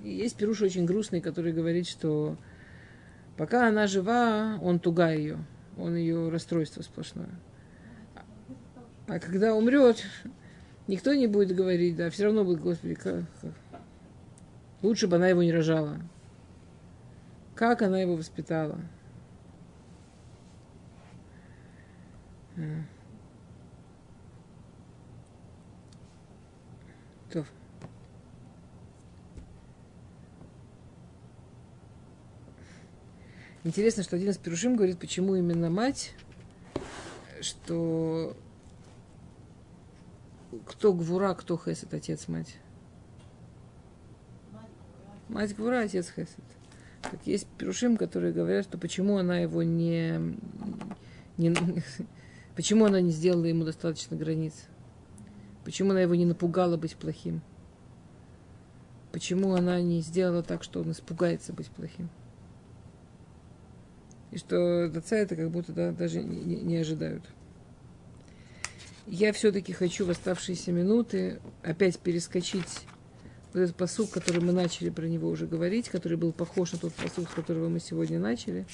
Есть 0.04 0.36
Пируш 0.38 0.62
очень 0.62 0.86
грустный, 0.86 1.22
который 1.22 1.54
говорит, 1.54 1.88
что 1.88 2.38
пока 3.38 3.68
она 3.68 3.88
жива, 3.88 4.58
он 4.62 4.80
туга 4.80 5.12
ее, 5.12 5.38
он 5.78 5.96
ее 5.96 6.30
расстройство 6.30 6.82
сплошное. 6.82 7.30
А 9.08 9.20
когда 9.20 9.54
умрет, 9.54 10.04
никто 10.88 11.14
не 11.14 11.28
будет 11.28 11.56
говорить, 11.56 11.96
да, 11.96 12.10
все 12.10 12.26
равно 12.26 12.44
будет, 12.44 12.62
Господи, 12.62 12.96
как, 12.96 13.26
как. 13.42 13.52
лучше 14.82 15.08
бы 15.08 15.18
она 15.18 15.28
его 15.28 15.44
не 15.44 15.52
рожала. 15.52 15.98
Как 17.56 17.82
она 17.82 18.00
его 18.02 18.16
воспитала? 18.16 18.80
То. 22.56 22.64
Интересно, 33.64 34.02
что 34.02 34.16
один 34.16 34.32
из 34.32 34.38
Перушим 34.38 34.76
говорит, 34.76 34.98
почему 34.98 35.36
именно 35.36 35.70
мать, 35.70 36.14
что 37.42 38.36
кто 40.66 40.94
Гвура, 40.94 41.36
кто 41.36 41.58
Хесед, 41.58 41.94
отец, 41.94 42.28
мать. 42.28 42.56
Мать 45.30 45.56
Гвура, 45.56 45.82
отец 45.82 46.10
Хесед. 46.10 46.44
Так 47.04 47.20
есть 47.26 47.46
Перушим, 47.60 47.98
которые 47.98 48.34
говорят, 48.34 48.66
что 48.66 48.80
почему 48.80 49.18
она 49.18 49.38
его 49.38 49.62
не, 49.62 50.20
не 51.38 51.56
почему 52.56 52.86
она 52.86 53.00
не 53.00 53.12
сделала 53.12 53.46
ему 53.46 53.64
достаточно 53.64 54.18
границ. 54.18 54.56
Почему 55.66 55.92
она 55.92 56.02
его 56.02 56.16
не 56.16 56.26
напугала 56.26 56.78
быть 56.78 56.96
плохим. 56.96 57.44
Почему 59.12 59.54
она 59.54 59.80
не 59.82 60.02
сделала 60.02 60.42
так, 60.42 60.64
что 60.64 60.82
он 60.82 60.92
испугается 60.94 61.54
быть 61.54 61.68
плохим 61.68 62.10
и 64.32 64.38
что 64.38 64.86
отца 64.86 65.18
это 65.18 65.36
как 65.36 65.52
будто 65.52 65.74
да, 65.74 65.92
даже 65.92 66.24
не, 66.24 66.56
не 66.56 66.78
ожидают. 66.78 67.24
Я 69.08 69.34
все-таки 69.34 69.74
хочу 69.74 70.06
в 70.06 70.10
оставшиеся 70.10 70.72
минуты 70.72 71.40
опять 71.64 72.00
перескочить 72.00 72.88
вот 73.52 73.60
этот 73.60 73.76
посук, 73.76 74.12
который 74.12 74.42
мы 74.42 74.54
начали 74.54 74.90
про 74.90 75.06
него 75.06 75.30
уже 75.30 75.48
говорить, 75.48 75.90
который 75.90 76.18
был 76.18 76.32
похож 76.32 76.72
на 76.72 76.80
тот 76.80 76.94
посук, 76.94 77.30
с 77.30 77.34
которого 77.34 77.68
мы 77.68 77.80
сегодня 77.80 78.20
начали, 78.20 78.66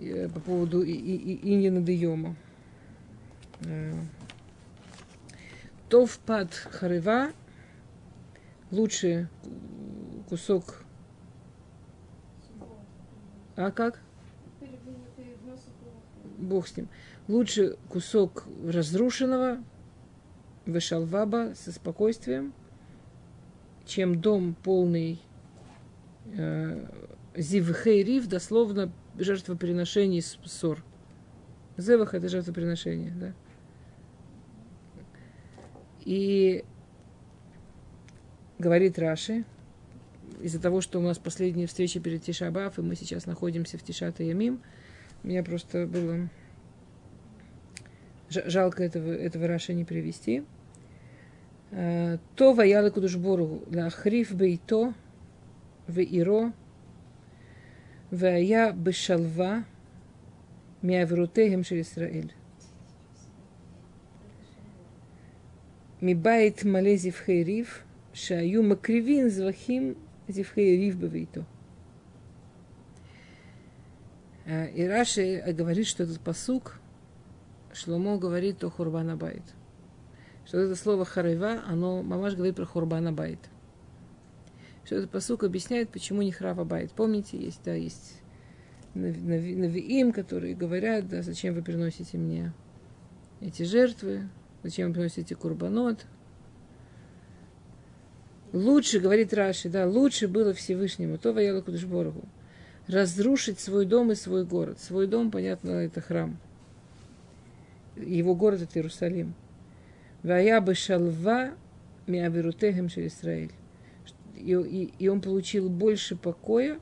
э, 0.00 0.28
по 0.28 0.40
поводу 0.40 0.84
Иньяна 0.84 1.80
Дейома. 1.80 2.36
Э, 3.64 3.94
Тов 5.88 6.18
пад 6.18 6.52
харева, 6.52 7.30
лучший 8.72 9.28
кусок. 10.28 10.82
А 13.54 13.70
как? 13.70 14.00
Бог 16.36 16.68
с 16.68 16.76
ним. 16.76 16.88
Лучше 17.28 17.76
кусок 17.88 18.46
разрушенного, 18.64 19.62
вышалваба 20.64 21.52
со 21.54 21.72
спокойствием, 21.72 22.52
чем 23.84 24.20
дом 24.20 24.54
полный 24.54 25.20
э, 26.32 26.86
зивхейрив, 27.36 28.26
дословно 28.26 28.92
жертвоприношений 29.18 30.22
ссор. 30.22 30.82
Зевах– 31.76 32.14
это 32.14 32.28
жертвоприношение, 32.28 33.12
да. 33.12 33.32
И 36.00 36.64
говорит 38.58 38.98
Раши, 38.98 39.44
из-за 40.40 40.60
того, 40.60 40.80
что 40.80 40.98
у 40.98 41.02
нас 41.02 41.18
последняя 41.18 41.66
встреча 41.66 41.98
перед 42.00 42.22
Тишабаф, 42.22 42.78
и 42.78 42.82
мы 42.82 42.94
сейчас 42.94 43.26
находимся 43.26 43.78
в 43.78 43.82
Тишата 43.82 44.22
Ямим– 44.22 44.60
мне 45.26 45.42
просто 45.42 45.88
было 45.88 46.28
жалко 48.30 48.84
этого, 48.84 49.10
этого 49.10 49.48
Раша 49.48 49.72
не 49.72 49.84
привести. 49.84 50.44
Э, 51.72 52.18
то 52.36 52.52
ваяла 52.52 52.90
кудушбору 52.90 53.64
лахриф 53.66 54.32
бейто 54.32 54.94
в 55.88 55.98
иро 55.98 56.52
вая 58.12 58.72
бешалва 58.72 59.64
миаврутегем 60.82 61.64
шер 61.64 61.80
Исраэль. 61.80 62.32
מבית 66.00 66.62
מלא 66.62 66.96
זבחי 66.96 67.42
ריב 67.42 67.84
שהיו 68.14 68.62
מקריבין 68.62 69.28
זבחים 69.28 69.96
זבחי 70.28 70.76
ריב 70.76 70.94
בביתו. 70.94 71.44
Э, 74.46 74.70
и 74.70 74.86
Раши 74.86 75.42
говорит, 75.52 75.86
что 75.86 76.04
этот 76.04 76.20
פסוק 76.20 76.78
Шломо 77.72 78.16
говорит 78.16 78.64
о 78.64 78.70
חורבן 78.70 79.16
הבית. 79.16 79.42
Что 80.46 80.58
это 80.58 80.76
слово 80.76 81.04
חרבה, 81.04 81.62
оно, 81.66 82.02
ממש 82.02 82.34
говорит 82.34 82.56
про 82.56 82.64
חורבן 82.64 83.12
הבית. 83.12 83.40
Что 84.84 84.94
этот 84.94 85.10
פסוק 85.10 85.42
объясняет, 85.42 85.90
почему 85.90 86.22
נחרב 86.22 86.64
הבית. 86.64 86.92
Помните, 86.92 87.36
есть, 87.36 87.60
да, 87.64 87.74
есть 87.74 88.22
נביאים, 88.94 90.12
которые 90.12 90.54
говорят, 90.54 91.08
да, 91.08 91.22
зачем 91.22 91.54
вы 91.54 91.62
приносите 91.62 92.16
мне 92.16 92.52
эти 93.40 93.64
жертвы, 93.64 94.28
зачем 94.62 94.88
вы 94.88 94.94
приносите 94.94 95.34
курбанот. 95.34 96.06
Лучше, 98.52 99.00
говорит 99.00 99.34
Раши, 99.34 99.68
да, 99.68 99.86
лучше 99.86 100.28
было 100.28 100.54
Всевышнему, 100.54 101.18
то 101.18 101.32
вояла 101.32 101.60
Кудышборгу, 101.60 102.24
разрушить 102.88 103.60
свой 103.60 103.86
дом 103.86 104.12
и 104.12 104.14
свой 104.14 104.44
город. 104.44 104.78
Свой 104.80 105.06
дом, 105.06 105.30
понятно, 105.30 105.70
это 105.70 106.00
храм. 106.00 106.38
Его 107.96 108.34
город 108.34 108.62
это 108.62 108.78
Иерусалим. 108.78 109.34
Вая 110.22 110.60
бы 110.60 110.74
шалва 110.74 111.50
миаверутехем 112.06 112.86
Израиль. 112.86 113.52
И, 114.36 114.52
и, 114.52 114.92
и 114.98 115.08
он 115.08 115.20
получил 115.20 115.68
больше 115.68 116.14
покоя, 116.14 116.78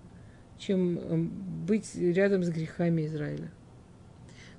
чем 0.58 0.98
эм, 0.98 1.32
быть 1.66 1.94
рядом 1.94 2.42
с 2.42 2.48
грехами 2.48 3.06
Израиля. 3.06 3.50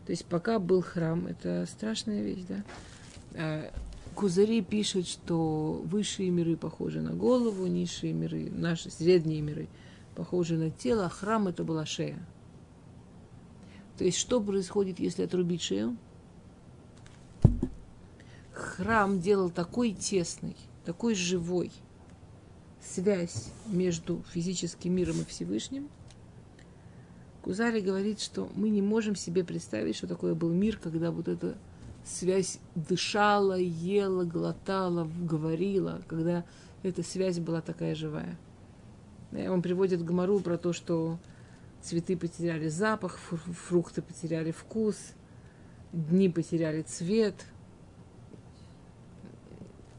То 0.06 0.12
есть 0.12 0.26
пока 0.26 0.60
был 0.60 0.82
храм, 0.82 1.28
это 1.28 1.66
страшная 1.68 2.22
вещь, 2.22 2.44
да? 2.48 2.64
А 3.34 3.72
Кузари 4.14 4.62
пишет, 4.62 5.08
что 5.08 5.82
высшие 5.84 6.30
миры 6.30 6.56
похожи 6.56 7.02
на 7.02 7.14
голову, 7.14 7.66
низшие 7.68 8.14
миры, 8.14 8.50
наши 8.50 8.90
средние 8.90 9.42
миры 9.42 9.68
похожи 10.16 10.58
на 10.58 10.72
тело, 10.72 11.06
а 11.06 11.10
храм 11.10 11.48
это 11.48 11.64
была 11.64 11.86
шея. 11.86 12.26
То 13.98 14.04
есть 14.04 14.18
что 14.18 14.42
происходит, 14.42 15.00
если 15.00 15.24
отрубить 15.24 15.62
шею? 15.62 15.98
Храм 18.52 19.20
делал 19.20 19.50
такой 19.50 19.92
тесный, 19.92 20.56
такой 20.86 21.16
живой– 21.16 21.72
связь 22.86 23.52
между 23.68 24.24
физическим 24.32 24.94
миром 24.94 25.22
и 25.22 25.26
Всевышним, 25.26 25.90
Кузари 27.42 27.82
говорит, 27.82 28.20
что 28.20 28.50
мы 28.56 28.70
не 28.70 28.82
можем 28.82 29.16
себе 29.16 29.44
представить, 29.44 29.96
что 29.96 30.08
такое 30.08 30.34
был 30.34 30.50
мир, 30.50 30.80
когда 30.82 31.12
вот 31.12 31.28
эта 31.28 31.56
связь 32.04 32.60
дышала, 32.74 33.58
ела, 33.58 34.24
глотала, 34.24 35.08
говорила, 35.20 36.02
когда 36.08 36.44
эта 36.82 37.04
связь 37.04 37.40
была 37.40 37.62
такая 37.62 37.94
живая. 37.94 38.38
Он 39.38 39.62
приводит 39.62 40.04
Гмару 40.04 40.40
про 40.40 40.58
то, 40.58 40.74
что 40.74 41.20
цветы 41.82 42.18
потеряли 42.18 42.68
запах, 42.68 43.18
фрукты 43.18 44.02
потеряли 44.02 44.52
вкус, 44.52 44.98
дни 45.92 46.30
потеряли 46.30 46.82
цвет– 46.82 47.46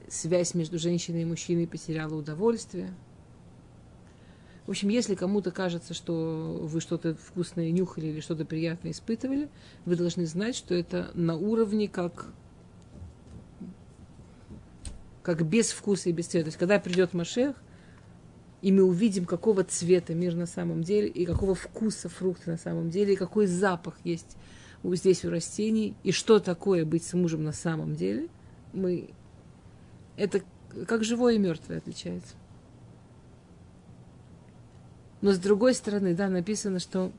связь 0.09 0.55
между 0.55 0.79
женщиной 0.79 1.23
и 1.23 1.25
мужчиной 1.25 1.67
потеряла 1.67 2.15
удовольствие. 2.15 2.95
В 4.67 4.71
общем, 4.71 4.89
если 4.89 5.15
кому-то 5.15 5.53
кажется, 5.53 5.95
что 5.95 6.59
вы 6.61 6.81
что-то 6.81 7.15
вкусное 7.15 7.71
нюхали 7.71 8.07
или 8.07 8.21
что-то 8.21 8.45
приятное 8.45 8.91
испытывали, 8.91 9.49
вы 9.85 9.95
должны 9.95 10.27
знать, 10.27 10.57
что 10.57 10.75
это 10.75 11.11
на 11.15 11.37
уровне 11.37 11.87
как, 11.87 12.27
как 15.23 15.47
без 15.47 15.71
вкуса 15.71 16.09
и 16.09 16.13
без 16.13 16.27
цвета. 16.27 16.47
То 16.47 16.49
есть, 16.49 16.59
когда 16.59 16.81
придет 16.81 17.15
Машех, 17.15 17.55
и 18.63 18.73
мы 18.73 18.83
увидим, 18.83 19.25
какого 19.25 19.65
цвета 19.65 20.15
мир 20.15 20.35
на 20.35 20.47
самом 20.47 20.83
деле, 20.83 21.09
и 21.09 21.25
какого 21.25 21.55
вкуса 21.55 22.09
фрукты 22.09 22.51
на 22.51 22.57
самом 22.57 22.91
деле, 22.91 23.13
и 23.13 23.17
какой 23.17 23.47
запах 23.47 23.99
есть 24.05 24.37
здесь 24.83 25.25
у 25.25 25.31
растений, 25.31 25.97
и 26.05 26.13
что 26.13 26.39
такое 26.39 26.85
быть 26.85 27.05
с 27.05 27.13
мужем 27.15 27.45
на 27.45 27.53
самом 27.53 27.97
деле, 27.97 28.29
мы 28.73 29.11
это 30.17 30.43
как 30.87 31.05
живое 31.05 31.35
и 31.35 31.39
мертвое 31.39 31.79
отличается. 31.79 32.35
Но 35.21 35.33
с 35.33 35.39
другой 35.39 35.75
стороны, 35.75 36.15
да, 36.15 36.29
написано, 36.29 36.79
что 36.79 37.11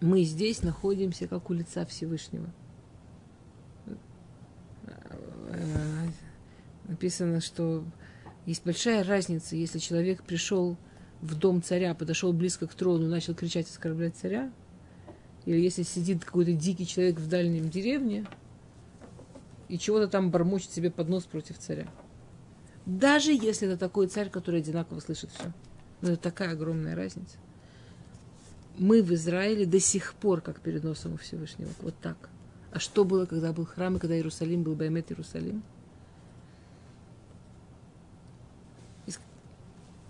мы 0.00 0.22
здесь 0.22 0.62
находимся 0.62 1.26
как 1.26 1.50
у 1.50 1.52
лица 1.52 1.84
Всевышнего. 1.84 2.46
Написано, 6.84 7.40
что 7.40 7.84
есть 8.46 8.64
большая 8.64 9.04
разница, 9.04 9.56
если 9.56 9.78
человек 9.78 10.22
пришел 10.22 10.76
в 11.20 11.34
дом 11.34 11.62
царя, 11.62 11.94
подошел 11.94 12.32
близко 12.32 12.66
к 12.66 12.74
трону, 12.74 13.08
начал 13.08 13.34
кричать, 13.34 13.68
оскорблять 13.68 14.16
царя, 14.16 14.52
или 15.44 15.60
если 15.60 15.82
сидит 15.82 16.24
какой-то 16.24 16.52
дикий 16.52 16.86
человек 16.86 17.18
в 17.18 17.28
дальнем 17.28 17.68
деревне, 17.68 18.24
и 19.68 19.78
чего-то 19.78 20.06
там 20.06 20.30
бормочет 20.30 20.70
себе 20.70 20.90
под 20.90 21.08
нос 21.08 21.24
против 21.24 21.58
царя. 21.58 21.88
Даже 22.86 23.32
если 23.32 23.66
это 23.66 23.76
такой 23.76 24.06
царь, 24.06 24.30
который 24.30 24.60
одинаково 24.60 25.00
слышит 25.00 25.30
все. 25.32 25.52
Но 26.02 26.12
это 26.12 26.22
такая 26.22 26.52
огромная 26.52 26.94
разница. 26.94 27.38
Мы 28.78 29.02
в 29.02 29.12
Израиле 29.14 29.66
до 29.66 29.80
сих 29.80 30.14
пор 30.14 30.40
как 30.40 30.60
перед 30.60 30.84
носом 30.84 31.14
у 31.14 31.16
Всевышнего. 31.16 31.70
Вот 31.80 31.96
так. 32.00 32.28
А 32.70 32.78
что 32.78 33.04
было, 33.04 33.26
когда 33.26 33.52
был 33.52 33.64
храм, 33.64 33.96
и 33.96 33.98
когда 33.98 34.14
Иерусалим 34.14 34.62
был 34.62 34.76
Баймет 34.76 35.10
Иерусалим? 35.10 35.64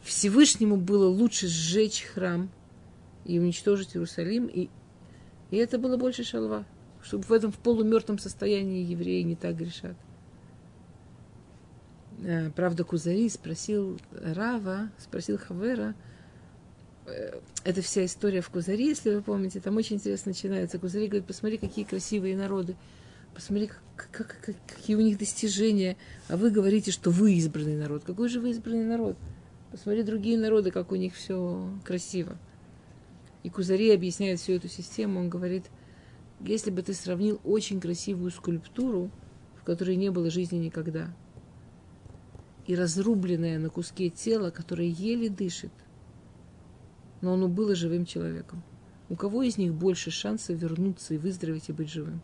Всевышнему 0.06 0.76
было 0.76 1.08
лучше 1.08 1.48
сжечь 1.48 2.02
храм 2.02 2.50
и 3.24 3.38
уничтожить 3.38 3.96
Иерусалим, 3.96 4.46
и, 4.46 4.68
и 5.50 5.56
это 5.56 5.78
было 5.78 5.96
больше 5.96 6.24
шалва 6.24 6.64
чтобы 7.06 7.24
в 7.24 7.32
этом 7.32 7.52
в 7.52 7.58
полумертвом 7.58 8.18
состоянии 8.18 8.84
евреи 8.84 9.22
не 9.22 9.36
так 9.36 9.56
грешат. 9.56 9.96
Э, 12.22 12.50
правда, 12.50 12.84
Кузари 12.84 13.28
спросил 13.28 13.98
Рава, 14.10 14.90
спросил 14.98 15.38
Хавера, 15.38 15.94
э, 17.06 17.38
это 17.64 17.82
вся 17.82 18.04
история 18.04 18.40
в 18.40 18.50
Кузари, 18.50 18.86
если 18.86 19.14
вы 19.14 19.22
помните, 19.22 19.60
там 19.60 19.76
очень 19.76 19.96
интересно 19.96 20.30
начинается. 20.30 20.78
Кузари 20.78 21.06
говорит, 21.06 21.26
посмотри, 21.26 21.58
какие 21.58 21.84
красивые 21.84 22.36
народы, 22.36 22.74
посмотри, 23.34 23.68
как, 23.68 24.10
как, 24.10 24.40
как, 24.40 24.56
какие 24.66 24.96
у 24.96 25.00
них 25.00 25.18
достижения, 25.18 25.96
а 26.28 26.36
вы 26.36 26.50
говорите, 26.50 26.90
что 26.90 27.10
вы 27.10 27.34
избранный 27.34 27.76
народ. 27.76 28.02
Какой 28.04 28.28
же 28.28 28.40
вы 28.40 28.50
избранный 28.50 28.86
народ? 28.86 29.16
Посмотри 29.70 30.02
другие 30.02 30.38
народы, 30.38 30.70
как 30.70 30.92
у 30.92 30.96
них 30.96 31.14
все 31.14 31.70
красиво. 31.84 32.38
И 33.42 33.50
Кузари 33.50 33.92
объясняет 33.92 34.40
всю 34.40 34.52
эту 34.52 34.68
систему, 34.68 35.20
он 35.20 35.28
говорит– 35.28 35.66
если 36.40 36.70
бы 36.70 36.82
ты 36.82 36.92
сравнил 36.92 37.40
очень 37.44 37.80
красивую 37.80 38.30
скульптуру, 38.30 39.10
в 39.58 39.64
которой 39.64 39.96
не 39.96 40.10
было 40.10 40.30
жизни 40.30 40.58
никогда, 40.58 41.14
и 42.66 42.74
разрубленное 42.74 43.58
на 43.58 43.70
куске 43.70 44.10
тело, 44.10 44.50
которое 44.50 44.88
еле 44.88 45.30
дышит, 45.30 45.72
но 47.20 47.34
оно 47.34 47.48
было 47.48 47.74
живым 47.74 48.04
человеком. 48.04 48.62
У 49.08 49.16
кого 49.16 49.42
из 49.44 49.56
них 49.56 49.72
больше 49.72 50.10
шансов 50.10 50.56
вернуться 50.56 51.14
и 51.14 51.18
выздороветь 51.18 51.68
и 51.68 51.72
быть 51.72 51.90
живым? 51.90 52.20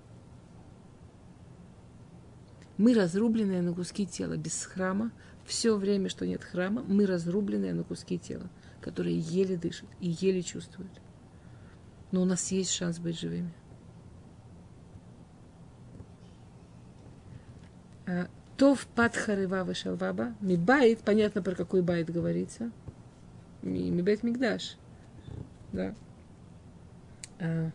Мы 2.76 2.94
разрубленное 2.94 3.62
на 3.62 3.72
куски 3.72 4.04
тела 4.04 4.36
без 4.36 4.64
храма. 4.64 5.12
Все 5.44 5.76
время, 5.76 6.08
что 6.08 6.26
нет 6.26 6.44
храма, 6.44 6.82
мы 6.82 7.06
разрубленное 7.06 7.74
на 7.74 7.82
куски 7.82 8.18
тела, 8.18 8.48
которые 8.80 9.18
еле 9.18 9.56
дышат 9.56 9.88
и 10.00 10.08
еле 10.08 10.42
чувствуют. 10.42 10.92
Но 12.10 12.22
у 12.22 12.24
нас 12.24 12.50
есть 12.52 12.72
шанс 12.72 12.98
быть 12.98 13.18
живыми. 13.18 13.52
А, 18.06 18.28
טוב 18.56 18.86
פת 18.86 19.12
חרבה 19.12 19.64
ושלוה 19.64 20.11
בה. 20.11 20.34
מבית, 20.40 21.00
понятно, 21.00 21.42
про 21.42 21.54
какой 21.54 21.82
בית 21.82 22.10
говорится. 22.10 22.70
מבית 23.62 24.22
מקדש. 24.22 24.76
Да. 25.72 25.94
А. 27.40 27.70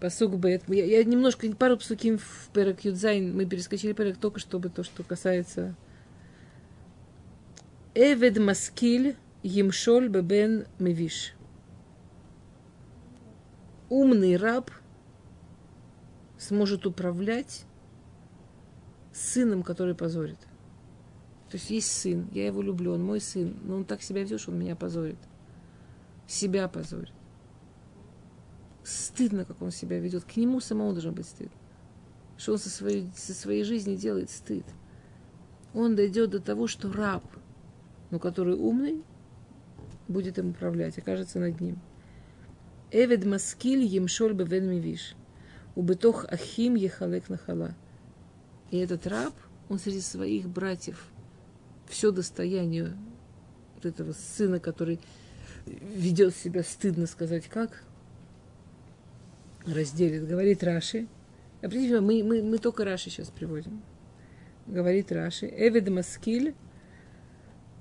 Посук 0.00 0.36
Бет. 0.36 0.62
Я, 0.68 0.84
я 0.84 1.04
немножко, 1.04 1.50
пару 1.56 1.76
псуким 1.76 2.18
в 2.18 2.50
Перек 2.52 2.80
Юдзайн, 2.80 3.36
мы 3.36 3.46
перескочили 3.46 3.92
Перек 3.92 4.18
только 4.18 4.38
чтобы 4.38 4.68
то, 4.68 4.84
что 4.84 5.02
касается 5.02 5.74
Эвед 7.94 8.38
Маскиль 8.38 9.16
Емшоль 9.42 10.08
Бебен 10.08 10.66
Мевиш. 10.78 11.34
Умный 13.88 14.36
раб– 14.36 14.70
сможет 16.38 16.86
управлять 16.86 17.64
сыном, 19.12 19.62
который 19.62 19.94
позорит. 19.94 20.38
То 21.50 21.56
есть 21.56 21.70
есть 21.70 21.90
сын, 21.90 22.28
я 22.32 22.46
его 22.46 22.62
люблю, 22.62 22.92
он 22.92 23.04
мой 23.04 23.20
сын, 23.20 23.56
но 23.62 23.76
он 23.76 23.84
так 23.84 24.02
себя 24.02 24.22
ведет, 24.22 24.40
что 24.40 24.52
он 24.52 24.58
меня 24.58 24.76
позорит. 24.76 25.18
Себя 26.26 26.68
позорит. 26.68 27.12
Стыдно, 28.88 29.44
как 29.44 29.60
он 29.60 29.70
себя 29.70 29.98
ведет. 29.98 30.24
К 30.24 30.36
нему 30.36 30.60
самому 30.60 30.92
должно 30.92 31.12
быть 31.12 31.26
стыд. 31.26 31.50
Что 32.38 32.52
он 32.52 32.58
со 32.58 32.70
своей, 32.70 33.10
со 33.14 33.34
своей 33.34 33.62
жизни 33.62 33.96
делает 33.96 34.30
стыд. 34.30 34.64
Он 35.74 35.94
дойдет 35.94 36.30
до 36.30 36.40
того, 36.40 36.66
что 36.66 36.90
раб, 36.90 37.22
но 38.10 38.18
который 38.18 38.54
умный, 38.54 39.04
будет 40.08 40.38
им 40.38 40.50
управлять, 40.50 40.96
окажется 40.96 41.38
над 41.38 41.60
ним. 41.60 41.78
Эвед 42.90 43.26
маскиль 43.26 43.84
емшоль 43.84 44.32
бевен 44.32 44.70
мивиш 44.70 45.14
убытох 45.78 46.24
ахим 46.24 46.74
ехалек 46.74 47.28
нахала. 47.28 47.76
И 48.70 48.78
этот 48.78 49.06
раб, 49.06 49.34
он 49.68 49.78
среди 49.78 50.00
своих 50.00 50.48
братьев 50.48 51.04
все 51.86 52.10
достояние 52.10 52.96
вот 53.74 53.86
этого 53.86 54.12
сына, 54.12 54.58
который 54.58 54.98
ведет 55.66 56.34
себя 56.34 56.62
стыдно 56.64 57.06
сказать 57.06 57.46
как, 57.48 57.84
разделит, 59.72 60.26
говорит 60.26 60.62
Раши. 60.62 61.06
Определенно, 61.62 62.00
мы, 62.00 62.22
мы, 62.22 62.42
мы 62.42 62.58
только 62.58 62.84
Раши 62.84 63.10
сейчас 63.10 63.30
приводим. 63.30 63.82
Говорит 64.66 65.10
Раши. 65.12 65.46
Эвед 65.46 65.88
Маскиль 65.88 66.54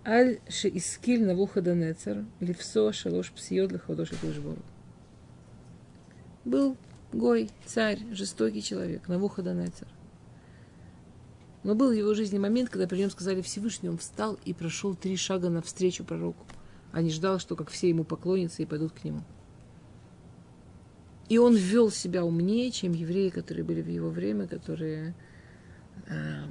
Аль 0.06 0.40
Шеискиль 0.48 1.26
Навуходонецер 1.26 2.26
Левсо 2.40 2.94
Шалош 2.94 3.32
Псиот 3.32 3.72
Лехвадош 3.74 4.12
Кушбору. 4.22 4.62
Был 6.46 6.78
Гой, 7.14 7.50
царь, 7.66 8.00
жестокий 8.12 8.62
человек, 8.62 9.08
Навуходонецер. 9.08 9.88
Но 11.64 11.74
был 11.74 11.90
в 11.90 11.94
его 11.94 12.14
жизни 12.14 12.38
момент, 12.38 12.70
когда 12.70 12.86
при 12.88 13.00
нем 13.00 13.10
сказали 13.10 13.42
Всевышний, 13.42 13.90
он 13.90 13.98
встал 13.98 14.38
и 14.46 14.54
прошел 14.54 14.94
три 14.94 15.16
шага 15.16 15.50
навстречу 15.50 16.04
пророку, 16.04 16.46
а 16.92 17.02
не 17.02 17.10
ждал, 17.10 17.40
что 17.40 17.56
как 17.56 17.70
все 17.70 17.90
ему 17.90 18.04
поклонятся 18.04 18.62
и 18.62 18.66
пойдут 18.66 18.92
к 18.92 19.04
нему. 19.04 19.24
И 21.30 21.38
он 21.38 21.56
вел 21.56 21.92
себя 21.92 22.24
умнее, 22.24 22.72
чем 22.72 22.94
евреи, 22.94 23.30
которые 23.30 23.66
были 23.66 23.82
в 23.82 23.90
его 23.90 24.10
время, 24.10 24.48
которые... 24.48 25.14
Э, 26.08 26.46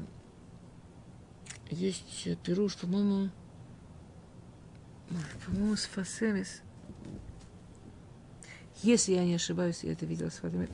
есть 1.71 2.29
пируш, 2.45 2.77
по-моему, 2.77 3.31
по-моему, 5.45 5.77
с 5.77 5.87
Фасемис. 5.87 6.63
Если 8.83 9.13
я 9.13 9.25
не 9.25 9.35
ошибаюсь, 9.35 9.83
я 9.83 9.93
это 9.93 10.05
видела 10.07 10.29
с 10.29 10.35
Фатами. 10.35 10.69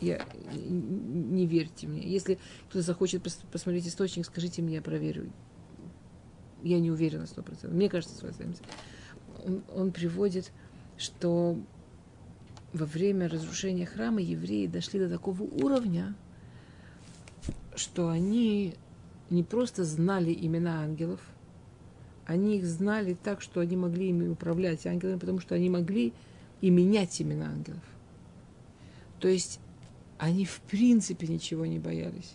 Я, 0.00 0.26
не 0.54 1.46
верьте 1.46 1.86
мне. 1.86 2.02
Если 2.02 2.38
кто-то 2.68 2.82
захочет 2.82 3.22
посмотреть 3.52 3.86
источник, 3.86 4.26
скажите 4.26 4.62
мне, 4.62 4.76
я 4.76 4.82
проверю. 4.82 5.30
Я 6.62 6.80
не 6.80 6.90
уверена 6.90 7.26
сто 7.26 7.42
процентов. 7.42 7.72
Мне 7.72 7.88
кажется, 7.88 8.16
с 8.16 8.20
Фасемис. 8.20 8.60
Он, 9.44 9.62
он 9.74 9.92
приводит, 9.92 10.52
что 10.96 11.58
во 12.72 12.86
время 12.86 13.28
разрушения 13.28 13.86
храма 13.86 14.20
евреи 14.20 14.66
дошли 14.66 15.00
до 15.00 15.08
такого 15.08 15.42
уровня, 15.42 16.14
что 17.74 18.08
они 18.08 18.74
не 19.28 19.42
просто 19.42 19.84
знали 19.84 20.36
имена 20.38 20.82
ангелов, 20.82 21.20
они 22.26 22.58
их 22.58 22.66
знали 22.66 23.16
так, 23.20 23.40
что 23.40 23.60
они 23.60 23.76
могли 23.76 24.10
ими 24.10 24.28
управлять 24.28 24.86
ангелами, 24.86 25.18
потому 25.18 25.40
что 25.40 25.54
они 25.54 25.68
могли 25.68 26.12
и 26.60 26.70
менять 26.70 27.20
имена 27.20 27.46
ангелов. 27.46 27.82
То 29.18 29.28
есть 29.28 29.60
они 30.18 30.44
в 30.44 30.60
принципе 30.60 31.26
ничего 31.26 31.66
не 31.66 31.78
боялись. 31.78 32.34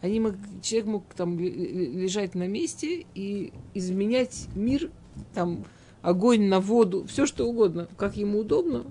Они 0.00 0.20
мог, 0.20 0.34
человек 0.62 0.88
мог 0.88 1.14
там 1.14 1.38
лежать 1.38 2.34
на 2.34 2.46
месте 2.46 3.06
и 3.14 3.52
изменять 3.74 4.48
мир, 4.54 4.90
там 5.34 5.64
огонь 6.02 6.46
на 6.48 6.60
воду, 6.60 7.04
все 7.06 7.26
что 7.26 7.48
угодно, 7.48 7.88
как 7.96 8.16
ему 8.16 8.40
удобно, 8.40 8.84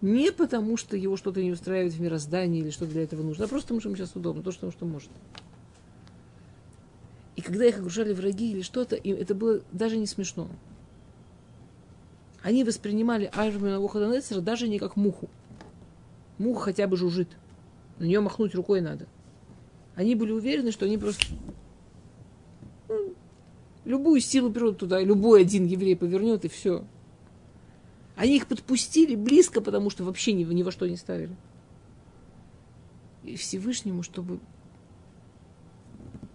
не 0.00 0.30
потому, 0.30 0.76
что 0.76 0.96
его 0.96 1.16
что-то 1.16 1.42
не 1.42 1.50
устраивает 1.50 1.92
в 1.92 2.00
мироздании 2.00 2.60
или 2.60 2.70
что-то 2.70 2.92
для 2.92 3.02
этого 3.02 3.22
нужно, 3.22 3.44
а 3.44 3.48
просто 3.48 3.68
потому, 3.68 3.80
что 3.80 3.88
ему 3.88 3.96
сейчас 3.96 4.14
удобно, 4.14 4.42
то, 4.42 4.52
что, 4.52 4.70
что 4.70 4.86
может. 4.86 5.10
И 7.36 7.40
когда 7.40 7.64
их 7.64 7.78
окружали 7.78 8.12
враги 8.12 8.52
или 8.52 8.62
что-то, 8.62 8.96
им 8.96 9.16
это 9.16 9.34
было 9.34 9.60
даже 9.72 9.96
не 9.96 10.06
смешно. 10.06 10.48
Они 12.42 12.64
воспринимали 12.64 13.30
армию 13.34 13.72
Навуходонецера 13.72 14.40
даже 14.40 14.68
не 14.68 14.78
как 14.78 14.96
муху. 14.96 15.28
Муха 16.38 16.66
хотя 16.66 16.86
бы 16.86 16.96
жужжит. 16.96 17.28
На 17.98 18.04
нее 18.04 18.20
махнуть 18.20 18.54
рукой 18.54 18.80
надо. 18.80 19.06
Они 19.96 20.14
были 20.14 20.30
уверены, 20.30 20.70
что 20.70 20.86
они 20.86 20.98
просто 20.98 21.26
ну, 22.88 23.14
любую 23.84 24.20
силу 24.20 24.52
природы 24.52 24.78
туда, 24.78 25.00
любой 25.00 25.42
один 25.42 25.66
еврей 25.66 25.96
повернет, 25.96 26.44
и 26.44 26.48
все. 26.48 26.84
Они 28.18 28.36
их 28.36 28.48
подпустили 28.48 29.14
близко, 29.14 29.60
потому 29.60 29.90
что 29.90 30.02
вообще 30.02 30.32
ни, 30.32 30.42
ни 30.42 30.64
во 30.64 30.72
что 30.72 30.88
не 30.88 30.96
ставили. 30.96 31.36
И 33.22 33.36
Всевышнему, 33.36 34.02
чтобы 34.02 34.40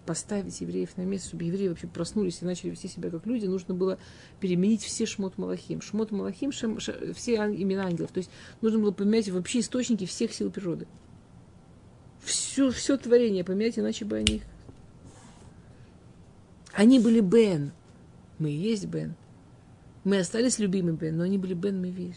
поставить 0.06 0.58
евреев 0.62 0.96
на 0.96 1.02
место, 1.02 1.28
чтобы 1.28 1.44
евреи 1.44 1.68
вообще 1.68 1.86
проснулись 1.86 2.38
и 2.40 2.46
начали 2.46 2.70
вести 2.70 2.88
себя 2.88 3.10
как 3.10 3.26
люди, 3.26 3.44
нужно 3.44 3.74
было 3.74 3.98
переменить 4.40 4.82
все 4.82 5.04
шмот 5.04 5.36
Малахим. 5.36 5.82
Шмот 5.82 6.10
Малахим, 6.10 6.52
шем, 6.52 6.80
ш, 6.80 6.94
все 7.12 7.34
имена 7.34 7.84
ангелов. 7.84 8.12
То 8.12 8.18
есть 8.18 8.30
нужно 8.62 8.78
было 8.78 8.90
поменять 8.90 9.28
вообще 9.28 9.60
источники 9.60 10.06
всех 10.06 10.32
сил 10.32 10.50
природы. 10.50 10.86
Все, 12.22 12.70
все 12.70 12.96
творение 12.96 13.44
поменять, 13.44 13.78
иначе 13.78 14.06
бы 14.06 14.16
они... 14.16 14.40
Они 16.72 16.98
были 16.98 17.20
Бен. 17.20 17.72
Мы 18.38 18.52
и 18.52 18.56
есть 18.56 18.86
Бен. 18.86 19.16
Мы 20.04 20.18
остались 20.18 20.58
любимыми, 20.58 21.08
но 21.08 21.24
они 21.24 21.38
были 21.38 21.54
Бен 21.54 21.80
Мевиш. 21.80 22.16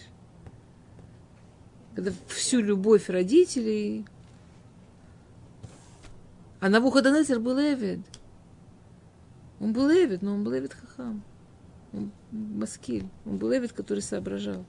Когда 1.96 2.12
всю 2.28 2.60
любовь 2.62 3.10
родителей... 3.10 4.06
А 6.60 6.70
Навуходоносор 6.70 7.40
был 7.40 7.60
Эвид. 7.60 8.02
Он 9.60 9.74
был 9.74 9.90
Эвид, 9.90 10.22
но 10.22 10.34
он 10.34 10.44
был 10.44 10.58
Эвид 10.58 10.74
Хахам. 10.74 11.24
Он 11.94 12.12
Маскиль. 12.32 13.08
Он 13.26 13.38
был 13.38 13.56
Эвид, 13.56 13.74
который 13.74 14.00
соображал. 14.00 14.66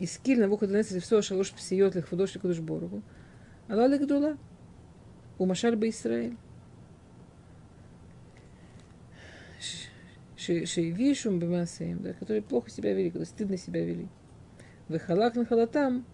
И 0.00 0.06
скиль 0.06 0.40
Навуходоносор 0.40 1.00
все 1.00 1.22
шалош 1.22 1.52
псиот 1.52 1.94
лихвадош 1.94 2.34
ликудуш 2.34 2.58
борогу. 2.58 3.02
Алла 3.68 3.86
лигдула. 3.86 4.36
У 5.38 5.46
Машаль 5.46 5.76
Израиль. 5.88 6.36
Шейвишум 10.42 11.38
бемасеем, 11.38 12.02
да, 12.02 12.12
которые 12.14 12.42
плохо 12.42 12.68
себя 12.70 12.92
вели, 12.94 13.10
которые 13.10 13.26
стыдно 13.26 13.56
себя 13.56 13.84
вели. 13.84 14.08
Вехалак 14.88 15.36
на 15.36 15.44
халатам 15.44 16.04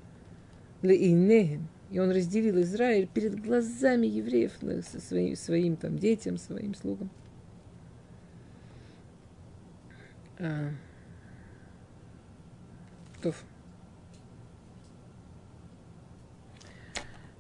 лейнехем. 0.83 1.69
И 1.91 1.99
он 1.99 2.11
разделил 2.11 2.61
Израиль 2.61 3.07
перед 3.07 3.41
глазами 3.43 4.07
евреев, 4.07 4.53
своим, 4.83 5.37
своим 5.37 5.77
там, 5.77 5.99
детям, 5.99 6.37
своим 6.37 6.75
слугам. 6.75 7.11
А. 10.39 10.71
Тоф. 13.23 13.43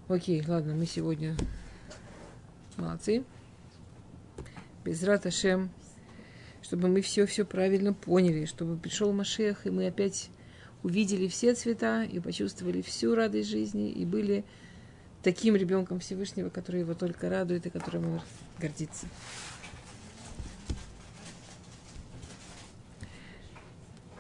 Окей, 0.08 0.42
ладно, 0.48 0.74
мы 0.74 0.86
сегодня 0.86 1.36
молодцы. 2.78 3.22
Без 4.84 5.02
Раташем 5.02 5.70
чтобы 6.68 6.88
мы 6.88 7.00
все-все 7.00 7.46
правильно 7.46 7.94
поняли, 7.94 8.44
чтобы 8.44 8.76
пришел 8.76 9.10
Машех, 9.14 9.66
и 9.66 9.70
мы 9.70 9.86
опять 9.86 10.28
увидели 10.82 11.26
все 11.26 11.54
цвета 11.54 12.02
и 12.02 12.20
почувствовали 12.20 12.82
всю 12.82 13.14
радость 13.14 13.48
жизни, 13.48 13.90
и 13.90 14.04
были 14.04 14.44
таким 15.22 15.56
ребенком 15.56 15.98
Всевышнего, 15.98 16.50
который 16.50 16.80
его 16.80 16.92
только 16.92 17.30
радует 17.30 17.64
и 17.64 17.70
которым 17.70 18.16
он 18.16 18.20
гордится. 18.58 19.06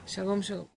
Шалом, 0.06 0.42
шалом. 0.42 0.70